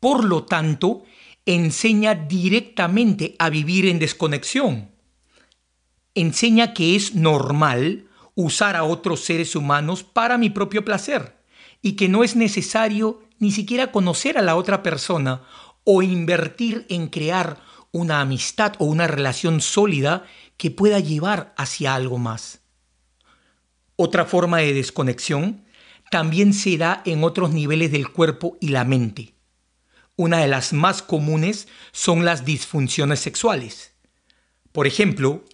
Por 0.00 0.24
lo 0.24 0.44
tanto, 0.44 1.04
enseña 1.46 2.14
directamente 2.14 3.36
a 3.38 3.50
vivir 3.50 3.86
en 3.86 4.00
desconexión. 4.00 4.90
Enseña 6.14 6.74
que 6.74 6.96
es 6.96 7.14
normal 7.14 8.08
usar 8.34 8.74
a 8.74 8.82
otros 8.82 9.20
seres 9.20 9.54
humanos 9.54 10.02
para 10.02 10.38
mi 10.38 10.50
propio 10.50 10.84
placer 10.84 11.36
y 11.82 11.92
que 11.92 12.08
no 12.08 12.24
es 12.24 12.34
necesario 12.34 13.22
ni 13.40 13.50
siquiera 13.50 13.90
conocer 13.90 14.38
a 14.38 14.42
la 14.42 14.54
otra 14.54 14.84
persona 14.84 15.42
o 15.82 16.02
invertir 16.02 16.86
en 16.88 17.08
crear 17.08 17.60
una 17.90 18.20
amistad 18.20 18.74
o 18.78 18.84
una 18.84 19.08
relación 19.08 19.60
sólida 19.60 20.24
que 20.56 20.70
pueda 20.70 21.00
llevar 21.00 21.52
hacia 21.56 21.94
algo 21.94 22.18
más. 22.18 22.60
Otra 23.96 24.24
forma 24.24 24.58
de 24.58 24.74
desconexión 24.74 25.64
también 26.10 26.52
se 26.52 26.76
da 26.76 27.02
en 27.04 27.24
otros 27.24 27.50
niveles 27.50 27.90
del 27.90 28.10
cuerpo 28.10 28.56
y 28.60 28.68
la 28.68 28.84
mente. 28.84 29.34
Una 30.16 30.38
de 30.38 30.48
las 30.48 30.72
más 30.72 31.02
comunes 31.02 31.66
son 31.92 32.24
las 32.24 32.44
disfunciones 32.44 33.20
sexuales. 33.20 33.94
Por 34.72 34.86
ejemplo, 34.86 35.44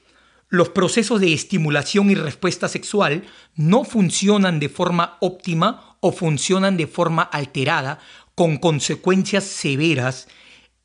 los 0.49 0.69
procesos 0.71 1.21
de 1.21 1.33
estimulación 1.33 2.11
y 2.11 2.15
respuesta 2.15 2.69
sexual 2.69 3.25
no 3.55 3.85
funcionan 3.85 4.59
de 4.59 4.69
forma 4.69 5.19
óptima 5.21 5.86
o 6.01 6.13
funcionan 6.13 6.77
de 6.77 6.87
forma 6.87 7.23
alterada 7.23 7.99
con 8.35 8.59
consecuencias 8.59 9.45
severas 9.45 10.29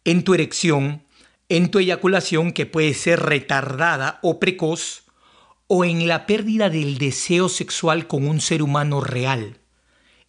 en 0.06 0.24
tu 0.24 0.34
erección, 0.34 1.04
en 1.50 1.70
tu 1.70 1.80
eyaculación 1.80 2.54
que 2.54 2.66
puede 2.66 2.94
ser 2.94 3.20
retardada 3.20 4.20
o 4.24 4.40
precoz, 4.40 5.04
o 5.68 5.86
en 5.86 6.08
la 6.08 6.26
pérdida 6.26 6.70
del 6.70 6.98
deseo 6.98 7.48
sexual 7.48 8.08
con 8.08 8.28
un 8.28 8.42
ser 8.42 8.62
humano 8.62 9.00
real. 9.00 9.62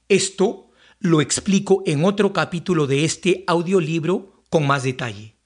Esto 0.09 0.71
lo 1.01 1.21
explico 1.21 1.83
en 1.85 2.05
otro 2.05 2.33
capítulo 2.33 2.87
de 2.87 3.05
este 3.05 3.43
audiolibro 3.49 4.45
con 4.51 4.69
más 4.69 4.85
detalle. 4.85 5.37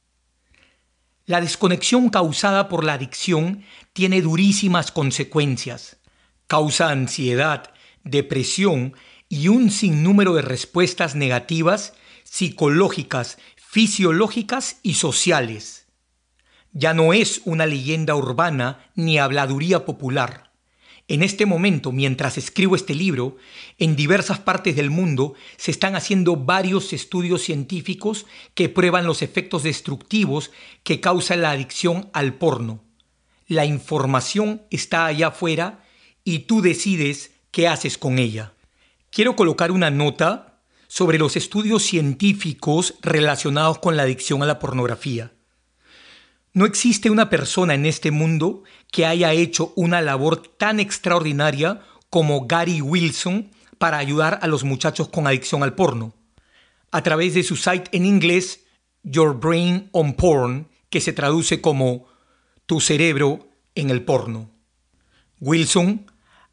La 1.25 1.41
desconexión 1.41 2.11
causada 2.11 2.69
por 2.69 2.85
la 2.85 2.93
adicción 2.93 3.65
tiene 3.95 4.21
durísimas 4.21 4.93
consecuencias. 4.93 5.97
Causa 6.47 6.91
ansiedad, 6.91 7.73
depresión 8.05 8.95
y 9.29 9.49
un 9.49 9.71
sinnúmero 9.71 10.35
de 10.35 10.43
respuestas 10.43 11.15
negativas 11.15 11.95
psicológicas, 12.25 13.39
fisiológicas 13.57 14.79
y 14.83 14.95
sociales. 14.95 15.87
Ya 16.73 16.93
no 16.93 17.13
es 17.13 17.41
una 17.45 17.67
leyenda 17.67 18.15
urbana 18.15 18.91
ni 18.95 19.19
habladuría 19.19 19.85
popular. 19.85 20.47
En 21.09 21.23
este 21.23 21.47
momento, 21.47 21.93
mientras 21.93 22.37
escribo 22.37 22.75
este 22.75 22.95
libro, 22.95 23.37
en 23.79 23.95
diversas 23.95 24.41
partes 24.41 24.75
del 24.75 24.91
mundo 24.91 25.35
se 25.57 25.71
están 25.71 25.95
haciendo 25.95 26.37
varios 26.37 26.93
estudios 26.93 27.43
científicos 27.43 28.27
que 28.55 28.69
prueban 28.69 29.07
los 29.07 29.23
efectos 29.23 29.63
destructivos 29.63 30.51
que 30.83 31.01
causa 31.01 31.37
la 31.37 31.53
adicción 31.53 32.11
al 32.13 32.35
porno. 32.35 32.83
La 33.47 33.65
información 33.65 34.63
está 34.71 35.07
allá 35.07 35.29
afuera 35.29 35.85
y 36.25 36.41
tú 36.41 36.61
decides 36.61 37.31
qué 37.53 37.69
haces 37.69 37.99
con 37.99 38.19
ella. 38.19 38.56
Quiero 39.17 39.35
colocar 39.35 39.73
una 39.73 39.91
nota 39.91 40.61
sobre 40.89 41.19
los 41.19 41.37
estudios 41.37 41.83
científicos 41.83 42.97
relacionados 43.01 43.79
con 43.79 43.97
la 43.97 44.03
adicción 44.03 44.43
a 44.43 44.47
la 44.47 44.59
pornografía. 44.59 45.33
No 46.53 46.67
existe 46.67 47.09
una 47.09 47.31
persona 47.31 47.73
en 47.73 47.87
este 47.87 48.11
mundo 48.11 48.63
que 48.93 49.07
haya 49.07 49.33
hecho 49.33 49.73
una 49.75 50.03
labor 50.03 50.47
tan 50.47 50.81
extraordinaria 50.81 51.81
como 52.11 52.47
Gary 52.47 52.83
Wilson 52.83 53.51
para 53.79 53.97
ayudar 53.97 54.39
a 54.43 54.49
los 54.49 54.65
muchachos 54.65 55.09
con 55.09 55.27
adicción 55.27 55.63
al 55.63 55.75
porno. 55.75 56.13
A 56.91 57.03
través 57.03 57.33
de 57.33 57.43
su 57.43 57.57
site 57.57 57.89
en 57.93 58.05
inglés, 58.05 58.67
Your 59.03 59.41
Brain 59.41 59.89
on 59.93 60.13
Porn, 60.13 60.69
que 60.91 61.01
se 61.01 61.15
traduce 61.15 61.63
como 61.63 62.07
Tu 62.67 62.83
cerebro 62.83 63.49
en 63.75 63.89
el 63.89 64.05
porno. 64.05 64.51
Wilson 65.41 66.05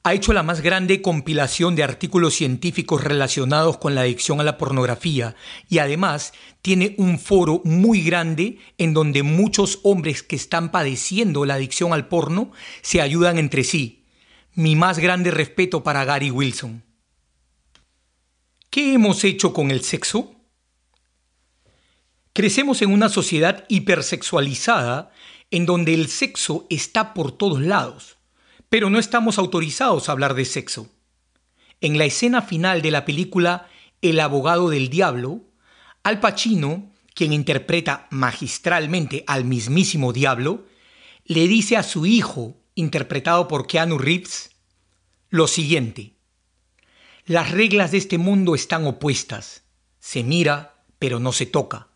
ha 0.05 0.13
hecho 0.13 0.33
la 0.33 0.43
más 0.43 0.59
grande 0.59 1.01
compilación 1.01 1.75
de 1.75 1.83
artículos 1.83 2.33
científicos 2.33 3.05
relacionados 3.05 3.77
con 3.77 3.95
la 3.95 4.01
adicción 4.01 4.41
a 4.41 4.43
la 4.43 4.57
pornografía 4.57 5.35
y 5.69 5.77
además 5.77 6.33
tiene 6.61 6.93
un 6.97 7.17
foro 7.19 7.61
muy 7.63 8.03
grande 8.03 8.57
en 8.77 8.93
donde 8.93 9.23
muchos 9.23 9.79
hombres 9.83 10.21
que 10.21 10.35
están 10.35 10.71
padeciendo 10.71 11.45
la 11.45 11.53
adicción 11.53 11.93
al 11.93 12.09
porno 12.09 12.51
se 12.81 12.99
ayudan 12.99 13.37
entre 13.37 13.63
sí. 13.63 14.05
Mi 14.55 14.75
más 14.75 14.99
grande 14.99 15.31
respeto 15.31 15.83
para 15.83 16.03
Gary 16.03 16.31
Wilson. 16.31 16.83
¿Qué 18.69 18.93
hemos 18.93 19.23
hecho 19.23 19.53
con 19.53 19.71
el 19.71 19.83
sexo? 19.83 20.35
Crecemos 22.33 22.81
en 22.81 22.91
una 22.91 23.07
sociedad 23.07 23.63
hipersexualizada 23.69 25.11
en 25.49 25.65
donde 25.65 25.93
el 25.93 26.09
sexo 26.09 26.67
está 26.69 27.13
por 27.13 27.31
todos 27.31 27.61
lados 27.61 28.17
pero 28.73 28.89
no 28.89 28.97
estamos 28.97 29.37
autorizados 29.37 30.09
a 30.09 30.13
hablar 30.13 30.33
de 30.33 30.45
sexo. 30.45 30.89
En 31.79 31.99
la 31.99 32.05
escena 32.05 32.41
final 32.41 32.81
de 32.81 32.89
la 32.89 33.05
película 33.05 33.67
El 34.01 34.19
abogado 34.19 34.67
del 34.71 34.89
diablo, 34.89 35.41
Al 36.01 36.19
Pacino, 36.19 36.91
quien 37.13 37.33
interpreta 37.33 38.07
magistralmente 38.09 39.25
al 39.27 39.45
mismísimo 39.45 40.11
diablo, 40.11 40.65
le 41.23 41.47
dice 41.47 41.77
a 41.77 41.83
su 41.83 42.07
hijo, 42.07 42.57
interpretado 42.73 43.47
por 43.47 43.67
Keanu 43.67 43.99
Reeves, 43.99 44.49
lo 45.29 45.45
siguiente. 45.45 46.15
Las 47.27 47.51
reglas 47.51 47.91
de 47.91 47.99
este 47.99 48.17
mundo 48.17 48.55
están 48.55 48.87
opuestas. 48.87 49.65
Se 49.99 50.23
mira, 50.23 50.83
pero 50.97 51.19
no 51.19 51.31
se 51.31 51.45
toca. 51.45 51.89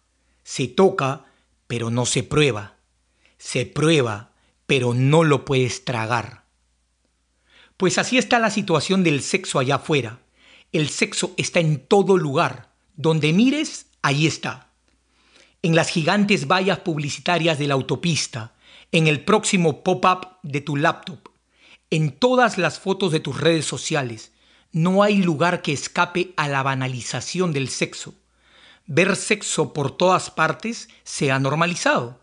Se 0.44 0.68
toca, 0.68 1.26
pero 1.66 1.90
no 1.90 2.06
se 2.06 2.22
prueba. 2.22 2.78
Se 3.40 3.66
prueba, 3.66 4.36
pero 4.68 4.94
no 4.94 5.24
lo 5.24 5.44
puedes 5.44 5.84
tragar. 5.84 6.46
Pues 7.78 8.00
así 8.00 8.18
está 8.18 8.40
la 8.40 8.50
situación 8.50 9.04
del 9.04 9.22
sexo 9.22 9.60
allá 9.60 9.76
afuera. 9.76 10.20
El 10.72 10.90
sexo 10.90 11.34
está 11.38 11.60
en 11.60 11.80
todo 11.80 12.18
lugar. 12.18 12.72
Donde 12.96 13.32
mires, 13.34 13.86
ahí 14.02 14.26
está. 14.26 14.72
En 15.62 15.76
las 15.76 15.90
gigantes 15.90 16.48
vallas 16.48 16.80
publicitarias 16.80 17.60
de 17.60 17.68
la 17.68 17.76
autopista, 17.76 18.54
en 18.92 19.06
el 19.06 19.24
próximo 19.24 19.84
pop-up 19.84 20.28
de 20.42 20.62
tu 20.62 20.76
laptop, 20.76 21.30
en 21.92 22.12
todas 22.12 22.58
las 22.58 22.80
fotos 22.80 23.12
de 23.12 23.20
tus 23.20 23.40
redes 23.40 23.66
sociales. 23.66 24.32
No 24.72 25.04
hay 25.04 25.18
lugar 25.18 25.62
que 25.62 25.74
escape 25.74 26.34
a 26.36 26.48
la 26.48 26.64
banalización 26.64 27.54
del 27.54 27.70
sexo. 27.70 28.16
Ver 28.88 29.16
sexo 29.16 29.74
por 29.74 29.96
todas 29.96 30.32
partes 30.32 30.90
se 31.04 31.32
ha 31.32 31.40
normalizado. 31.40 32.20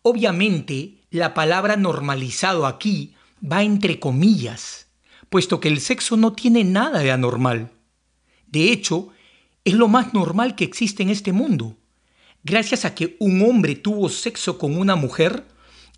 Obviamente, 0.00 0.94
la 1.10 1.34
palabra 1.34 1.76
normalizado 1.76 2.66
aquí 2.66 3.14
va 3.42 3.62
entre 3.62 4.00
comillas, 4.00 4.88
puesto 5.28 5.60
que 5.60 5.68
el 5.68 5.80
sexo 5.80 6.16
no 6.16 6.32
tiene 6.32 6.64
nada 6.64 7.00
de 7.00 7.12
anormal. 7.12 7.70
De 8.46 8.72
hecho, 8.72 9.08
es 9.64 9.74
lo 9.74 9.88
más 9.88 10.14
normal 10.14 10.54
que 10.54 10.64
existe 10.64 11.02
en 11.02 11.10
este 11.10 11.32
mundo. 11.32 11.76
Gracias 12.44 12.84
a 12.84 12.94
que 12.94 13.16
un 13.20 13.42
hombre 13.42 13.74
tuvo 13.74 14.08
sexo 14.08 14.58
con 14.58 14.76
una 14.76 14.96
mujer, 14.96 15.46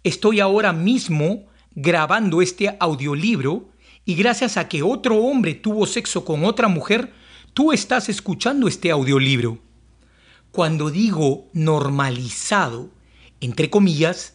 estoy 0.02 0.40
ahora 0.40 0.72
mismo 0.72 1.46
grabando 1.72 2.42
este 2.42 2.76
audiolibro 2.80 3.70
y 4.04 4.14
gracias 4.14 4.56
a 4.56 4.68
que 4.68 4.82
otro 4.82 5.18
hombre 5.18 5.54
tuvo 5.54 5.86
sexo 5.86 6.24
con 6.24 6.44
otra 6.44 6.68
mujer, 6.68 7.12
tú 7.54 7.72
estás 7.72 8.08
escuchando 8.08 8.66
este 8.66 8.90
audiolibro. 8.90 9.58
Cuando 10.50 10.90
digo 10.90 11.48
normalizado, 11.52 12.90
entre 13.40 13.70
comillas, 13.70 14.34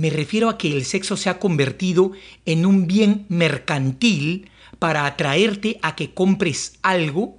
me 0.00 0.08
refiero 0.08 0.48
a 0.48 0.56
que 0.56 0.72
el 0.72 0.86
sexo 0.86 1.14
se 1.18 1.28
ha 1.28 1.38
convertido 1.38 2.12
en 2.46 2.64
un 2.64 2.86
bien 2.86 3.26
mercantil 3.28 4.50
para 4.78 5.04
atraerte 5.04 5.78
a 5.82 5.94
que 5.94 6.14
compres 6.14 6.78
algo 6.80 7.36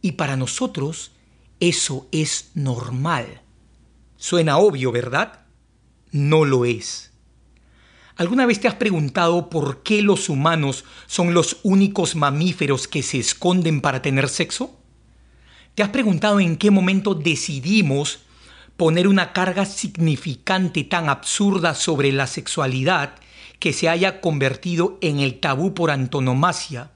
y 0.00 0.12
para 0.12 0.36
nosotros 0.36 1.12
eso 1.60 2.08
es 2.10 2.50
normal. 2.54 3.42
Suena 4.16 4.56
obvio, 4.56 4.90
¿verdad? 4.90 5.40
No 6.10 6.46
lo 6.46 6.64
es. 6.64 7.12
¿Alguna 8.16 8.46
vez 8.46 8.58
te 8.58 8.68
has 8.68 8.76
preguntado 8.76 9.50
por 9.50 9.82
qué 9.82 10.00
los 10.00 10.30
humanos 10.30 10.86
son 11.06 11.34
los 11.34 11.58
únicos 11.62 12.16
mamíferos 12.16 12.88
que 12.88 13.02
se 13.02 13.18
esconden 13.18 13.82
para 13.82 14.00
tener 14.00 14.30
sexo? 14.30 14.80
¿Te 15.74 15.82
has 15.82 15.90
preguntado 15.90 16.40
en 16.40 16.56
qué 16.56 16.70
momento 16.70 17.14
decidimos 17.14 18.20
poner 18.78 19.08
una 19.08 19.32
carga 19.32 19.66
significante 19.66 20.84
tan 20.84 21.08
absurda 21.08 21.74
sobre 21.74 22.12
la 22.12 22.28
sexualidad 22.28 23.16
que 23.58 23.72
se 23.72 23.88
haya 23.88 24.20
convertido 24.20 24.98
en 25.00 25.18
el 25.18 25.40
tabú 25.40 25.74
por 25.74 25.90
antonomasia, 25.90 26.92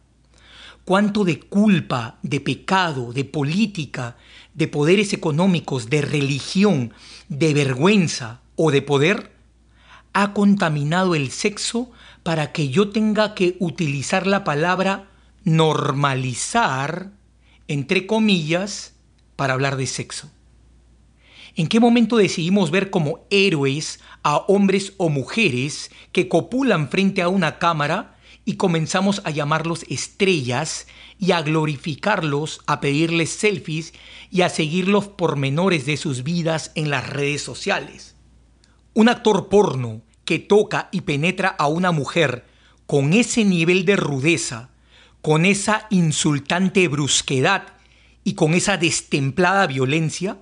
cuánto 0.85 1.25
de 1.25 1.41
culpa, 1.41 2.19
de 2.23 2.39
pecado, 2.39 3.13
de 3.13 3.25
política, 3.25 4.17
de 4.55 4.69
poderes 4.69 5.13
económicos, 5.13 5.91
de 5.91 6.03
religión, 6.03 6.95
de 7.29 7.53
vergüenza 7.53 8.41
o 8.55 8.71
de 8.71 8.81
poder 8.81 9.33
ha 10.13 10.35
contaminado 10.35 11.17
el 11.17 11.33
sexo 11.33 11.91
para 12.23 12.53
que 12.53 12.69
yo 12.69 12.91
tenga 12.91 13.35
que 13.35 13.57
utilizar 13.59 14.29
la 14.29 14.45
palabra 14.45 15.09
normalizar, 15.43 17.11
entre 17.67 18.07
comillas, 18.07 18.95
para 19.35 19.55
hablar 19.55 19.77
de 19.77 19.89
sexo. 19.89 20.31
¿En 21.55 21.67
qué 21.67 21.81
momento 21.81 22.17
decidimos 22.17 22.71
ver 22.71 22.89
como 22.89 23.27
héroes 23.31 24.01
a 24.23 24.39
hombres 24.39 24.95
o 24.97 25.11
mujeres 25.11 25.91
que 26.13 26.29
copulan 26.29 26.89
frente 26.89 27.21
a 27.21 27.29
una 27.29 27.59
cámara 27.59 28.17
y 28.47 28.55
comenzamos 28.55 29.21
a 29.25 29.31
llamarlos 29.31 29.85
estrellas 29.89 30.87
y 31.19 31.33
a 31.33 31.43
glorificarlos, 31.43 32.61
a 32.67 32.81
pedirles 32.81 33.31
selfies 33.31 33.93
y 34.31 34.43
a 34.43 34.49
seguir 34.49 34.89
los 34.89 35.09
pormenores 35.09 35.85
de 35.85 35.99
sus 35.99 36.23
vidas 36.23 36.73
en 36.75 36.89
las 36.89 37.09
redes 37.09 37.43
sociales? 37.43 38.17
Un 38.95 39.11
actor 39.11 39.49
porno 39.49 40.01
que 40.25 40.39
toca 40.39 40.89
y 40.91 41.03
penetra 41.03 41.49
a 41.49 41.67
una 41.67 41.93
mujer 41.93 42.47
con 42.87 43.13
ese 43.13 43.45
nivel 43.45 43.85
de 43.85 43.97
rudeza, 43.97 44.71
con 45.21 45.45
esa 45.45 45.87
insultante 45.91 46.89
brusquedad 46.89 47.75
y 48.25 48.35
con 48.35 48.55
esa 48.55 48.77
destemplada 48.77 49.67
violencia, 49.67 50.39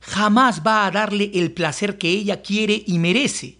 jamás 0.00 0.62
va 0.66 0.86
a 0.86 0.90
darle 0.90 1.30
el 1.34 1.52
placer 1.52 1.98
que 1.98 2.08
ella 2.08 2.42
quiere 2.42 2.82
y 2.86 2.98
merece. 2.98 3.58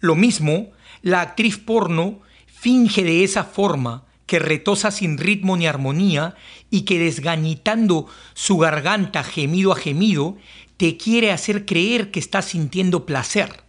Lo 0.00 0.14
mismo, 0.14 0.72
la 1.02 1.20
actriz 1.20 1.58
porno 1.58 2.20
finge 2.46 3.04
de 3.04 3.24
esa 3.24 3.44
forma 3.44 4.04
que 4.26 4.38
retosa 4.38 4.90
sin 4.90 5.18
ritmo 5.18 5.56
ni 5.56 5.66
armonía 5.66 6.34
y 6.70 6.82
que 6.82 6.98
desgañitando 6.98 8.06
su 8.32 8.58
garganta 8.58 9.22
gemido 9.22 9.72
a 9.72 9.76
gemido, 9.76 10.36
te 10.76 10.96
quiere 10.96 11.30
hacer 11.30 11.66
creer 11.66 12.10
que 12.10 12.20
está 12.20 12.42
sintiendo 12.42 13.06
placer. 13.06 13.64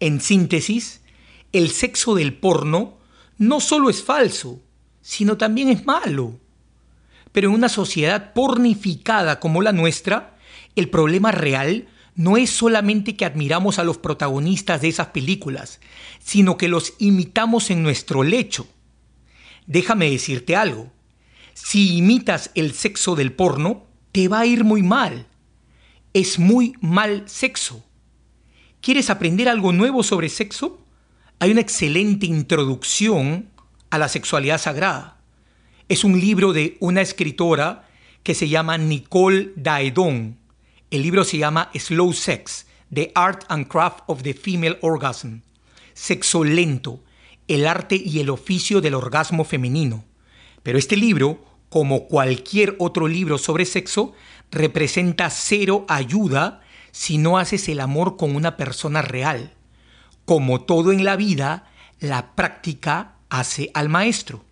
En 0.00 0.20
síntesis, 0.20 1.02
el 1.52 1.70
sexo 1.70 2.14
del 2.14 2.34
porno 2.34 2.98
no 3.38 3.60
solo 3.60 3.90
es 3.90 4.02
falso, 4.02 4.60
sino 5.02 5.36
también 5.36 5.68
es 5.68 5.86
malo. 5.86 6.38
Pero 7.32 7.48
en 7.48 7.54
una 7.54 7.68
sociedad 7.68 8.32
pornificada 8.32 9.40
como 9.40 9.62
la 9.62 9.72
nuestra, 9.72 10.29
el 10.76 10.88
problema 10.88 11.32
real 11.32 11.88
no 12.14 12.36
es 12.36 12.50
solamente 12.50 13.16
que 13.16 13.24
admiramos 13.24 13.78
a 13.78 13.84
los 13.84 13.98
protagonistas 13.98 14.80
de 14.82 14.88
esas 14.88 15.08
películas, 15.08 15.80
sino 16.18 16.56
que 16.56 16.68
los 16.68 16.94
imitamos 16.98 17.70
en 17.70 17.82
nuestro 17.82 18.22
lecho. 18.22 18.66
Déjame 19.66 20.10
decirte 20.10 20.56
algo. 20.56 20.92
Si 21.54 21.96
imitas 21.96 22.50
el 22.54 22.72
sexo 22.72 23.14
del 23.14 23.32
porno, 23.32 23.86
te 24.12 24.28
va 24.28 24.40
a 24.40 24.46
ir 24.46 24.64
muy 24.64 24.82
mal. 24.82 25.26
Es 26.12 26.38
muy 26.38 26.74
mal 26.80 27.24
sexo. 27.26 27.84
¿Quieres 28.80 29.10
aprender 29.10 29.48
algo 29.48 29.72
nuevo 29.72 30.02
sobre 30.02 30.28
sexo? 30.28 30.84
Hay 31.38 31.52
una 31.52 31.60
excelente 31.60 32.26
introducción 32.26 33.48
a 33.90 33.98
la 33.98 34.08
sexualidad 34.08 34.58
sagrada. 34.58 35.20
Es 35.88 36.04
un 36.04 36.20
libro 36.20 36.52
de 36.52 36.76
una 36.80 37.00
escritora 37.00 37.88
que 38.22 38.34
se 38.34 38.48
llama 38.48 38.78
Nicole 38.78 39.52
Daedon. 39.56 40.39
El 40.90 41.02
libro 41.02 41.22
se 41.22 41.38
llama 41.38 41.70
Slow 41.72 42.12
Sex, 42.12 42.66
The 42.92 43.12
Art 43.14 43.44
and 43.46 43.68
Craft 43.68 44.00
of 44.08 44.22
the 44.22 44.34
Female 44.34 44.76
Orgasm. 44.80 45.42
Sexo 45.94 46.42
lento, 46.42 47.04
el 47.46 47.68
arte 47.68 47.94
y 47.94 48.18
el 48.18 48.28
oficio 48.28 48.80
del 48.80 48.94
orgasmo 48.94 49.44
femenino. 49.44 50.04
Pero 50.64 50.78
este 50.78 50.96
libro, 50.96 51.44
como 51.68 52.08
cualquier 52.08 52.74
otro 52.80 53.06
libro 53.06 53.38
sobre 53.38 53.66
sexo, 53.66 54.14
representa 54.50 55.30
cero 55.30 55.84
ayuda 55.88 56.60
si 56.90 57.18
no 57.18 57.38
haces 57.38 57.68
el 57.68 57.78
amor 57.78 58.16
con 58.16 58.34
una 58.34 58.56
persona 58.56 59.00
real. 59.00 59.54
Como 60.24 60.62
todo 60.62 60.90
en 60.90 61.04
la 61.04 61.14
vida, 61.14 61.70
la 62.00 62.34
práctica 62.34 63.14
hace 63.28 63.70
al 63.74 63.88
maestro. 63.88 64.44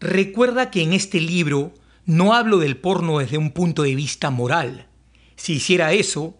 Recuerda 0.00 0.72
que 0.72 0.82
en 0.82 0.92
este 0.92 1.20
libro 1.20 1.72
no 2.04 2.34
hablo 2.34 2.58
del 2.58 2.76
porno 2.76 3.20
desde 3.20 3.38
un 3.38 3.52
punto 3.52 3.84
de 3.84 3.94
vista 3.94 4.30
moral. 4.30 4.87
Si 5.38 5.54
hiciera 5.54 5.92
eso, 5.92 6.36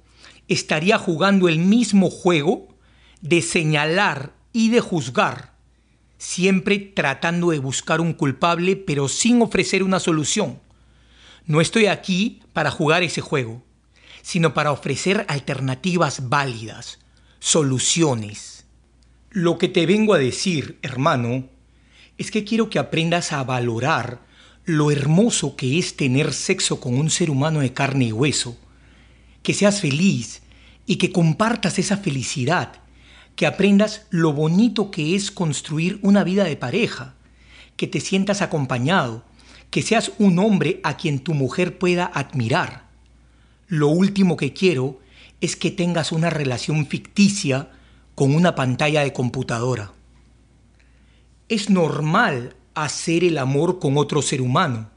estaría 0.48 0.98
jugando 0.98 1.48
el 1.48 1.60
mismo 1.60 2.10
juego 2.10 2.68
de 3.20 3.42
señalar 3.42 4.34
y 4.52 4.70
de 4.70 4.80
juzgar, 4.80 5.54
siempre 6.18 6.78
tratando 6.80 7.50
de 7.50 7.60
buscar 7.60 8.00
un 8.00 8.12
culpable 8.12 8.74
pero 8.74 9.08
sin 9.08 9.40
ofrecer 9.40 9.84
una 9.84 10.00
solución. 10.00 10.58
No 11.46 11.60
estoy 11.60 11.86
aquí 11.86 12.42
para 12.52 12.72
jugar 12.72 13.04
ese 13.04 13.20
juego, 13.20 13.62
sino 14.20 14.52
para 14.52 14.72
ofrecer 14.72 15.24
alternativas 15.28 16.28
válidas, 16.28 16.98
soluciones. 17.38 18.66
Lo 19.30 19.58
que 19.58 19.68
te 19.68 19.86
vengo 19.86 20.12
a 20.12 20.18
decir, 20.18 20.80
hermano, 20.82 21.48
es 22.18 22.32
que 22.32 22.42
quiero 22.42 22.68
que 22.68 22.80
aprendas 22.80 23.32
a 23.32 23.44
valorar 23.44 24.26
lo 24.64 24.90
hermoso 24.90 25.54
que 25.54 25.78
es 25.78 25.96
tener 25.96 26.34
sexo 26.34 26.80
con 26.80 26.98
un 26.98 27.10
ser 27.10 27.30
humano 27.30 27.60
de 27.60 27.72
carne 27.72 28.06
y 28.06 28.12
hueso, 28.12 28.58
que 29.42 29.54
seas 29.54 29.80
feliz 29.80 30.42
y 30.86 30.96
que 30.96 31.12
compartas 31.12 31.78
esa 31.78 31.96
felicidad 31.96 32.80
que 33.38 33.46
aprendas 33.46 34.02
lo 34.10 34.32
bonito 34.32 34.90
que 34.90 35.14
es 35.14 35.30
construir 35.30 36.00
una 36.02 36.24
vida 36.24 36.42
de 36.42 36.56
pareja, 36.56 37.14
que 37.76 37.86
te 37.86 38.00
sientas 38.00 38.42
acompañado, 38.42 39.24
que 39.70 39.80
seas 39.80 40.10
un 40.18 40.40
hombre 40.40 40.80
a 40.82 40.96
quien 40.96 41.20
tu 41.20 41.34
mujer 41.34 41.78
pueda 41.78 42.04
admirar. 42.04 42.88
Lo 43.68 43.86
último 43.90 44.36
que 44.36 44.52
quiero 44.52 44.98
es 45.40 45.54
que 45.54 45.70
tengas 45.70 46.10
una 46.10 46.30
relación 46.30 46.88
ficticia 46.88 47.70
con 48.16 48.34
una 48.34 48.56
pantalla 48.56 49.02
de 49.02 49.12
computadora. 49.12 49.92
Es 51.48 51.70
normal 51.70 52.56
hacer 52.74 53.22
el 53.22 53.38
amor 53.38 53.78
con 53.78 53.98
otro 53.98 54.20
ser 54.20 54.42
humano, 54.42 54.90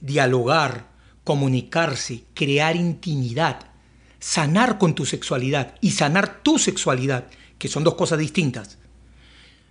dialogar, 0.00 0.89
comunicarse, 1.30 2.24
crear 2.34 2.74
intimidad, 2.74 3.70
sanar 4.18 4.78
con 4.78 4.96
tu 4.96 5.06
sexualidad 5.06 5.76
y 5.80 5.92
sanar 5.92 6.42
tu 6.42 6.58
sexualidad 6.58 7.28
que 7.56 7.68
son 7.68 7.84
dos 7.84 7.94
cosas 7.94 8.18
distintas. 8.18 8.78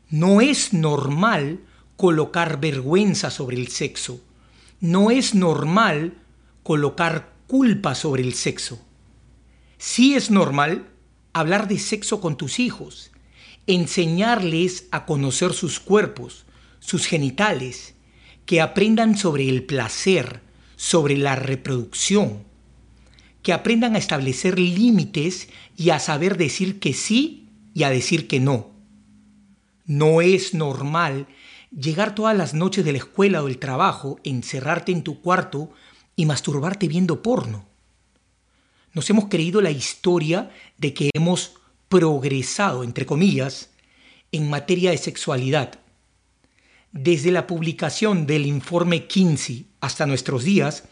No 0.10 0.40
es 0.40 0.72
normal 0.72 1.60
colocar 1.98 2.62
vergüenza 2.62 3.30
sobre 3.30 3.58
el 3.58 3.68
sexo. 3.68 4.22
No 4.80 5.12
es 5.12 5.36
normal 5.36 6.14
colocar 6.64 7.34
culpa 7.46 7.94
sobre 7.94 8.24
el 8.24 8.36
sexo. 8.36 8.80
Sí 9.78 10.16
es 10.16 10.32
normal 10.32 10.88
hablar 11.34 11.68
de 11.68 11.78
sexo 11.78 12.22
con 12.22 12.38
tus 12.38 12.60
hijos, 12.60 13.12
enseñarles 13.68 14.88
a 14.92 15.06
conocer 15.06 15.52
sus 15.52 15.82
cuerpos, 15.82 16.46
sus 16.80 17.06
genitales, 17.06 17.96
que 18.46 18.62
aprendan 18.62 19.18
sobre 19.18 19.50
el 19.50 19.66
placer, 19.66 20.48
sobre 20.80 21.18
la 21.18 21.36
reproducción, 21.36 22.46
que 23.44 23.52
aprendan 23.52 23.96
a 23.96 23.98
establecer 23.98 24.58
límites 24.58 25.50
y 25.76 25.90
a 25.90 26.00
saber 26.00 26.38
decir 26.38 26.80
que 26.80 26.94
sí 26.94 27.50
y 27.74 27.84
a 27.84 27.90
decir 27.90 28.30
que 28.30 28.40
no. 28.40 28.70
No 29.86 30.22
es 30.22 30.54
normal 30.54 31.28
llegar 31.78 32.16
todas 32.16 32.36
las 32.38 32.54
noches 32.54 32.86
de 32.86 32.94
la 32.94 33.00
escuela 33.00 33.44
o 33.44 33.48
del 33.48 33.60
trabajo, 33.60 34.22
encerrarte 34.24 34.94
en 34.94 35.04
tu 35.04 35.20
cuarto 35.20 35.70
y 36.16 36.26
masturbarte 36.26 36.88
viendo 36.88 37.22
porno. 37.22 37.66
Nos 38.94 39.10
hemos 39.10 39.26
creído 39.26 39.60
la 39.60 39.72
historia 39.72 40.50
de 40.78 40.94
que 40.94 41.10
hemos 41.14 41.56
progresado, 41.90 42.86
entre 42.86 43.06
comillas, 43.06 43.70
en 44.32 44.50
materia 44.50 44.92
de 44.92 44.98
sexualidad. 44.98 45.78
Desde 46.94 47.32
la 47.32 47.48
publicación 47.48 48.26
del 48.26 48.46
informe 48.46 49.08
Kinsey 49.08 49.69
hasta 49.82 50.06
nuestros 50.06 50.44
días, 50.44 50.84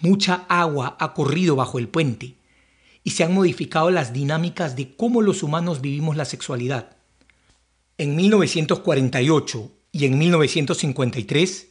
mucha 0.00 0.46
agua 0.48 0.96
ha 0.98 1.14
corrido 1.14 1.56
bajo 1.56 1.78
el 1.78 1.88
puente 1.88 2.34
y 3.04 3.10
se 3.10 3.24
han 3.24 3.34
modificado 3.34 3.90
las 3.90 4.12
dinámicas 4.12 4.76
de 4.76 4.94
cómo 4.96 5.22
los 5.22 5.42
humanos 5.42 5.80
vivimos 5.80 6.16
la 6.16 6.24
sexualidad. 6.24 6.96
En 7.98 8.16
1948 8.16 9.70
y 9.92 10.06
en 10.06 10.18
1953 10.18 11.68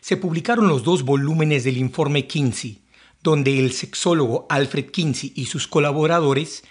se 0.00 0.16
publicaron 0.16 0.68
los 0.68 0.84
dos 0.84 1.02
volúmenes 1.02 1.64
del 1.64 1.78
informe 1.78 2.26
Kinsey, 2.26 2.82
donde 3.22 3.58
el 3.58 3.72
sexólogo 3.72 4.46
Alfred 4.48 4.90
Kinsey 4.90 5.32
y 5.34 5.46
sus 5.46 5.66
colaboradores 5.66 6.64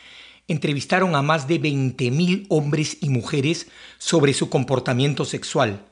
entrevistaron 0.47 1.15
a 1.15 1.21
más 1.21 1.47
de 1.47 1.59
20.000 1.59 2.45
hombres 2.49 2.97
y 3.01 3.09
mujeres 3.09 3.67
sobre 3.97 4.33
su 4.33 4.49
comportamiento 4.49 5.25
sexual, 5.25 5.85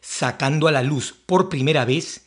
sacando 0.00 0.66
a 0.66 0.72
la 0.72 0.82
luz 0.82 1.14
por 1.26 1.48
primera 1.48 1.84
vez 1.84 2.26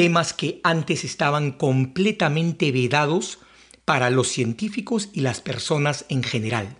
temas 0.00 0.32
que 0.32 0.62
antes 0.64 1.04
estaban 1.04 1.52
completamente 1.52 2.72
vedados 2.72 3.38
para 3.84 4.08
los 4.08 4.28
científicos 4.28 5.10
y 5.12 5.20
las 5.20 5.42
personas 5.42 6.06
en 6.08 6.22
general. 6.22 6.78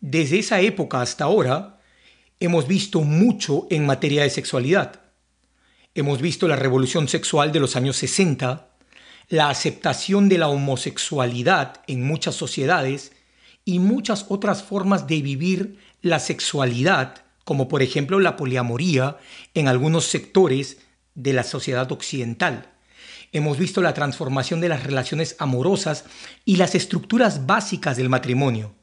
Desde 0.00 0.38
esa 0.38 0.60
época 0.60 1.00
hasta 1.00 1.24
ahora, 1.24 1.80
hemos 2.38 2.68
visto 2.68 3.00
mucho 3.00 3.66
en 3.70 3.86
materia 3.86 4.22
de 4.22 4.30
sexualidad. 4.30 5.00
Hemos 5.96 6.22
visto 6.22 6.46
la 6.46 6.54
revolución 6.54 7.08
sexual 7.08 7.50
de 7.50 7.58
los 7.58 7.74
años 7.74 7.96
60, 7.96 8.68
la 9.30 9.50
aceptación 9.50 10.28
de 10.28 10.38
la 10.38 10.46
homosexualidad 10.46 11.82
en 11.88 12.06
muchas 12.06 12.36
sociedades 12.36 13.10
y 13.64 13.80
muchas 13.80 14.26
otras 14.28 14.62
formas 14.62 15.08
de 15.08 15.22
vivir 15.22 15.80
la 16.02 16.20
sexualidad, 16.20 17.24
como 17.42 17.66
por 17.66 17.82
ejemplo 17.82 18.20
la 18.20 18.36
poliamoría 18.36 19.16
en 19.54 19.66
algunos 19.66 20.04
sectores 20.04 20.78
de 21.18 21.32
la 21.32 21.42
sociedad 21.42 21.90
occidental. 21.90 22.70
Hemos 23.32 23.58
visto 23.58 23.82
la 23.82 23.92
transformación 23.92 24.60
de 24.60 24.68
las 24.68 24.84
relaciones 24.84 25.36
amorosas 25.38 26.04
y 26.44 26.56
las 26.56 26.74
estructuras 26.74 27.44
básicas 27.44 27.96
del 27.96 28.08
matrimonio. 28.08 28.74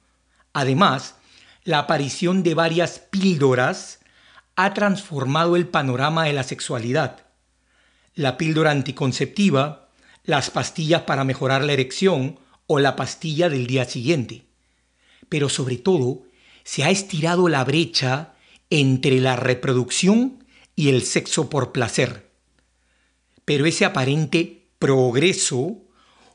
Además, 0.53 1.15
la 1.63 1.79
aparición 1.79 2.43
de 2.43 2.53
varias 2.53 2.99
píldoras 2.99 3.99
ha 4.55 4.73
transformado 4.73 5.55
el 5.55 5.67
panorama 5.67 6.25
de 6.25 6.33
la 6.33 6.43
sexualidad. 6.43 7.25
La 8.13 8.37
píldora 8.37 8.71
anticonceptiva, 8.71 9.89
las 10.23 10.49
pastillas 10.49 11.03
para 11.03 11.23
mejorar 11.23 11.63
la 11.63 11.73
erección 11.73 12.39
o 12.67 12.79
la 12.79 12.95
pastilla 12.95 13.49
del 13.49 13.65
día 13.65 13.85
siguiente. 13.85 14.45
Pero 15.29 15.49
sobre 15.49 15.77
todo, 15.77 16.23
se 16.63 16.83
ha 16.83 16.89
estirado 16.89 17.47
la 17.47 17.63
brecha 17.63 18.33
entre 18.69 19.21
la 19.21 19.37
reproducción 19.37 20.43
y 20.75 20.89
el 20.89 21.03
sexo 21.03 21.49
por 21.49 21.71
placer 21.71 22.24
pero 23.45 23.65
ese 23.65 23.85
aparente 23.85 24.67
progreso 24.79 25.83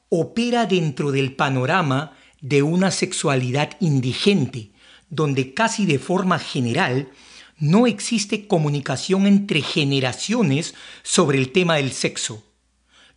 opera 0.08 0.66
dentro 0.66 1.12
del 1.12 1.36
panorama 1.36 2.16
de 2.40 2.62
una 2.62 2.90
sexualidad 2.90 3.76
indigente, 3.80 4.72
donde 5.08 5.52
casi 5.52 5.86
de 5.86 5.98
forma 5.98 6.38
general 6.38 7.10
no 7.58 7.86
existe 7.86 8.46
comunicación 8.46 9.26
entre 9.26 9.60
generaciones 9.60 10.74
sobre 11.02 11.38
el 11.38 11.52
tema 11.52 11.76
del 11.76 11.92
sexo. 11.92 12.42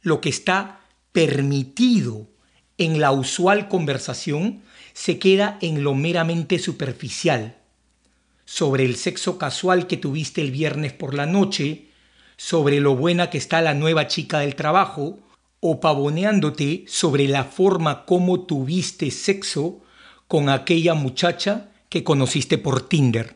Lo 0.01 0.19
que 0.19 0.29
está 0.29 0.81
permitido 1.13 2.27
en 2.77 2.99
la 2.99 3.11
usual 3.11 3.69
conversación 3.69 4.61
se 4.93 5.17
queda 5.17 5.57
en 5.61 5.83
lo 5.83 5.95
meramente 5.95 6.59
superficial. 6.59 7.57
Sobre 8.45 8.83
el 8.83 8.97
sexo 8.97 9.37
casual 9.37 9.87
que 9.87 9.97
tuviste 9.97 10.41
el 10.41 10.51
viernes 10.51 10.91
por 10.91 11.13
la 11.13 11.25
noche, 11.25 11.87
sobre 12.37 12.79
lo 12.79 12.95
buena 12.95 13.29
que 13.29 13.37
está 13.37 13.61
la 13.61 13.73
nueva 13.73 14.07
chica 14.07 14.39
del 14.39 14.55
trabajo 14.55 15.19
o 15.59 15.79
pavoneándote 15.79 16.85
sobre 16.87 17.27
la 17.27 17.45
forma 17.45 18.05
como 18.05 18.41
tuviste 18.41 19.11
sexo 19.11 19.81
con 20.27 20.49
aquella 20.49 20.93
muchacha 20.93 21.69
que 21.89 22.03
conociste 22.03 22.57
por 22.57 22.87
Tinder. 22.89 23.35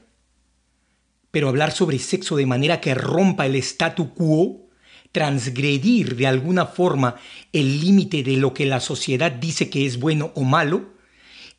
Pero 1.32 1.50
hablar 1.50 1.72
sobre 1.72 2.00
sexo 2.00 2.36
de 2.36 2.46
manera 2.46 2.82
que 2.82 2.96
rompa 2.96 3.46
el 3.46 3.56
statu 3.56 4.14
quo, 4.14 4.68
transgredir 5.12 6.16
de 6.16 6.28
alguna 6.28 6.66
forma 6.66 7.16
el 7.54 7.80
límite 7.80 8.24
de 8.24 8.38
lo 8.38 8.54
que 8.54 8.66
la 8.66 8.80
sociedad 8.80 9.32
dice 9.32 9.70
que 9.70 9.86
es 9.86 10.00
bueno 10.00 10.32
o 10.36 10.44
malo, 10.44 10.94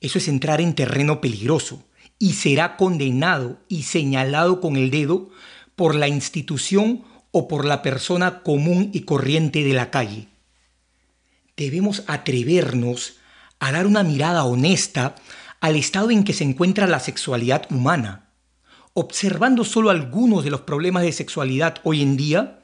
eso 0.01 0.19
es 0.19 0.29
entrar 0.29 0.61
en 0.61 0.75
terreno 0.75 1.21
peligroso 1.21 1.85
y 2.19 2.33
será 2.33 2.77
condenado 2.77 3.61
y 3.69 3.85
señalado 3.85 4.61
con 4.61 4.77
el 4.77 4.91
dedo 4.91 5.31
por 5.77 5.95
la 5.95 6.09
institución 6.09 7.05
o 7.31 7.49
por 7.49 7.65
la 7.65 7.83
persona 7.83 8.43
común 8.43 8.91
y 8.93 9.01
corriente 9.01 9.65
de 9.65 9.73
la 9.75 9.91
calle. 9.91 10.29
Debemos 11.57 12.05
atrevernos 12.07 13.17
a 13.59 13.73
dar 13.73 13.87
una 13.87 14.03
mirada 14.03 14.45
honesta 14.45 15.17
al 15.61 15.77
estado 15.77 16.11
en 16.11 16.25
que 16.25 16.33
se 16.33 16.45
encuentra 16.45 16.87
la 16.87 17.01
sexualidad 17.01 17.67
humana. 17.71 18.31
Observando 18.95 19.65
solo 19.65 19.91
algunos 19.91 20.45
de 20.45 20.51
los 20.51 20.63
problemas 20.63 21.03
de 21.03 21.13
sexualidad 21.13 21.77
hoy 21.85 22.03
en 22.03 22.17
día, 22.17 22.61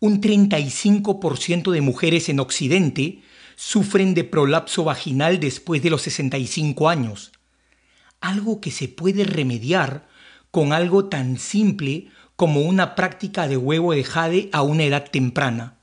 un 0.00 0.20
35% 0.20 1.70
de 1.70 1.80
mujeres 1.80 2.28
en 2.28 2.40
Occidente 2.40 3.22
sufren 3.56 4.14
de 4.14 4.24
prolapso 4.24 4.84
vaginal 4.84 5.38
después 5.38 5.82
de 5.82 5.90
los 5.90 6.02
65 6.02 6.88
años, 6.88 7.32
algo 8.20 8.60
que 8.60 8.70
se 8.70 8.88
puede 8.88 9.24
remediar 9.24 10.08
con 10.50 10.72
algo 10.72 11.06
tan 11.06 11.38
simple 11.38 12.08
como 12.36 12.62
una 12.62 12.94
práctica 12.94 13.48
de 13.48 13.56
huevo 13.56 13.92
de 13.92 14.04
jade 14.04 14.48
a 14.52 14.62
una 14.62 14.84
edad 14.84 15.10
temprana. 15.10 15.78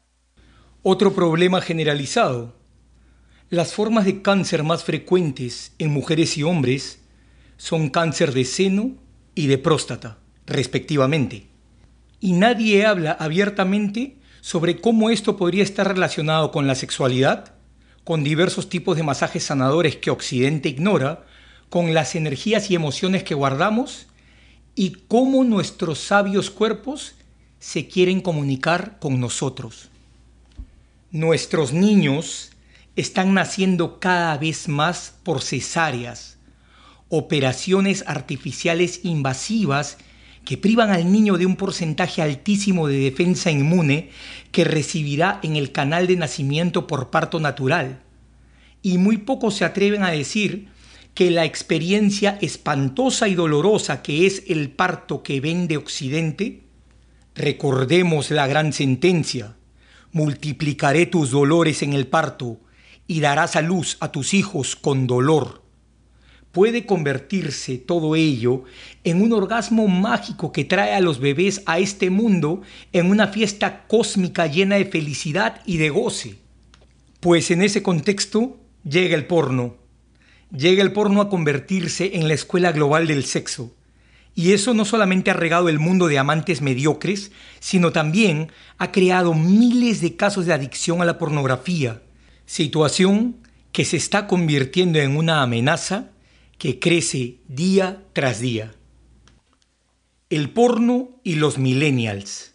Otro 0.82 1.14
problema 1.14 1.62
generalizado. 1.62 2.56
Las 3.50 3.74
formas 3.74 4.06
de 4.06 4.22
cáncer 4.22 4.64
más 4.64 4.84
frecuentes 4.84 5.74
en 5.80 5.91
mujeres 5.91 6.38
y 6.38 6.43
hombres 6.43 7.02
son 7.58 7.89
cáncer 7.89 8.34
de 8.34 8.45
seno 8.45 8.95
y 9.36 9.47
de 9.47 9.58
próstata, 9.58 10.20
respectivamente. 10.45 11.47
Y 12.20 12.34
nadie 12.34 12.86
habla 12.86 13.12
abiertamente 13.12 14.18
sobre 14.41 14.80
cómo 14.80 15.10
esto 15.10 15.38
podría 15.38 15.64
estar 15.64 15.88
relacionado 15.88 16.52
con 16.52 16.68
la 16.68 16.76
sexualidad, 16.76 17.54
con 18.04 18.24
diversos 18.24 18.70
tipos 18.70 18.97
de 18.97 19.04
masajes 19.04 19.43
sanadores 19.43 19.95
que 19.95 20.12
Occidente 20.12 20.70
ignora, 20.70 21.26
con 21.70 21.93
las 21.93 22.16
energías 22.16 22.72
y 22.72 22.76
emociones 22.76 23.24
que 23.24 23.36
guardamos 23.36 24.09
y 24.80 24.91
cómo 25.09 25.43
nuestros 25.43 25.99
sabios 25.99 26.49
cuerpos 26.49 27.13
se 27.59 27.89
quieren 27.89 28.21
comunicar 28.21 28.97
con 29.01 29.19
nosotros. 29.19 29.89
Nuestros 31.11 31.73
niños 31.73 32.51
están 32.95 33.34
naciendo 33.34 33.99
cada 33.99 34.38
vez 34.38 34.69
más 34.69 35.15
por 35.23 35.41
cesáreas, 35.41 36.38
operaciones 37.09 38.05
artificiales 38.07 39.01
invasivas 39.03 39.97
que 40.45 40.55
privan 40.57 40.91
al 40.91 41.11
niño 41.11 41.38
de 41.38 41.45
un 41.45 41.57
porcentaje 41.57 42.21
altísimo 42.21 42.88
de 42.88 42.99
defensa 42.99 43.51
inmune 43.51 44.11
que 44.53 44.63
recibirá 44.63 45.41
en 45.43 45.57
el 45.57 45.73
canal 45.73 46.07
de 46.07 46.15
nacimiento 46.15 46.88
por 46.88 47.09
parto 47.09 47.41
natural. 47.41 47.99
Y 48.82 48.97
muy 48.97 49.17
pocos 49.17 49.55
se 49.55 49.65
atreven 49.65 50.03
a 50.03 50.11
decir 50.11 50.69
que 51.20 51.32
la 51.32 51.43
experiencia 51.43 52.38
espantosa 52.39 53.28
y 53.28 53.36
dolorosa 53.36 54.01
que 54.01 54.26
es 54.26 54.43
el 54.47 54.72
parto 54.72 55.22
que 55.22 55.41
ven 55.41 55.67
de 55.67 55.76
Occidente, 55.76 56.61
recordemos 57.36 58.32
la 58.32 58.47
gran 58.47 58.72
sentencia, 58.72 59.57
multiplicaré 60.13 61.07
tus 61.07 61.32
dolores 61.32 61.84
en 61.84 61.91
el 61.91 62.07
parto 62.07 62.61
y 63.05 63.20
darás 63.20 63.57
a 63.57 63.61
luz 63.61 63.97
a 63.99 64.13
tus 64.13 64.34
hijos 64.34 64.78
con 64.78 65.07
dolor. 65.07 65.61
Puede 66.53 66.86
convertirse 66.86 67.78
todo 67.78 68.15
ello 68.15 68.63
en 69.03 69.22
un 69.22 69.34
orgasmo 69.34 69.89
mágico 69.89 70.53
que 70.53 70.63
trae 70.63 70.93
a 70.93 71.01
los 71.01 71.20
bebés 71.20 71.63
a 71.65 71.80
este 71.80 72.09
mundo 72.09 72.61
en 72.93 73.11
una 73.11 73.28
fiesta 73.28 73.88
cósmica 73.88 74.47
llena 74.47 74.78
de 74.78 74.86
felicidad 74.86 75.61
y 75.65 75.80
de 75.80 75.89
goce. 75.89 76.38
Pues 77.20 77.51
en 77.51 77.61
ese 77.61 77.84
contexto 77.84 78.57
llega 78.86 79.17
el 79.17 79.28
porno 79.28 79.89
llega 80.52 80.82
el 80.82 80.93
porno 80.93 81.22
a 81.22 81.30
convertirse 81.30 82.16
en 82.16 82.28
la 82.28 82.34
escuela 82.34 82.72
global 82.72 83.08
del 83.08 83.26
sexo. 83.26 83.76
Y 84.36 84.54
eso 84.54 84.74
no 84.74 84.86
solamente 84.86 85.32
ha 85.32 85.34
regado 85.34 85.70
el 85.70 85.80
mundo 85.80 86.08
de 86.08 86.18
amantes 86.18 86.62
mediocres, 86.62 87.32
sino 87.60 87.91
también 87.91 88.52
ha 88.78 88.91
creado 88.91 89.34
miles 89.34 90.02
de 90.02 90.16
casos 90.16 90.45
de 90.45 90.54
adicción 90.54 91.02
a 91.02 91.06
la 91.06 91.18
pornografía, 91.18 92.02
situación 92.45 93.38
que 93.72 93.86
se 93.86 93.97
está 93.97 94.28
convirtiendo 94.28 95.00
en 95.00 95.18
una 95.18 95.41
amenaza 95.41 96.12
que 96.58 96.80
crece 96.80 97.38
día 97.47 98.04
tras 98.14 98.39
día. 98.39 98.74
El 100.30 100.50
porno 100.52 101.20
y 101.24 101.36
los 101.36 101.58
millennials. 101.58 102.54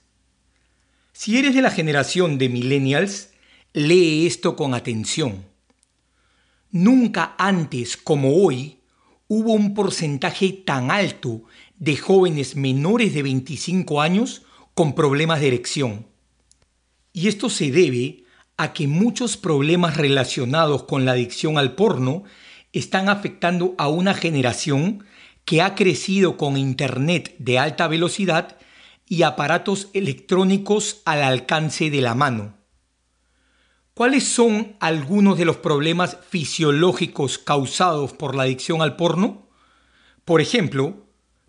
Si 1.13 1.39
eres 1.39 1.55
de 1.55 1.63
la 1.63 1.71
generación 1.71 2.39
de 2.39 2.49
millennials, 2.49 3.31
lee 3.73 4.27
esto 4.27 4.57
con 4.57 4.75
atención. 4.75 5.45
Nunca 6.75 7.37
antes 7.39 7.97
como 7.97 8.35
hoy 8.35 8.81
hubo 9.29 9.53
un 9.53 9.75
porcentaje 9.75 10.51
tan 10.51 10.91
alto 10.91 11.45
de 11.79 11.97
jóvenes 11.97 12.57
menores 12.57 13.15
de 13.15 13.23
25 13.23 14.01
años 14.01 14.43
con 14.75 14.97
problemas 14.97 15.39
de 15.39 15.47
erección. 15.47 16.09
Y 17.13 17.29
esto 17.29 17.49
se 17.49 17.71
debe 17.71 18.25
a 18.57 18.73
que 18.73 18.89
muchos 18.89 19.37
problemas 19.37 19.97
relacionados 19.97 20.83
con 20.83 21.05
la 21.05 21.13
adicción 21.13 21.59
al 21.59 21.77
porno 21.77 22.25
están 22.73 23.09
afectando 23.09 23.77
a 23.79 23.87
una 23.87 24.13
generación 24.13 25.05
que 25.45 25.63
ha 25.63 25.77
crecido 25.77 26.37
con 26.37 26.57
Internet 26.57 27.37
de 27.39 27.61
alta 27.61 27.87
velocidad 27.87 28.59
y 29.09 29.23
aparatos 29.23 29.91
electrónicos 29.93 31.03
al 31.05 31.23
alcance 31.23 31.89
de 31.91 32.01
la 32.01 32.17
mano. 32.17 32.64
¿Cuáles 33.95 34.25
son 34.25 34.75
algunos 34.81 35.39
de 35.39 35.45
los 35.45 35.59
problemas 35.59 36.19
fisiológicos 36.29 37.39
causados 37.39 38.13
por 38.13 38.35
la 38.35 38.43
adicción 38.43 38.83
al 38.83 38.97
porno? 38.97 39.47
Por 40.25 40.41
ejemplo, 40.41 41.07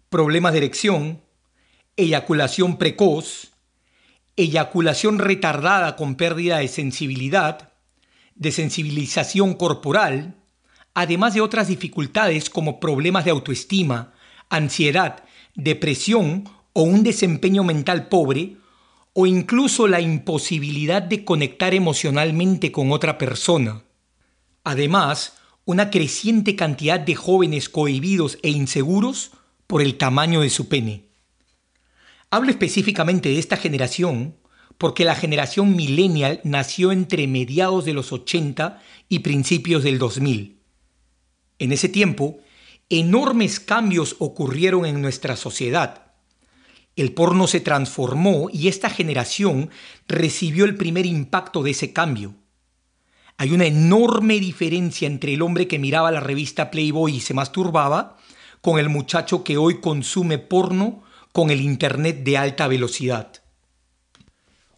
problemas 0.10 0.52
de 0.52 0.60
erección, 0.60 1.22
eyaculación 1.98 2.78
precoz, 2.78 3.52
eyaculación 4.36 5.18
retardada 5.18 5.96
con 5.96 6.14
pérdida 6.18 6.60
de 6.60 6.68
sensibilidad, 6.68 7.74
desensibilización 8.36 9.56
corporal, 9.56 10.36
además 10.94 11.34
de 11.34 11.42
otras 11.42 11.68
dificultades 11.68 12.52
como 12.52 12.80
problemas 12.80 13.26
de 13.26 13.32
autoestima, 13.32 14.14
ansiedad, 14.50 15.24
depresión 15.56 16.48
o 16.74 16.84
un 16.84 17.02
desempeño 17.02 17.64
mental 17.64 18.08
pobre 18.08 18.58
o 19.18 19.26
incluso 19.26 19.88
la 19.88 20.02
imposibilidad 20.02 21.02
de 21.02 21.24
conectar 21.24 21.74
emocionalmente 21.74 22.74
con 22.74 22.92
otra 22.92 23.18
persona. 23.18 23.84
Además, 24.66 25.38
una 25.64 25.90
creciente 25.90 26.58
cantidad 26.58 27.00
de 27.00 27.16
jóvenes 27.16 27.70
cohibidos 27.70 28.38
e 28.44 28.50
inseguros 28.50 29.32
por 29.68 29.82
el 29.82 29.98
tamaño 29.98 30.42
de 30.42 30.50
su 30.50 30.68
pene. 30.68 31.06
Hablo 32.30 32.52
específicamente 32.52 33.30
de 33.30 33.40
esta 33.40 33.56
generación 33.56 34.36
porque 34.78 35.06
la 35.06 35.16
generación 35.16 35.78
millennial 35.78 36.42
nació 36.44 36.92
entre 36.92 37.26
mediados 37.26 37.86
de 37.86 37.94
los 37.94 38.12
80 38.12 38.82
y 39.08 39.20
principios 39.20 39.84
del 39.84 39.98
2000. 39.98 40.58
En 41.60 41.72
ese 41.72 41.88
tiempo, 41.88 42.40
enormes 42.90 43.62
cambios 43.62 44.18
ocurrieron 44.20 44.86
en 44.86 45.02
nuestra 45.02 45.38
sociedad 45.38 46.05
el 46.96 47.14
porno 47.14 47.48
se 47.48 47.60
transformó 47.60 48.50
y 48.52 48.68
esta 48.68 48.90
generación 48.90 49.70
recibió 50.08 50.66
el 50.66 50.76
primer 50.76 51.06
impacto 51.06 51.62
de 51.64 51.72
ese 51.72 51.92
cambio. 51.92 52.36
Hay 53.38 53.52
una 53.52 53.66
enorme 53.66 54.40
diferencia 54.40 55.08
entre 55.08 55.34
el 55.34 55.42
hombre 55.42 55.68
que 55.68 55.80
miraba 55.80 56.12
la 56.12 56.22
revista 56.22 56.72
Playboy 56.72 57.18
y 57.18 57.20
se 57.20 57.34
masturbaba 57.34 58.18
con 58.62 58.80
el 58.80 58.90
muchacho 58.90 59.44
que 59.44 59.58
hoy 59.58 59.82
consume 59.82 60.38
porno 60.38 61.04
con 61.34 61.52
el 61.52 61.60
Internet 61.60 62.24
de 62.24 62.38
alta 62.38 62.68
velocidad. 62.70 63.44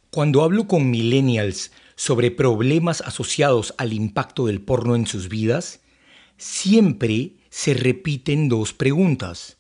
Cuando 0.10 0.44
hablo 0.44 0.68
con 0.68 0.90
millennials 0.90 1.72
sobre 1.96 2.32
problemas 2.32 3.02
asociados 3.02 3.76
al 3.78 3.94
impacto 3.94 4.48
del 4.48 4.62
porno 4.62 4.96
en 4.96 5.06
sus 5.06 5.30
vidas, 5.30 5.82
siempre 6.38 7.38
se 7.52 7.76
repiten 7.76 8.50
dos 8.50 8.74
preguntas. 8.74 9.58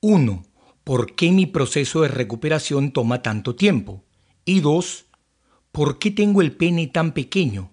Uno, 0.00 0.44
¿por 0.88 1.14
qué 1.14 1.32
mi 1.32 1.44
proceso 1.44 2.00
de 2.00 2.08
recuperación 2.08 2.92
toma 2.92 3.20
tanto 3.20 3.54
tiempo? 3.54 4.06
Y 4.46 4.60
dos, 4.60 5.04
¿por 5.70 5.98
qué 5.98 6.10
tengo 6.10 6.40
el 6.40 6.52
pene 6.52 6.86
tan 6.86 7.12
pequeño? 7.12 7.72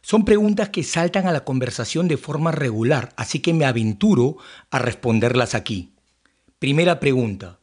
Son 0.00 0.24
preguntas 0.24 0.68
que 0.68 0.84
saltan 0.84 1.26
a 1.26 1.32
la 1.32 1.44
conversación 1.44 2.06
de 2.06 2.16
forma 2.16 2.52
regular, 2.52 3.12
así 3.16 3.40
que 3.40 3.52
me 3.52 3.64
aventuro 3.64 4.36
a 4.70 4.78
responderlas 4.78 5.56
aquí. 5.56 5.96
Primera 6.60 7.00
pregunta. 7.00 7.58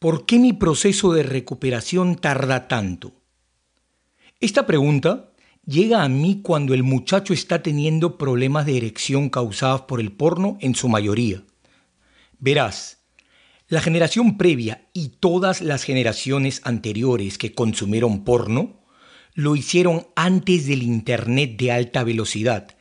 ¿Por 0.00 0.26
qué 0.26 0.40
mi 0.40 0.52
proceso 0.52 1.12
de 1.12 1.22
recuperación 1.22 2.16
tarda 2.16 2.66
tanto? 2.66 3.12
Esta 4.40 4.66
pregunta 4.66 5.30
llega 5.64 6.02
a 6.02 6.08
mí 6.08 6.40
cuando 6.42 6.74
el 6.74 6.82
muchacho 6.82 7.32
está 7.32 7.62
teniendo 7.62 8.18
problemas 8.18 8.66
de 8.66 8.76
erección 8.76 9.28
causados 9.28 9.82
por 9.82 10.00
el 10.00 10.10
porno 10.10 10.58
en 10.60 10.74
su 10.74 10.88
mayoría. 10.88 11.44
Verás, 12.40 12.97
la 13.68 13.82
generación 13.82 14.38
previa 14.38 14.88
y 14.94 15.10
todas 15.20 15.60
las 15.60 15.84
generaciones 15.84 16.62
anteriores 16.64 17.36
que 17.36 17.52
consumieron 17.52 18.24
porno 18.24 18.80
lo 19.34 19.56
hicieron 19.56 20.08
antes 20.16 20.66
del 20.66 20.82
Internet 20.82 21.58
de 21.58 21.70
alta 21.70 22.02
velocidad, 22.02 22.76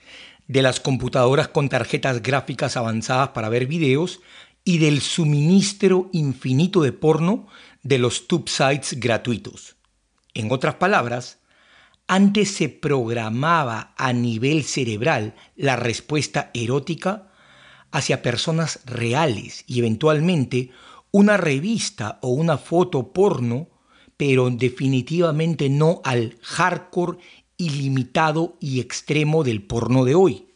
de 0.48 0.62
las 0.62 0.80
computadoras 0.80 1.50
con 1.50 1.68
tarjetas 1.68 2.24
gráficas 2.24 2.78
avanzadas 2.78 3.30
para 3.30 3.50
ver 3.50 3.68
videos 3.68 4.22
y 4.64 4.78
del 4.80 5.02
suministro 5.02 6.10
infinito 6.14 6.82
de 6.82 6.94
porno 6.94 7.48
de 7.84 8.00
los 8.00 8.28
tube 8.28 8.50
sites 8.50 9.00
gratuitos. 9.00 9.76
En 10.34 10.52
otras 10.52 10.76
palabras, 10.76 11.40
antes 12.08 12.52
se 12.52 12.70
programaba 12.70 13.94
a 13.98 14.14
nivel 14.14 14.64
cerebral 14.64 15.36
la 15.58 15.76
respuesta 15.76 16.50
erótica 16.54 17.28
hacia 17.92 18.22
personas 18.22 18.80
reales 18.86 19.64
y 19.68 19.80
eventualmente 19.80 20.72
una 21.12 21.38
revista 21.38 22.20
o 22.22 22.30
una 22.30 22.58
foto 22.58 23.14
porno, 23.14 23.70
pero 24.18 24.50
definitivamente 24.50 25.70
no 25.70 26.02
al 26.04 26.38
hardcore 26.42 27.20
ilimitado 27.58 28.58
y 28.60 28.80
extremo 28.80 29.44
del 29.44 29.64
porno 29.64 30.06
de 30.06 30.16
hoy. 30.16 30.48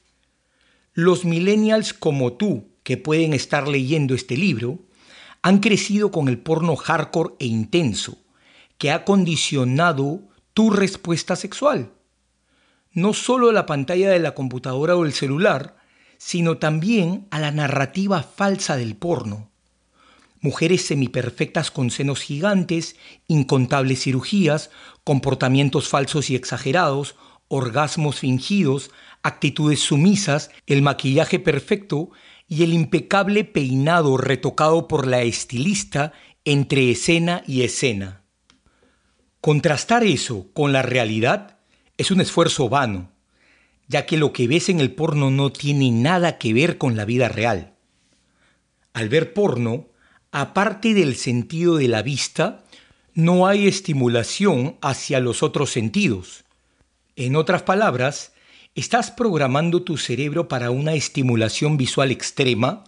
Los 0.93 1.25
millennials 1.25 1.93
como 1.93 2.33
tú, 2.33 2.69
que 2.83 2.97
pueden 2.97 3.33
estar 3.33 3.67
leyendo 3.67 4.13
este 4.13 4.37
libro, 4.37 4.79
han 5.41 5.59
crecido 5.59 6.11
con 6.11 6.27
el 6.27 6.37
porno 6.37 6.75
hardcore 6.75 7.35
e 7.39 7.45
intenso, 7.45 8.17
que 8.77 8.91
ha 8.91 9.05
condicionado 9.05 10.21
tu 10.53 10.69
respuesta 10.69 11.35
sexual. 11.35 11.91
No 12.91 13.13
solo 13.13 13.51
la 13.51 13.65
pantalla 13.65 14.09
de 14.09 14.19
la 14.19 14.35
computadora 14.35 14.95
o 14.95 15.05
el 15.05 15.13
celular, 15.13 15.80
sino 16.23 16.59
también 16.59 17.25
a 17.31 17.39
la 17.39 17.49
narrativa 17.49 18.21
falsa 18.21 18.77
del 18.77 18.95
porno. 18.95 19.49
Mujeres 20.39 20.85
semiperfectas 20.85 21.71
con 21.71 21.89
senos 21.89 22.21
gigantes, 22.21 22.95
incontables 23.27 24.03
cirugías, 24.03 24.69
comportamientos 25.03 25.89
falsos 25.89 26.29
y 26.29 26.35
exagerados, 26.35 27.15
orgasmos 27.47 28.19
fingidos, 28.19 28.91
actitudes 29.23 29.79
sumisas, 29.79 30.51
el 30.67 30.83
maquillaje 30.83 31.39
perfecto 31.39 32.11
y 32.47 32.61
el 32.63 32.73
impecable 32.73 33.43
peinado 33.43 34.15
retocado 34.15 34.87
por 34.87 35.07
la 35.07 35.23
estilista 35.23 36.13
entre 36.45 36.91
escena 36.91 37.43
y 37.47 37.63
escena. 37.63 38.21
Contrastar 39.41 40.03
eso 40.03 40.51
con 40.53 40.71
la 40.71 40.83
realidad 40.83 41.57
es 41.97 42.11
un 42.11 42.21
esfuerzo 42.21 42.69
vano, 42.69 43.10
ya 43.91 44.05
que 44.05 44.15
lo 44.15 44.31
que 44.31 44.47
ves 44.47 44.69
en 44.69 44.79
el 44.79 44.93
porno 44.93 45.31
no 45.31 45.51
tiene 45.51 45.91
nada 45.91 46.37
que 46.37 46.53
ver 46.53 46.77
con 46.77 46.95
la 46.95 47.03
vida 47.03 47.27
real. 47.27 47.73
Al 48.93 49.09
ver 49.09 49.33
porno, 49.33 49.89
aparte 50.31 50.93
del 50.93 51.17
sentido 51.17 51.75
de 51.75 51.89
la 51.89 52.01
vista, 52.01 52.63
no 53.13 53.47
hay 53.47 53.67
estimulación 53.67 54.77
hacia 54.81 55.19
los 55.19 55.43
otros 55.43 55.71
sentidos. 55.71 56.45
En 57.17 57.35
otras 57.35 57.63
palabras, 57.63 58.31
estás 58.75 59.11
programando 59.11 59.83
tu 59.83 59.97
cerebro 59.97 60.47
para 60.47 60.71
una 60.71 60.93
estimulación 60.93 61.75
visual 61.75 62.11
extrema 62.11 62.85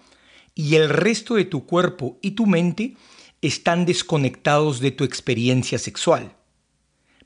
y 0.55 0.75
el 0.75 0.87
resto 0.87 1.35
de 1.35 1.43
tu 1.43 1.65
cuerpo 1.65 2.17
y 2.21 2.31
tu 2.31 2.45
mente 2.45 2.95
están 3.41 3.85
desconectados 3.85 4.79
de 4.79 4.91
tu 4.91 5.03
experiencia 5.03 5.77
sexual. 5.79 6.33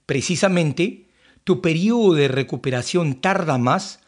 Precisamente, 0.08 1.07
tu 1.48 1.62
periodo 1.62 2.14
de 2.14 2.28
recuperación 2.28 3.22
tarda 3.22 3.58
más 3.58 4.02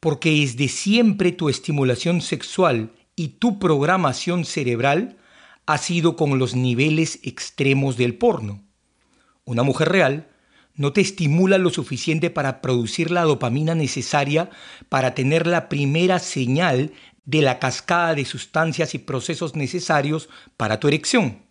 porque 0.00 0.42
es 0.42 0.56
de 0.56 0.68
siempre 0.68 1.30
tu 1.30 1.50
estimulación 1.50 2.22
sexual 2.22 2.90
y 3.14 3.28
tu 3.36 3.58
programación 3.58 4.46
cerebral 4.46 5.18
ha 5.66 5.76
sido 5.76 6.16
con 6.16 6.38
los 6.38 6.56
niveles 6.56 7.20
extremos 7.22 7.98
del 7.98 8.14
porno. 8.14 8.62
Una 9.44 9.62
mujer 9.62 9.90
real 9.90 10.28
no 10.74 10.94
te 10.94 11.02
estimula 11.02 11.58
lo 11.58 11.68
suficiente 11.68 12.30
para 12.30 12.62
producir 12.62 13.10
la 13.10 13.24
dopamina 13.24 13.74
necesaria 13.74 14.48
para 14.88 15.14
tener 15.14 15.46
la 15.46 15.68
primera 15.68 16.18
señal 16.18 16.92
de 17.26 17.42
la 17.42 17.58
cascada 17.58 18.14
de 18.14 18.24
sustancias 18.24 18.94
y 18.94 18.98
procesos 19.00 19.54
necesarios 19.54 20.30
para 20.56 20.80
tu 20.80 20.88
erección. 20.88 21.42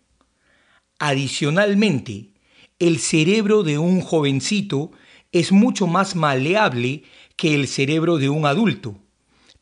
Adicionalmente, 0.98 2.32
el 2.80 2.98
cerebro 2.98 3.62
de 3.62 3.78
un 3.78 4.00
jovencito 4.00 4.90
es 5.32 5.52
mucho 5.52 5.86
más 5.86 6.16
maleable 6.16 7.02
que 7.36 7.54
el 7.54 7.68
cerebro 7.68 8.18
de 8.18 8.28
un 8.28 8.46
adulto. 8.46 8.96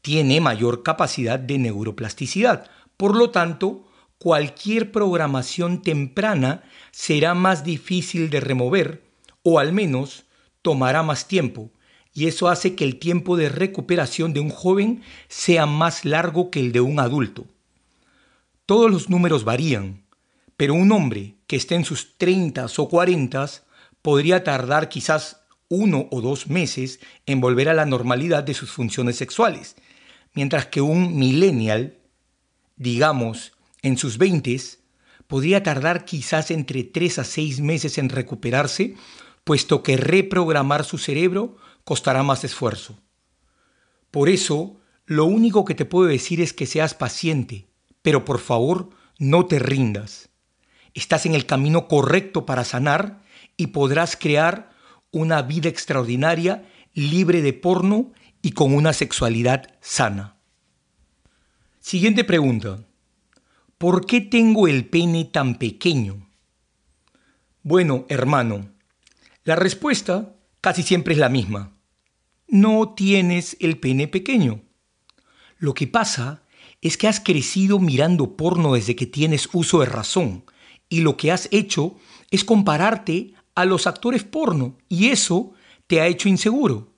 Tiene 0.02 0.40
mayor 0.40 0.82
capacidad 0.82 1.38
de 1.38 1.58
neuroplasticidad. 1.58 2.70
Por 2.96 3.16
lo 3.16 3.30
tanto, 3.30 3.88
cualquier 4.18 4.92
programación 4.92 5.82
temprana 5.82 6.62
será 6.92 7.34
más 7.34 7.64
difícil 7.64 8.30
de 8.30 8.40
remover 8.40 9.02
o 9.42 9.58
al 9.58 9.72
menos 9.72 10.24
tomará 10.62 11.02
más 11.02 11.28
tiempo. 11.28 11.70
Y 12.12 12.26
eso 12.26 12.48
hace 12.48 12.74
que 12.74 12.84
el 12.84 12.98
tiempo 12.98 13.36
de 13.36 13.48
recuperación 13.48 14.32
de 14.32 14.40
un 14.40 14.50
joven 14.50 15.02
sea 15.28 15.66
más 15.66 16.04
largo 16.04 16.50
que 16.50 16.60
el 16.60 16.72
de 16.72 16.80
un 16.80 17.00
adulto. 17.00 17.44
Todos 18.66 18.90
los 18.90 19.10
números 19.10 19.44
varían, 19.44 20.04
pero 20.56 20.74
un 20.74 20.90
hombre 20.92 21.34
que 21.46 21.56
esté 21.56 21.74
en 21.74 21.84
sus 21.84 22.16
30 22.16 22.66
o 22.76 22.88
40 22.88 23.46
podría 24.00 24.44
tardar 24.44 24.88
quizás 24.88 25.43
uno 25.74 26.08
o 26.10 26.20
dos 26.20 26.48
meses 26.48 27.00
en 27.26 27.40
volver 27.40 27.68
a 27.68 27.74
la 27.74 27.86
normalidad 27.86 28.44
de 28.44 28.54
sus 28.54 28.70
funciones 28.70 29.16
sexuales, 29.16 29.76
mientras 30.32 30.66
que 30.66 30.80
un 30.80 31.18
millennial, 31.18 31.98
digamos, 32.76 33.52
en 33.82 33.98
sus 33.98 34.18
20 34.18 34.60
podría 35.26 35.62
tardar 35.62 36.04
quizás 36.04 36.50
entre 36.50 36.84
3 36.84 37.18
a 37.18 37.24
6 37.24 37.60
meses 37.60 37.98
en 37.98 38.08
recuperarse, 38.08 38.94
puesto 39.44 39.82
que 39.82 39.96
reprogramar 39.96 40.84
su 40.84 40.98
cerebro 40.98 41.56
costará 41.84 42.22
más 42.22 42.44
esfuerzo. 42.44 42.98
Por 44.10 44.28
eso, 44.28 44.80
lo 45.06 45.26
único 45.26 45.64
que 45.64 45.74
te 45.74 45.84
puedo 45.84 46.08
decir 46.08 46.40
es 46.40 46.52
que 46.52 46.66
seas 46.66 46.94
paciente, 46.94 47.66
pero 48.02 48.24
por 48.24 48.38
favor 48.38 48.90
no 49.18 49.46
te 49.46 49.58
rindas. 49.58 50.30
Estás 50.94 51.26
en 51.26 51.34
el 51.34 51.46
camino 51.46 51.88
correcto 51.88 52.46
para 52.46 52.64
sanar 52.64 53.22
y 53.56 53.68
podrás 53.68 54.16
crear 54.16 54.73
una 55.14 55.42
vida 55.42 55.68
extraordinaria, 55.68 56.68
libre 56.92 57.40
de 57.40 57.52
porno 57.52 58.12
y 58.42 58.50
con 58.50 58.74
una 58.74 58.92
sexualidad 58.92 59.74
sana. 59.80 60.36
Siguiente 61.80 62.24
pregunta. 62.24 62.84
¿Por 63.78 64.06
qué 64.06 64.20
tengo 64.20 64.68
el 64.68 64.86
pene 64.86 65.24
tan 65.24 65.56
pequeño? 65.56 66.28
Bueno, 67.62 68.06
hermano, 68.08 68.70
la 69.44 69.56
respuesta 69.56 70.34
casi 70.60 70.82
siempre 70.82 71.14
es 71.14 71.20
la 71.20 71.28
misma. 71.28 71.76
No 72.48 72.94
tienes 72.94 73.56
el 73.60 73.78
pene 73.78 74.08
pequeño. 74.08 74.62
Lo 75.58 75.74
que 75.74 75.86
pasa 75.86 76.42
es 76.82 76.98
que 76.98 77.08
has 77.08 77.20
crecido 77.20 77.78
mirando 77.78 78.36
porno 78.36 78.74
desde 78.74 78.96
que 78.96 79.06
tienes 79.06 79.48
uso 79.52 79.80
de 79.80 79.86
razón 79.86 80.44
y 80.88 81.00
lo 81.00 81.16
que 81.16 81.32
has 81.32 81.48
hecho 81.52 81.96
es 82.30 82.44
compararte 82.44 83.34
a 83.54 83.64
los 83.64 83.86
actores 83.86 84.24
porno 84.24 84.78
y 84.88 85.08
eso 85.08 85.52
te 85.86 86.00
ha 86.00 86.06
hecho 86.06 86.28
inseguro. 86.28 86.94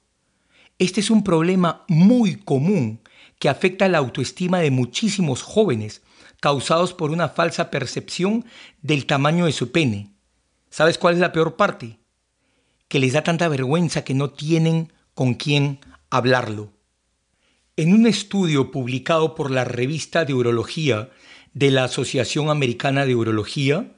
Este 0.78 1.00
es 1.00 1.10
un 1.10 1.24
problema 1.24 1.84
muy 1.88 2.36
común 2.36 3.00
que 3.38 3.48
afecta 3.48 3.88
la 3.88 3.98
autoestima 3.98 4.60
de 4.60 4.70
muchísimos 4.70 5.42
jóvenes 5.42 6.02
causados 6.40 6.92
por 6.92 7.10
una 7.10 7.28
falsa 7.28 7.70
percepción 7.70 8.44
del 8.82 9.06
tamaño 9.06 9.46
de 9.46 9.52
su 9.52 9.72
pene. 9.72 10.12
¿Sabes 10.70 10.98
cuál 10.98 11.14
es 11.14 11.20
la 11.20 11.32
peor 11.32 11.56
parte? 11.56 11.98
Que 12.88 12.98
les 12.98 13.14
da 13.14 13.22
tanta 13.22 13.48
vergüenza 13.48 14.04
que 14.04 14.14
no 14.14 14.30
tienen 14.30 14.92
con 15.14 15.34
quién 15.34 15.80
hablarlo. 16.10 16.72
En 17.76 17.92
un 17.92 18.06
estudio 18.06 18.70
publicado 18.70 19.34
por 19.34 19.50
la 19.50 19.64
revista 19.64 20.24
de 20.24 20.34
Urología 20.34 21.10
de 21.52 21.70
la 21.70 21.84
Asociación 21.84 22.50
Americana 22.50 23.06
de 23.06 23.14
Urología, 23.14 23.95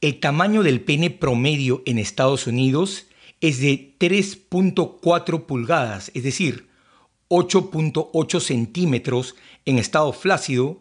el 0.00 0.18
tamaño 0.18 0.62
del 0.62 0.80
pene 0.80 1.10
promedio 1.10 1.82
en 1.84 1.98
Estados 1.98 2.46
Unidos 2.46 3.06
es 3.40 3.60
de 3.60 3.94
3.4 3.98 5.46
pulgadas, 5.46 6.10
es 6.14 6.22
decir, 6.22 6.68
8.8 7.28 8.40
centímetros 8.40 9.36
en 9.64 9.78
estado 9.78 10.12
flácido 10.12 10.80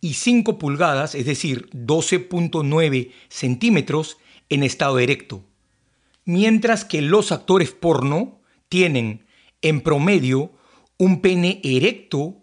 y 0.00 0.14
5 0.14 0.58
pulgadas, 0.58 1.14
es 1.14 1.26
decir, 1.26 1.68
12.9 1.70 3.10
centímetros 3.28 4.18
en 4.48 4.62
estado 4.62 4.98
erecto. 4.98 5.44
Mientras 6.24 6.84
que 6.84 7.02
los 7.02 7.32
actores 7.32 7.72
porno 7.72 8.40
tienen 8.68 9.26
en 9.62 9.80
promedio 9.80 10.52
un 10.96 11.20
pene 11.20 11.60
erecto 11.64 12.36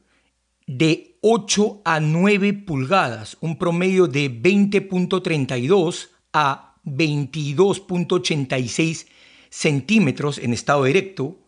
de 0.68 1.18
8 1.22 1.82
a 1.86 2.00
9 2.00 2.54
pulgadas, 2.54 3.38
un 3.40 3.58
promedio 3.58 4.08
de 4.08 4.30
20.32 4.30 6.10
a 6.40 6.76
22.86 6.86 9.08
centímetros 9.50 10.38
en 10.38 10.54
estado 10.54 10.86
erecto, 10.86 11.40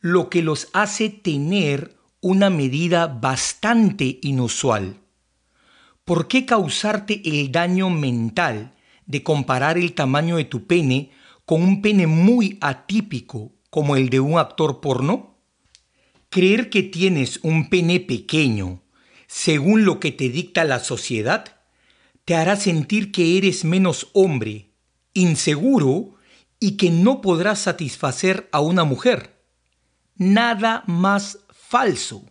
lo 0.00 0.28
que 0.30 0.42
los 0.42 0.68
hace 0.72 1.08
tener 1.08 1.96
una 2.20 2.50
medida 2.50 3.06
bastante 3.06 4.18
inusual. 4.22 4.96
¿Por 6.04 6.28
qué 6.28 6.46
causarte 6.46 7.20
el 7.24 7.50
daño 7.50 7.90
mental 7.90 8.74
de 9.06 9.22
comparar 9.22 9.78
el 9.78 9.92
tamaño 9.92 10.36
de 10.36 10.44
tu 10.44 10.66
pene 10.66 11.10
con 11.44 11.62
un 11.62 11.82
pene 11.82 12.06
muy 12.06 12.58
atípico 12.60 13.52
como 13.70 13.96
el 13.96 14.08
de 14.08 14.20
un 14.20 14.38
actor 14.38 14.80
porno? 14.80 15.36
Creer 16.28 16.70
que 16.70 16.82
tienes 16.82 17.40
un 17.42 17.68
pene 17.68 18.00
pequeño, 18.00 18.82
según 19.26 19.84
lo 19.84 20.00
que 20.00 20.12
te 20.12 20.28
dicta 20.28 20.64
la 20.64 20.80
sociedad, 20.80 21.55
te 22.26 22.34
hará 22.34 22.56
sentir 22.56 23.12
que 23.12 23.38
eres 23.38 23.64
menos 23.64 24.10
hombre, 24.12 24.72
inseguro 25.14 26.16
y 26.58 26.76
que 26.76 26.90
no 26.90 27.20
podrás 27.20 27.60
satisfacer 27.60 28.48
a 28.50 28.60
una 28.60 28.82
mujer. 28.82 29.40
Nada 30.16 30.82
más 30.88 31.38
falso. 31.52 32.24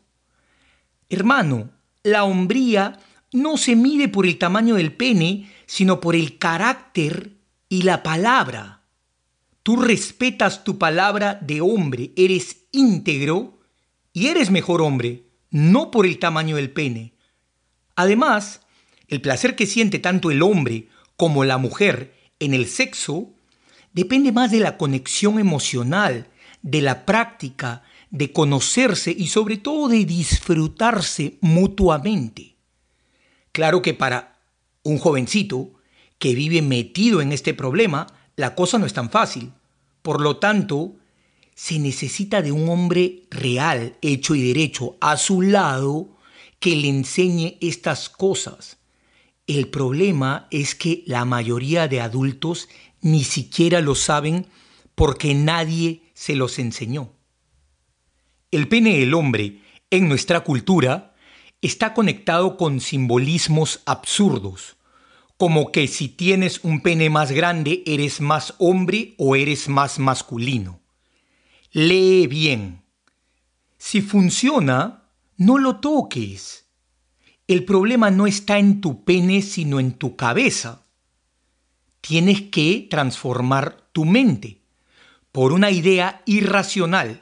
Hermano, 1.08 1.70
la 2.04 2.26
hombría 2.26 3.00
no 3.32 3.56
se 3.56 3.78
mide 3.78 4.10
por 4.10 4.26
el 4.26 4.38
tamaño 4.38 4.76
del 4.76 4.92
pene, 4.94 5.50
sino 5.66 6.02
por 6.02 6.16
el 6.16 6.38
carácter 6.38 7.38
y 7.70 7.84
la 7.84 8.04
palabra. 8.04 8.82
Tú 9.64 9.78
respetas 9.78 10.66
tu 10.66 10.78
palabra 10.78 11.40
de 11.42 11.62
hombre, 11.62 12.12
eres 12.18 12.66
íntegro 12.74 13.60
y 14.12 14.28
eres 14.28 14.52
mejor 14.52 14.82
hombre, 14.82 15.30
no 15.52 15.90
por 15.90 16.06
el 16.06 16.20
tamaño 16.20 16.58
del 16.58 16.72
pene. 16.72 17.14
Además, 17.96 18.65
el 19.08 19.22
placer 19.22 19.56
que 19.56 19.66
siente 19.66 20.00
tanto 20.00 20.32
el 20.32 20.42
hombre 20.42 20.88
como 21.18 21.44
la 21.44 21.58
mujer 21.58 22.14
en 22.40 22.54
el 22.54 22.68
sexo 22.68 23.30
depende 23.94 24.32
más 24.32 24.52
de 24.52 24.60
la 24.60 24.78
conexión 24.78 25.40
emocional, 25.40 26.28
de 26.62 26.82
la 26.82 27.06
práctica, 27.06 27.84
de 28.10 28.32
conocerse 28.32 29.16
y 29.18 29.28
sobre 29.28 29.58
todo 29.58 29.88
de 29.88 30.06
disfrutarse 30.06 31.38
mutuamente. 31.42 32.56
Claro 33.52 33.82
que 33.82 33.94
para 33.94 34.40
un 34.84 34.98
jovencito 34.98 35.74
que 36.20 36.36
vive 36.36 36.62
metido 36.62 37.22
en 37.22 37.32
este 37.32 37.54
problema, 37.54 38.08
la 38.36 38.56
cosa 38.56 38.78
no 38.78 38.86
es 38.86 38.94
tan 38.94 39.10
fácil. 39.10 39.54
Por 40.02 40.22
lo 40.22 40.38
tanto, 40.38 40.96
se 41.56 41.80
necesita 41.80 42.42
de 42.42 42.52
un 42.52 42.68
hombre 42.70 43.24
real, 43.32 43.96
hecho 44.02 44.36
y 44.36 44.46
derecho, 44.46 44.98
a 45.00 45.18
su 45.18 45.42
lado, 45.42 46.10
que 46.60 46.76
le 46.76 46.90
enseñe 46.90 47.58
estas 47.62 48.10
cosas. 48.10 48.78
El 49.48 49.68
problema 49.68 50.48
es 50.50 50.74
que 50.74 51.04
la 51.06 51.24
mayoría 51.24 51.88
de 51.88 52.02
adultos 52.02 52.68
ni 53.02 53.24
siquiera 53.24 53.82
lo 53.82 53.94
saben 53.94 54.48
porque 54.96 55.36
nadie 55.36 56.02
se 56.16 56.36
los 56.36 56.58
enseñó. 56.58 57.14
El 58.50 58.68
pene 58.68 58.98
del 58.98 59.14
hombre 59.14 59.62
en 59.92 60.08
nuestra 60.08 60.40
cultura 60.40 61.14
está 61.62 61.94
conectado 61.94 62.58
con 62.58 62.80
simbolismos 62.80 63.82
absurdos, 63.86 64.78
como 65.38 65.72
que 65.72 65.88
si 65.88 66.08
tienes 66.08 66.64
un 66.64 66.82
pene 66.82 67.10
más 67.10 67.32
grande 67.32 67.84
eres 67.86 68.22
más 68.22 68.56
hombre 68.58 69.14
o 69.18 69.36
eres 69.36 69.68
más 69.68 70.00
masculino. 70.00 70.80
Lee 71.72 72.26
bien. 72.28 72.82
Si 73.78 74.02
funciona, 74.02 75.10
no 75.38 75.58
lo 75.58 75.80
toques. 75.80 76.65
El 77.48 77.64
problema 77.64 78.10
no 78.10 78.26
está 78.26 78.58
en 78.58 78.82
tu 78.82 79.04
pene, 79.04 79.42
sino 79.42 79.80
en 79.80 79.94
tu 79.94 80.16
cabeza. 80.16 80.84
Tienes 82.02 82.42
que 82.44 82.88
transformar 82.90 83.88
tu 83.92 84.06
mente 84.06 84.62
por 85.32 85.54
una 85.54 85.70
idea 85.70 86.24
irracional 86.26 87.22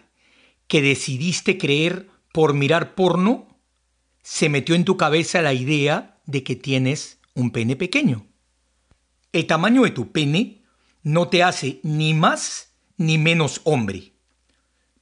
que 0.68 0.82
decidiste 0.82 1.58
creer 1.58 2.10
por 2.32 2.54
mirar 2.54 2.96
porno 2.96 3.48
se 4.22 4.48
metió 4.48 4.76
en 4.76 4.86
tu 4.86 4.98
cabeza 4.98 5.42
la 5.42 5.54
idea 5.54 6.18
de 6.26 6.44
que 6.44 6.56
tienes 6.56 7.20
un 7.34 7.52
pene 7.52 7.76
pequeño. 7.76 8.26
El 9.34 9.46
tamaño 9.46 9.84
de 9.84 9.92
tu 9.92 10.12
pene 10.12 10.62
no 11.04 11.28
te 11.28 11.44
hace 11.44 11.80
ni 11.84 12.14
más 12.14 12.70
ni 12.98 13.18
menos 13.18 13.62
hombre. 13.66 14.14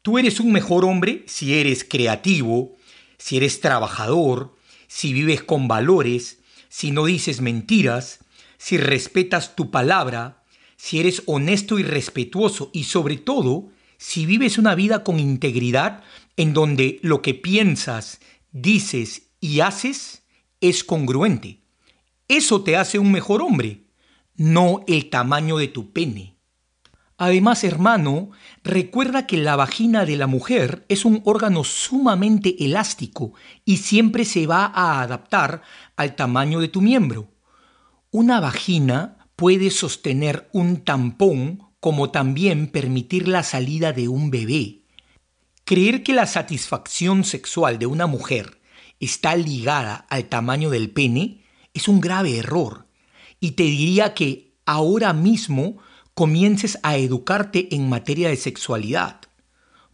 Tú 0.01 0.17
eres 0.17 0.39
un 0.39 0.51
mejor 0.51 0.83
hombre 0.83 1.23
si 1.27 1.53
eres 1.53 1.83
creativo, 1.83 2.75
si 3.17 3.37
eres 3.37 3.61
trabajador, 3.61 4.55
si 4.93 5.13
vives 5.13 5.41
con 5.41 5.69
valores, 5.69 6.39
si 6.67 6.91
no 6.91 7.05
dices 7.05 7.39
mentiras, 7.39 8.19
si 8.57 8.75
respetas 8.75 9.55
tu 9.55 9.71
palabra, 9.71 10.43
si 10.75 10.99
eres 10.99 11.23
honesto 11.27 11.79
y 11.79 11.83
respetuoso 11.83 12.71
y 12.73 12.83
sobre 12.83 13.15
todo 13.15 13.69
si 13.97 14.25
vives 14.25 14.57
una 14.57 14.75
vida 14.75 15.05
con 15.05 15.17
integridad 15.17 16.03
en 16.35 16.53
donde 16.53 16.99
lo 17.03 17.21
que 17.21 17.33
piensas, 17.33 18.19
dices 18.51 19.29
y 19.39 19.61
haces 19.61 20.23
es 20.59 20.83
congruente. 20.83 21.61
Eso 22.27 22.61
te 22.61 22.75
hace 22.75 22.99
un 22.99 23.13
mejor 23.13 23.41
hombre, 23.41 23.85
no 24.35 24.83
el 24.87 25.09
tamaño 25.09 25.57
de 25.57 25.69
tu 25.69 25.93
pene. 25.93 26.30
Además, 27.23 27.63
hermano, 27.63 28.31
recuerda 28.63 29.27
que 29.27 29.37
la 29.37 29.55
vagina 29.55 30.05
de 30.05 30.17
la 30.17 30.25
mujer 30.25 30.87
es 30.89 31.05
un 31.05 31.21
órgano 31.23 31.63
sumamente 31.63 32.65
elástico 32.65 33.33
y 33.63 33.77
siempre 33.77 34.25
se 34.25 34.47
va 34.47 34.65
a 34.65 35.03
adaptar 35.03 35.61
al 35.97 36.15
tamaño 36.15 36.59
de 36.61 36.67
tu 36.67 36.81
miembro. 36.81 37.29
Una 38.09 38.39
vagina 38.39 39.27
puede 39.35 39.69
sostener 39.69 40.49
un 40.51 40.77
tampón 40.83 41.61
como 41.79 42.09
también 42.09 42.65
permitir 42.65 43.27
la 43.27 43.43
salida 43.43 43.93
de 43.93 44.07
un 44.07 44.31
bebé. 44.31 44.81
Creer 45.63 46.01
que 46.01 46.13
la 46.13 46.25
satisfacción 46.25 47.23
sexual 47.23 47.77
de 47.77 47.85
una 47.85 48.07
mujer 48.07 48.61
está 48.99 49.35
ligada 49.35 50.07
al 50.09 50.25
tamaño 50.25 50.71
del 50.71 50.89
pene 50.89 51.43
es 51.75 51.87
un 51.87 52.01
grave 52.01 52.39
error. 52.39 52.87
Y 53.39 53.51
te 53.51 53.61
diría 53.61 54.15
que 54.15 54.55
ahora 54.65 55.13
mismo 55.13 55.77
comiences 56.13 56.79
a 56.83 56.97
educarte 56.97 57.73
en 57.75 57.89
materia 57.89 58.29
de 58.29 58.35
sexualidad. 58.35 59.21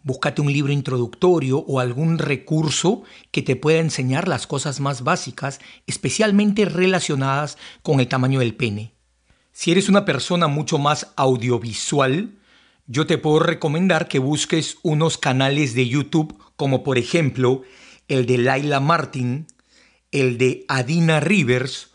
Búscate 0.03 0.41
un 0.41 0.51
libro 0.51 0.71
introductorio 0.71 1.59
o 1.59 1.79
algún 1.79 2.17
recurso 2.17 3.03
que 3.31 3.41
te 3.41 3.55
pueda 3.55 3.79
enseñar 3.79 4.27
las 4.27 4.47
cosas 4.47 4.79
más 4.79 5.03
básicas, 5.03 5.59
especialmente 5.85 6.65
relacionadas 6.65 7.57
con 7.81 7.99
el 7.99 8.07
tamaño 8.07 8.39
del 8.39 8.55
pene. 8.55 8.93
Si 9.51 9.71
eres 9.71 9.89
una 9.89 10.05
persona 10.05 10.47
mucho 10.47 10.77
más 10.77 11.11
audiovisual, 11.15 12.37
yo 12.85 13.05
te 13.05 13.17
puedo 13.17 13.39
recomendar 13.39 14.07
que 14.07 14.19
busques 14.19 14.77
unos 14.81 15.17
canales 15.17 15.73
de 15.73 15.87
YouTube 15.89 16.37
como 16.55 16.83
por 16.83 16.97
ejemplo 16.97 17.63
el 18.07 18.25
de 18.25 18.37
Laila 18.37 18.79
Martin, 18.79 19.47
el 20.11 20.37
de 20.37 20.63
Adina 20.69 21.19
Rivers 21.19 21.91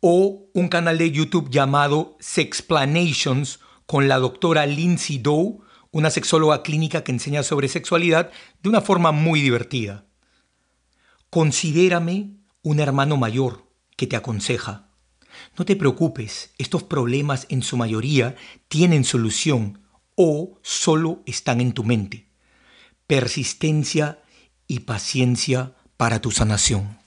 o 0.00 0.46
un 0.52 0.68
canal 0.68 0.98
de 0.98 1.10
YouTube 1.10 1.50
llamado 1.50 2.16
Sexplanations 2.20 3.58
con 3.86 4.08
la 4.08 4.18
doctora 4.18 4.66
Lindsay 4.66 5.18
Doe, 5.18 5.58
una 5.92 6.10
sexóloga 6.10 6.62
clínica 6.62 7.04
que 7.04 7.12
enseña 7.12 7.42
sobre 7.42 7.68
sexualidad 7.68 8.30
de 8.62 8.68
una 8.68 8.80
forma 8.80 9.12
muy 9.12 9.40
divertida. 9.40 10.04
Considérame 11.30 12.36
un 12.62 12.80
hermano 12.80 13.16
mayor 13.16 13.70
que 13.96 14.06
te 14.06 14.16
aconseja. 14.16 14.90
No 15.58 15.64
te 15.64 15.76
preocupes, 15.76 16.50
estos 16.58 16.82
problemas 16.82 17.46
en 17.48 17.62
su 17.62 17.76
mayoría 17.76 18.36
tienen 18.68 19.04
solución 19.04 19.82
o 20.14 20.58
solo 20.62 21.22
están 21.26 21.60
en 21.60 21.72
tu 21.72 21.84
mente. 21.84 22.28
Persistencia 23.06 24.22
y 24.66 24.80
paciencia 24.80 25.76
para 25.96 26.20
tu 26.20 26.30
sanación. 26.30 26.98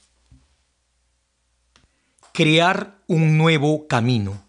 Crear 2.32 3.04
un 3.08 3.38
nuevo 3.38 3.88
camino. 3.88 4.49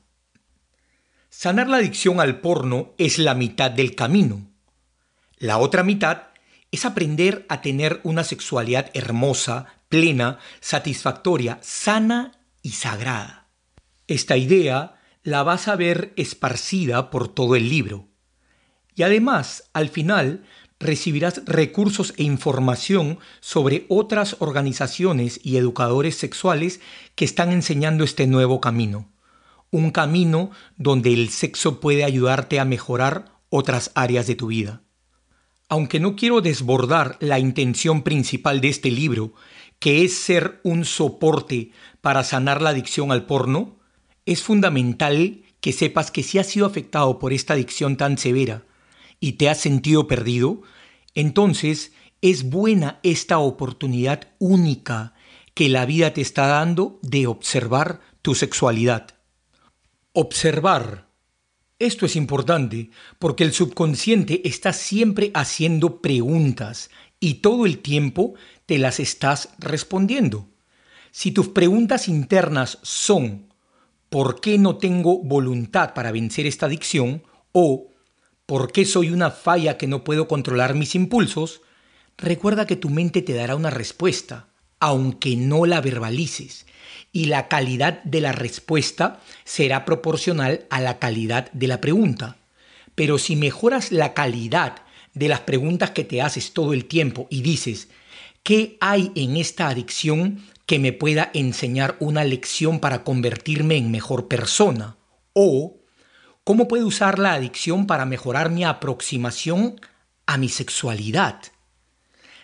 Sanar 1.43 1.71
la 1.71 1.79
adicción 1.79 2.21
al 2.21 2.43
porno 2.43 2.93
es 2.99 3.19
la 3.19 3.35
mitad 3.35 3.71
del 3.71 3.95
camino. 3.95 4.51
La 5.39 5.57
otra 5.57 5.83
mitad 5.83 6.25
es 6.71 6.85
aprender 6.85 7.47
a 7.49 7.63
tener 7.63 8.01
una 8.03 8.25
sexualidad 8.25 8.91
hermosa, 8.93 9.65
plena, 9.89 10.39
satisfactoria, 10.61 11.59
sana 11.63 12.33
y 12.61 12.73
sagrada. 12.73 13.49
Esta 14.07 14.37
idea 14.37 15.01
la 15.23 15.43
vas 15.43 15.69
a 15.69 15.77
ver 15.77 16.13
esparcida 16.17 17.09
por 17.09 17.29
todo 17.29 17.57
el 17.57 17.71
libro. 17.71 18.07
Y 18.95 19.03
además, 19.03 19.71
al 19.73 19.89
final, 19.89 20.45
recibirás 20.79 21.41
recursos 21.47 22.13
e 22.19 22.23
información 22.23 23.19
sobre 23.41 23.87
otras 23.89 24.37
organizaciones 24.41 25.41
y 25.43 25.57
educadores 25.57 26.19
sexuales 26.19 26.83
que 27.15 27.25
están 27.25 27.51
enseñando 27.51 28.05
este 28.05 28.27
nuevo 28.27 28.61
camino. 28.61 29.09
Un 29.71 29.91
camino 29.91 30.51
donde 30.77 31.13
el 31.13 31.29
sexo 31.31 31.81
puede 31.81 32.05
ayudarte 32.05 32.59
a 32.59 32.65
mejorar 32.65 33.33
otras 33.51 33.93
áreas 33.95 34.27
de 34.27 34.35
tu 34.35 34.49
vida. 34.49 34.83
Aunque 35.69 36.01
no 36.01 36.17
quiero 36.17 36.41
desbordar 36.41 37.17
la 37.21 37.39
intención 37.39 38.03
principal 38.03 38.61
de 38.61 38.69
este 38.69 38.91
libro, 38.91 39.35
que 39.79 40.05
es 40.05 40.17
ser 40.17 40.61
un 40.65 40.85
soporte 40.85 41.71
para 42.01 42.25
sanar 42.25 42.61
la 42.61 42.71
adicción 42.71 43.13
al 43.13 43.27
porno, 43.27 43.79
es 44.27 44.43
fundamental 44.43 45.43
que 45.61 45.73
sepas 45.73 46.11
que 46.11 46.23
si 46.23 46.39
has 46.39 46.49
sido 46.49 46.67
afectado 46.67 47.19
por 47.19 47.33
esta 47.33 47.55
adicción 47.55 47.97
tan 47.97 48.19
severa, 48.19 48.65
y 49.21 49.33
te 49.33 49.49
has 49.49 49.59
sentido 49.59 50.09
perdido, 50.09 50.63
entonces 51.15 51.93
es 52.23 52.49
buena 52.51 52.99
esta 53.03 53.39
oportunidad 53.39 54.29
única 54.39 55.15
que 55.55 55.69
la 55.69 55.85
vida 55.87 56.13
te 56.13 56.21
está 56.21 56.47
dando 56.47 56.99
de 57.03 57.27
observar 57.27 58.01
tu 58.23 58.35
sexualidad. 58.35 59.20
Observar. 60.13 61.07
Esto 61.79 62.05
es 62.05 62.17
importante 62.17 62.91
porque 63.21 63.45
el 63.45 63.53
subconsciente 63.53 64.43
está 64.49 64.73
siempre 64.73 65.31
haciendo 65.35 66.01
preguntas 66.01 66.91
y 67.21 67.35
todo 67.35 67.65
el 67.65 67.79
tiempo 67.79 68.35
te 68.67 68.79
las 68.79 68.99
estás 68.99 69.51
respondiendo. 69.59 70.49
Si 71.13 71.31
tus 71.31 71.51
preguntas 71.51 72.09
internas 72.09 72.79
son 72.83 73.53
¿por 74.09 74.41
qué 74.41 74.59
no 74.59 74.79
tengo 74.79 75.23
voluntad 75.23 75.95
para 75.95 76.11
vencer 76.11 76.45
esta 76.45 76.67
adicción? 76.67 77.23
o 77.53 77.91
¿por 78.47 78.73
qué 78.73 78.85
soy 78.85 79.11
una 79.11 79.31
falla 79.31 79.79
que 79.79 79.87
no 79.87 80.03
puedo 80.03 80.27
controlar 80.27 80.75
mis 80.75 80.97
impulsos? 80.97 81.63
Recuerda 82.19 82.67
que 82.67 82.75
tu 82.75 82.91
mente 82.91 83.23
te 83.23 83.35
dará 83.35 83.55
una 83.55 83.71
respuesta, 83.71 84.49
aunque 84.81 85.37
no 85.37 85.67
la 85.67 85.81
verbalices, 85.81 86.67
y 87.13 87.27
la 87.27 87.49
calidad 87.49 88.03
de 88.05 88.21
la 88.21 88.33
respuesta 88.33 89.21
será 89.45 89.85
proporcional 89.85 90.67
a 90.71 90.81
la 90.81 90.99
calidad 90.99 91.51
de 91.53 91.67
la 91.67 91.81
pregunta. 91.81 92.37
Pero 92.95 93.19
si 93.19 93.37
mejoras 93.37 93.93
la 93.93 94.15
calidad 94.15 94.83
de 95.15 95.29
las 95.29 95.41
preguntas 95.41 95.91
que 95.91 96.05
te 96.05 96.23
haces 96.23 96.53
todo 96.53 96.73
el 96.73 96.85
tiempo 96.85 97.27
y 97.31 97.43
dices, 97.43 97.89
¿qué 98.43 98.77
hay 98.81 99.11
en 99.15 99.37
esta 99.37 99.69
adicción 99.69 100.45
que 100.67 100.79
me 100.79 100.93
pueda 100.93 101.31
enseñar 101.35 101.97
una 101.99 102.25
lección 102.25 102.79
para 102.79 103.03
convertirme 103.03 103.77
en 103.77 103.91
mejor 103.91 104.29
persona? 104.29 104.97
O, 105.33 105.79
¿cómo 106.45 106.69
puedo 106.69 106.87
usar 106.87 107.19
la 107.19 107.33
adicción 107.33 107.87
para 107.87 108.05
mejorar 108.05 108.51
mi 108.51 108.65
aproximación 108.65 109.81
a 110.27 110.39
mi 110.39 110.49
sexualidad? 110.49 111.43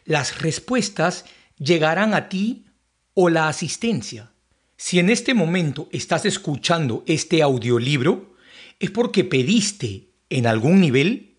Las 0.05 0.41
respuestas 0.41 1.25
llegarán 1.59 2.15
a 2.15 2.29
ti 2.29 2.67
o 3.15 3.29
la 3.29 3.49
asistencia. 3.49 4.33
Si 4.77 4.99
en 4.99 5.09
este 5.09 5.33
momento 5.33 5.89
estás 5.91 6.27
escuchando 6.27 7.03
este 7.07 7.43
audiolibro, 7.43 8.37
es 8.79 8.91
porque 8.91 9.25
pediste 9.25 10.11
en 10.29 10.47
algún 10.47 10.81
nivel 10.81 11.39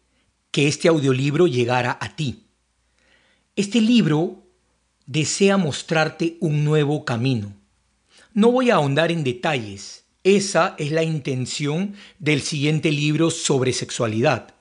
que 0.49 0.68
este 0.68 0.88
audiolibro 0.88 1.45
llegara 1.45 1.97
a 2.01 2.15
ti. 2.15 2.47
Este 3.55 3.80
libro 3.80 4.47
desea 5.05 5.57
mostrarte 5.57 6.38
un 6.39 6.64
nuevo 6.64 7.05
camino. 7.05 7.53
No 8.34 8.51
voy 8.51 8.72
a 8.72 8.76
ahondar 8.76 9.11
en 9.11 9.23
detalles, 9.23 10.05
esa 10.23 10.76
es 10.80 10.91
la 10.91 11.03
intención 11.03 11.93
del 12.19 12.41
siguiente 12.41 12.91
libro 12.91 13.30
sobre 13.30 13.72
sexualidad. 13.72 14.55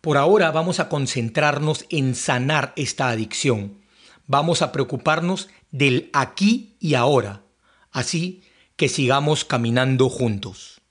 Por 0.00 0.16
ahora 0.16 0.50
vamos 0.50 0.80
a 0.80 0.88
concentrarnos 0.88 1.86
en 1.88 2.14
sanar 2.14 2.72
esta 2.76 3.10
adicción. 3.10 3.78
Vamos 4.26 4.62
a 4.62 4.72
preocuparnos 4.72 5.48
del 5.70 6.08
aquí 6.12 6.76
y 6.80 6.94
ahora. 6.94 7.42
Así 7.92 8.42
que 8.76 8.88
sigamos 8.88 9.44
caminando 9.44 10.08
juntos. 10.08 10.81